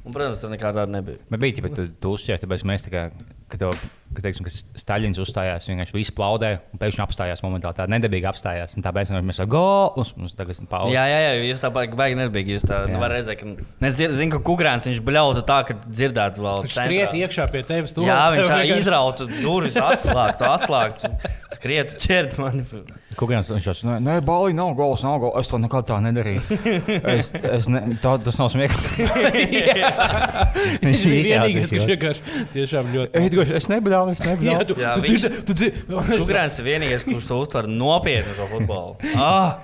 [0.00, 1.18] Un, protams, tur nekā tāda nebija.
[1.28, 3.02] Bet bija tā, ka tu uzķēri, tāpēc mēs tā kā,
[3.50, 3.74] ka tev,
[4.14, 7.76] ka, teiksim, ka Staļins uzstājās, vienkārši viss plaudē, un pēkšņi apstājās momentāli.
[7.78, 8.76] Tā nedabīgi apstājās.
[8.76, 9.64] un Tāpēc mēs sakām, go!
[9.96, 10.94] Mums, mums tagad ir pauze.
[10.94, 12.56] Jā, jā, jā, jūs tā baigi, baigi nebija.
[12.56, 12.92] Jūs tā Jā.
[12.94, 17.16] nu, redzēt, ka es zinu, ka Kukrāns viņš bļautu tā, ka dzirdētu vēl Viņš skriet
[17.20, 17.94] iekšā pie tevis.
[17.94, 21.12] tu- Jā, viņš tā izrautu durvis, atslēgtu, atslēgtu,
[21.54, 22.66] skrietu, ķert mani.
[23.20, 25.40] Kurš viņš jau nē, balī nav gols, nav gols.
[25.42, 26.40] Es to nekad tā nedarīju.
[27.10, 29.08] Es, es ne, tā, tas nav smieklīgi.
[30.84, 31.86] Viņš ir vienīgais, jo.
[31.88, 33.22] vienkārši tiešām ļoti.
[33.26, 33.68] Edgars, es
[34.08, 34.66] nebļāvu, es Jā, nebļāvu.
[34.70, 35.84] tu, Jā, tu viņš- dzirdi, tu dzirdi.
[36.24, 38.96] Kukrāns ir vienīgais, kurš to uztver nopietni, to futbolu.
[39.16, 39.60] Ah!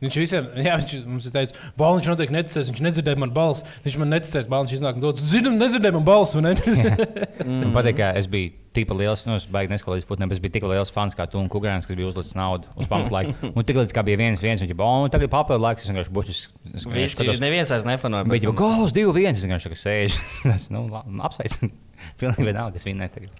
[0.00, 3.66] Viņš visiem, jā, viņš mums ir teicis, Balniņš noteikti neticēs, viņš nedzirdēja man balsi.
[3.84, 6.38] Viņš man neticēs, Balniņš iznāk un dodas, zinām, nedzirdēja man balsi.
[6.38, 6.94] vai ne?"
[7.60, 10.54] Man patīk, ka es biju tik liels, nu, es baigi neskolīju futbolu, bet es biju
[10.56, 13.34] tik liels fans kā tu un Kungrāns, kas bija uzlicis naudu uz pamatlaiku.
[13.60, 16.16] Un tik līdz kā bija viens, viens, viņš bija, oh, tagad papildu laiks, es vienkārši
[16.16, 16.42] bučus.
[16.64, 18.24] Viņš tur neviens vairs nefanoja.
[18.24, 20.24] Bet jau gals, divi, viens, es vienkārši sēžu.
[20.48, 20.86] Tas, nu,
[21.28, 21.68] apsveicu.
[22.16, 23.36] Pilnīgi vienalga, kas vinnēja tagad.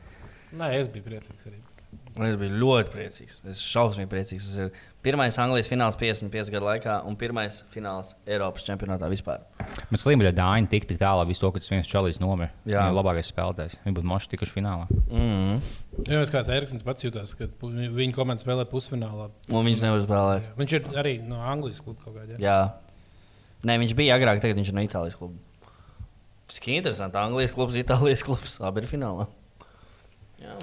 [0.56, 1.60] Nē, es biju priecīgs arī.
[2.22, 3.36] Es biju ļoti priecīgs.
[3.50, 4.46] Es šausmīgi priecīgs.
[4.50, 4.70] Tas ir
[5.02, 9.42] pirmais Anglijas fināls 55 gadu laikā un pirmais fināls Eiropas čempionātā vispār.
[9.90, 12.50] Bet slimība Dāņa tik, tik tālu, visu to, ka tas viens čalīs nomira.
[12.66, 12.82] Jā.
[12.82, 13.78] Viņa ir labākais spēlētājs.
[13.86, 14.86] Viņa būtu moši tikuši finālā.
[15.10, 15.62] Mm.
[16.10, 19.30] Jā, es kāds Eriksons pats jutās, kad pu- viņa komanda spēlē pusfinālā.
[19.50, 20.50] Un viņš nevar spēlēt.
[20.62, 22.38] Viņš ir arī no Anglijas kluba kaut kādā.
[22.42, 22.58] Jā.
[23.66, 25.38] Nē, viņš bija agrāk, tagad viņš ir no Itālijas kluba.
[26.50, 27.18] Tas ir interesanti.
[27.22, 28.58] Anglijas klubs, Itālijas klubs.
[28.66, 29.26] Abi ir finālā.
[30.40, 30.56] Jā.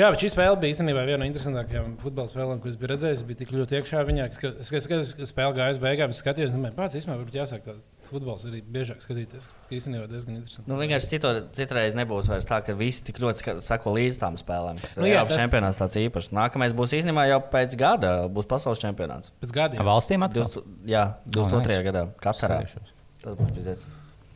[0.00, 3.20] Jā, bet šī spēle bija īstenībā viena no interesantākajām futbola spēlēm, ko es biju redzējis.
[3.20, 6.14] Es biju tik ļoti iekšā viņā, ka es skatos, ka spēle gāja uz beigām.
[6.14, 7.74] Es skatījos, domāju, pats īstenībā varbūt jāsāk tā
[8.08, 9.50] futbols arī biežāk skatīties.
[9.68, 10.70] ka Īstenībā diezgan interesanti.
[10.70, 14.80] Nu, vienkārši cito, citreiz nebūs vairs tā, ka visi tik ļoti sako līdz tām spēlēm.
[14.96, 16.32] Nu, jā, tas- čempionāts tāds īpašs.
[16.32, 18.16] Nākamais būs īstenībā jau pēc gada.
[18.32, 19.34] Būs pasaules čempionāts.
[19.42, 19.84] Pēc gadiem.
[19.84, 20.48] Valstīm atkal?
[20.48, 21.76] 20, jā, 22.
[21.76, 21.88] nice.
[21.90, 22.06] gadā.
[22.40, 22.94] Sēžos.
[23.20, 23.90] Tas būs pēc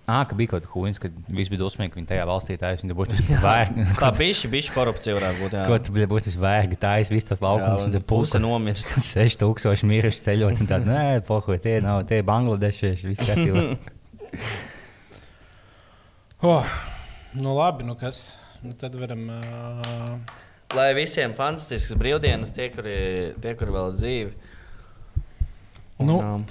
[0.05, 2.59] Ā, ka bija kaut kāda huīns, kad viss bija dusmīgi, ka viņi tajā valstī
[2.99, 3.87] būtu vērga.
[4.03, 5.57] Tā bišķi, bišķi korupcija varētu būt.
[5.57, 5.63] Jā.
[5.71, 7.89] Ko tu biji būtis vērga, taisīja visas tās Jā, laukumus.
[7.89, 8.93] un puse nomirst.
[9.15, 13.67] 6000 miruši ceļot, un tāda, nē, pohuj, tie nav, tie bangladešieši, viss kārtībā.
[16.45, 16.67] Oh,
[17.33, 18.35] nu labi, nu kas?
[18.61, 19.23] Nu tad varam.
[19.33, 20.19] Uh...
[20.77, 22.97] Lai visiem fantastiskas brīvdienas, tie, kuri,
[23.41, 24.44] tie, kuri vēl dzīvi.
[26.03, 26.17] Un, Nu.
[26.19, 26.47] um,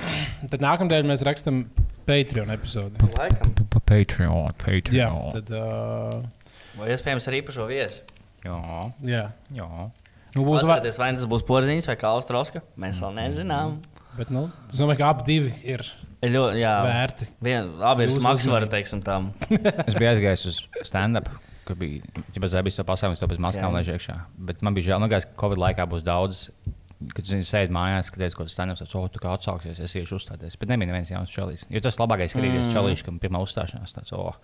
[0.51, 1.65] Tad nākamajā mēs rakstām
[2.07, 2.99] Patreon epizodi.
[3.17, 3.51] laikam.
[3.83, 4.53] Patreon,
[4.95, 5.51] Jā, tad.
[5.51, 6.23] Uh...
[6.79, 8.01] Vai iespējams arī īpašo viesu?
[8.43, 8.55] Jā,
[9.05, 9.25] Jā.
[9.53, 9.67] jā.
[10.33, 10.63] Nu, būs.
[10.63, 12.63] Atcerieties, vai tas būs porziņš vai kā Austrālska.
[12.81, 13.77] Mēs vēl nezinām.
[14.17, 15.83] Bet, nu, es domāju, ka abi ir
[16.23, 17.25] Ļoti, jā, vērti.
[17.43, 18.71] Vien, abi ir smagsvari, uzmanības.
[18.71, 19.31] teiksim, tam.
[19.89, 21.27] Es biju aizgājis uz stand-up,
[21.67, 21.99] kur bija
[22.37, 24.15] jau zēbis to pasākumu, to bez maskām lež iekšā.
[24.49, 26.45] Bet man bija žēl, nu, ka Covid laikā būs daudz.
[27.15, 30.57] Kad viņi sēž mājās, skaties, ko stand-up tāds, oh, tu kā atsauksies, es iešu uzstāties.
[30.59, 31.65] Bet nebija neviens jauns čalīs.
[31.73, 32.73] Jo tas labākais skatīties mm.
[32.75, 34.37] čalīši, kam pirmā uzstāšanās tāds, oh,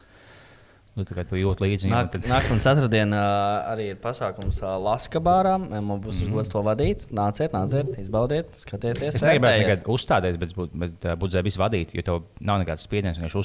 [0.99, 1.87] nu, tā kā tu jūt līdzi.
[1.87, 3.23] viņam, Nāk, tad- nākamā ceturtdienā
[3.71, 5.55] arī ir pasākums ā, Laska bārā.
[5.59, 6.35] Man būs mm.
[6.35, 7.07] gods to vadīt.
[7.15, 9.17] Nāciet, nāciet, izbaudiet, skatieties.
[9.19, 13.19] Es negribēju nekad uzstāties, bet, bet uh, būt zēbis vadīt, jo tev nav nekāds spiediens.
[13.21, 13.37] Viņš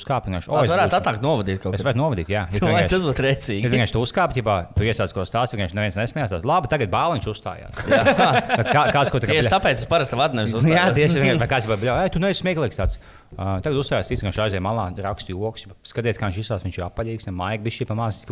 [0.51, 2.45] O, oh, es varētu atnākt novadīt kaut Es ko varu novadīt, jā.
[2.51, 3.71] Ja vienkārši- tas būtu Ja rēcīgi?
[3.73, 6.45] vienkārši tu uzkāpi, ja tu iesāc ko stāstīt, viņš neviens nesmējās.
[6.45, 7.81] Labi, tagad bāliņš uzstājās.
[8.75, 11.23] Kā, kāds, ko kā Tieši tāpēc es parasti vadu nevis uz Jā, tieši.
[11.41, 12.99] Vai kāds bija, ej, tu neesi smieklīgs tāds.
[13.35, 15.64] Uh, tagad uzstājās, tic, ka viņš aizēja malā, rakstīja joks.
[15.91, 18.29] Skaties, kā viņš izsās, viņš ir apaļīgs, ne maigi, bija šī pamāca.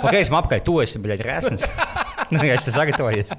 [0.00, 1.68] Ok, es apkai, tu esi, bļaļ, resns.
[2.32, 3.34] Vienkārši tas sagatavojies.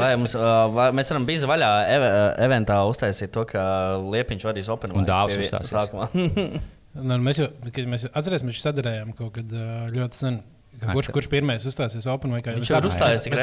[0.00, 3.62] Vai mums, uh, vai mēs varam bija vaļā eve, uh, eventā uztaisīt to, ka
[4.02, 5.06] Liepiņš vadīs Open Un
[5.36, 6.64] pie- uzstāsies.
[6.96, 7.50] Nu, mēs jau
[7.92, 9.50] mēs atcerēsimies, ka sadarījām kaut kad
[9.92, 10.38] ļoti sen.
[10.80, 12.54] Kurš, kurš pirmais uzstāsies Open vai kā?
[12.56, 13.36] Viņš Mēs jau tik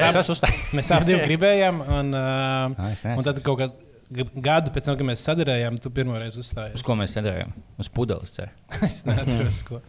[0.77, 5.79] mēs abi- gribējām, un, uh, un tad kaut kādā gadu pēc tam, kad mēs sadarījām,
[5.81, 6.77] tu pirmo reizi uzstājies.
[6.79, 7.53] Uz ko mēs nedējām?
[7.81, 8.33] Uz pudeles.
[8.35, 8.53] ceru.
[8.87, 9.81] es neatceros, ko.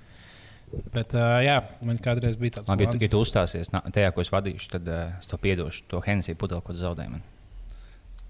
[0.94, 4.24] Bet, uh, jā, man kādreiz bija tāds Labi, ja tu, ja uzstāsies nā- tajā, ko
[4.24, 5.84] es vadīšu, tad uh, es to piedošu.
[5.92, 7.12] To Hensiju pudeli, ko tu zaudēji.
[7.12, 7.22] Man.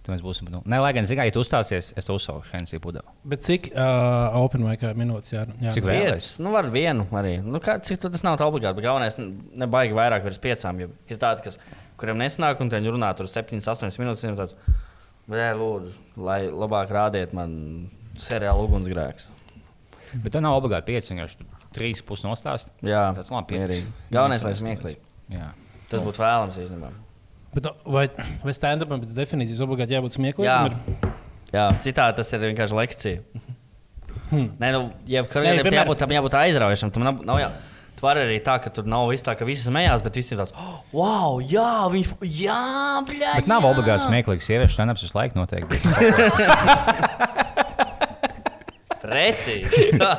[0.04, 0.50] Tad mēs būsim.
[0.52, 3.08] Nu, ne, lai gan, zināmā, ja tu uzstāsies, es to uzsaucu Hensiju pudeli.
[3.32, 5.32] Bet cik uh, Open vai kā minūtes?
[5.32, 5.72] Jā, jā.
[5.72, 6.02] Cik vēl?
[6.02, 6.28] Piecas.
[6.44, 7.38] Nu, var vienu arī.
[7.40, 8.76] Nu, kā, cik tas nav obligāti.
[8.76, 10.82] Bet galvenais, ne- nebaigi vairāk par piecām.
[10.84, 11.56] Jo ir tādi, kas,
[12.00, 14.52] kuriem nesanāk, un viņi runā tur 7, 8 minūtes.
[15.30, 17.54] Bē, lūdzu, lai labāk rādiet man
[18.20, 19.30] seriālu ugunsgrēks.
[20.22, 21.14] Bet tā nav obligāti pieci.
[21.14, 22.70] Vienkārši trīs puses nostāst.
[22.84, 23.86] Jā, Tas labi, mierīgi.
[23.88, 24.10] piecas.
[24.14, 25.00] Galvenais, lai smieklīgi.
[25.34, 25.48] Jā.
[25.90, 26.92] Tas būtu vēlams īstenībā.
[27.54, 28.04] Bet, nu, vai
[28.44, 30.18] vai stand-upam pēc definīcijas obligāti jābūt Jā.
[30.20, 30.70] smieklīgam?
[30.70, 31.10] Ir?
[31.54, 33.20] Jā, citādi tas ir vienkārši lekcija.
[34.30, 34.48] Hmm.
[34.60, 36.92] Nē, nu, ja Nē, karjeram piemēram- jābūt, tam jābūt aizraujošam.
[36.94, 37.50] Tam nav, nav jā.
[38.04, 40.40] Tu vari arī tā, ka tur nav viss tā, ka visi smējās, bet visi ir
[40.42, 42.58] tāds, oh, wow, jā, viņš, jā,
[43.08, 43.70] bļā, Bet nav jā.
[43.72, 44.44] obligāti smieklīgi.
[44.44, 45.64] Sieviešu stand-ups visu laiku notiek.
[49.04, 49.82] Precīzi.
[50.00, 50.12] Tā,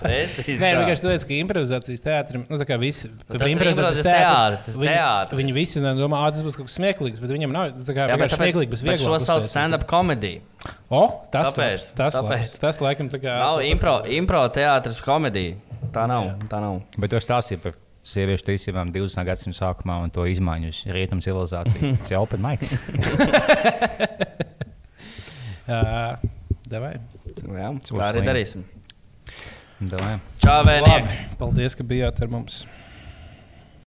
[0.00, 0.54] precīzi.
[0.62, 4.06] Nē, vienkārši tāpēc, ka improvizācijas teātrim, nu, tā kā visi, tas par ir improvizācijas improvizācijas
[4.06, 5.40] teātri, teātris, tas viņi, teātris.
[5.42, 8.06] viņi visi nu, domā, ka tas būs kaut kas smieklīgs, bet viņam nav tā kā
[8.08, 9.02] Jā, vienkārši smieklīgi, šo vieglāk.
[9.04, 9.52] sauc uztaisīt.
[9.52, 10.40] stand-up komēdiju.
[10.88, 12.40] O, tas Tāpēc, labs, tas tāpēc.
[12.40, 13.36] labs, tas laikam tā kā.
[13.44, 15.60] Nav tas- impro, impro teātris komēdija.
[15.92, 16.24] Tā nav.
[16.32, 16.34] Jā.
[16.54, 16.80] Tā nav.
[17.00, 17.76] Bet tu stāstīji par
[18.10, 19.20] sieviešu tiesībām 20.
[19.28, 21.92] gadsimta sākumā un to izmaiņu uz rietumu civilizāciju.
[22.00, 22.72] Tas ir open mics.
[25.68, 26.18] Jā,
[26.70, 26.94] Davai.
[27.38, 28.66] Jā, būs tā arī darīsim.
[29.80, 30.18] Davai.
[30.42, 31.22] Čau, vēnieks!
[31.22, 32.64] Labi, paldies, ka bijāt ar mums.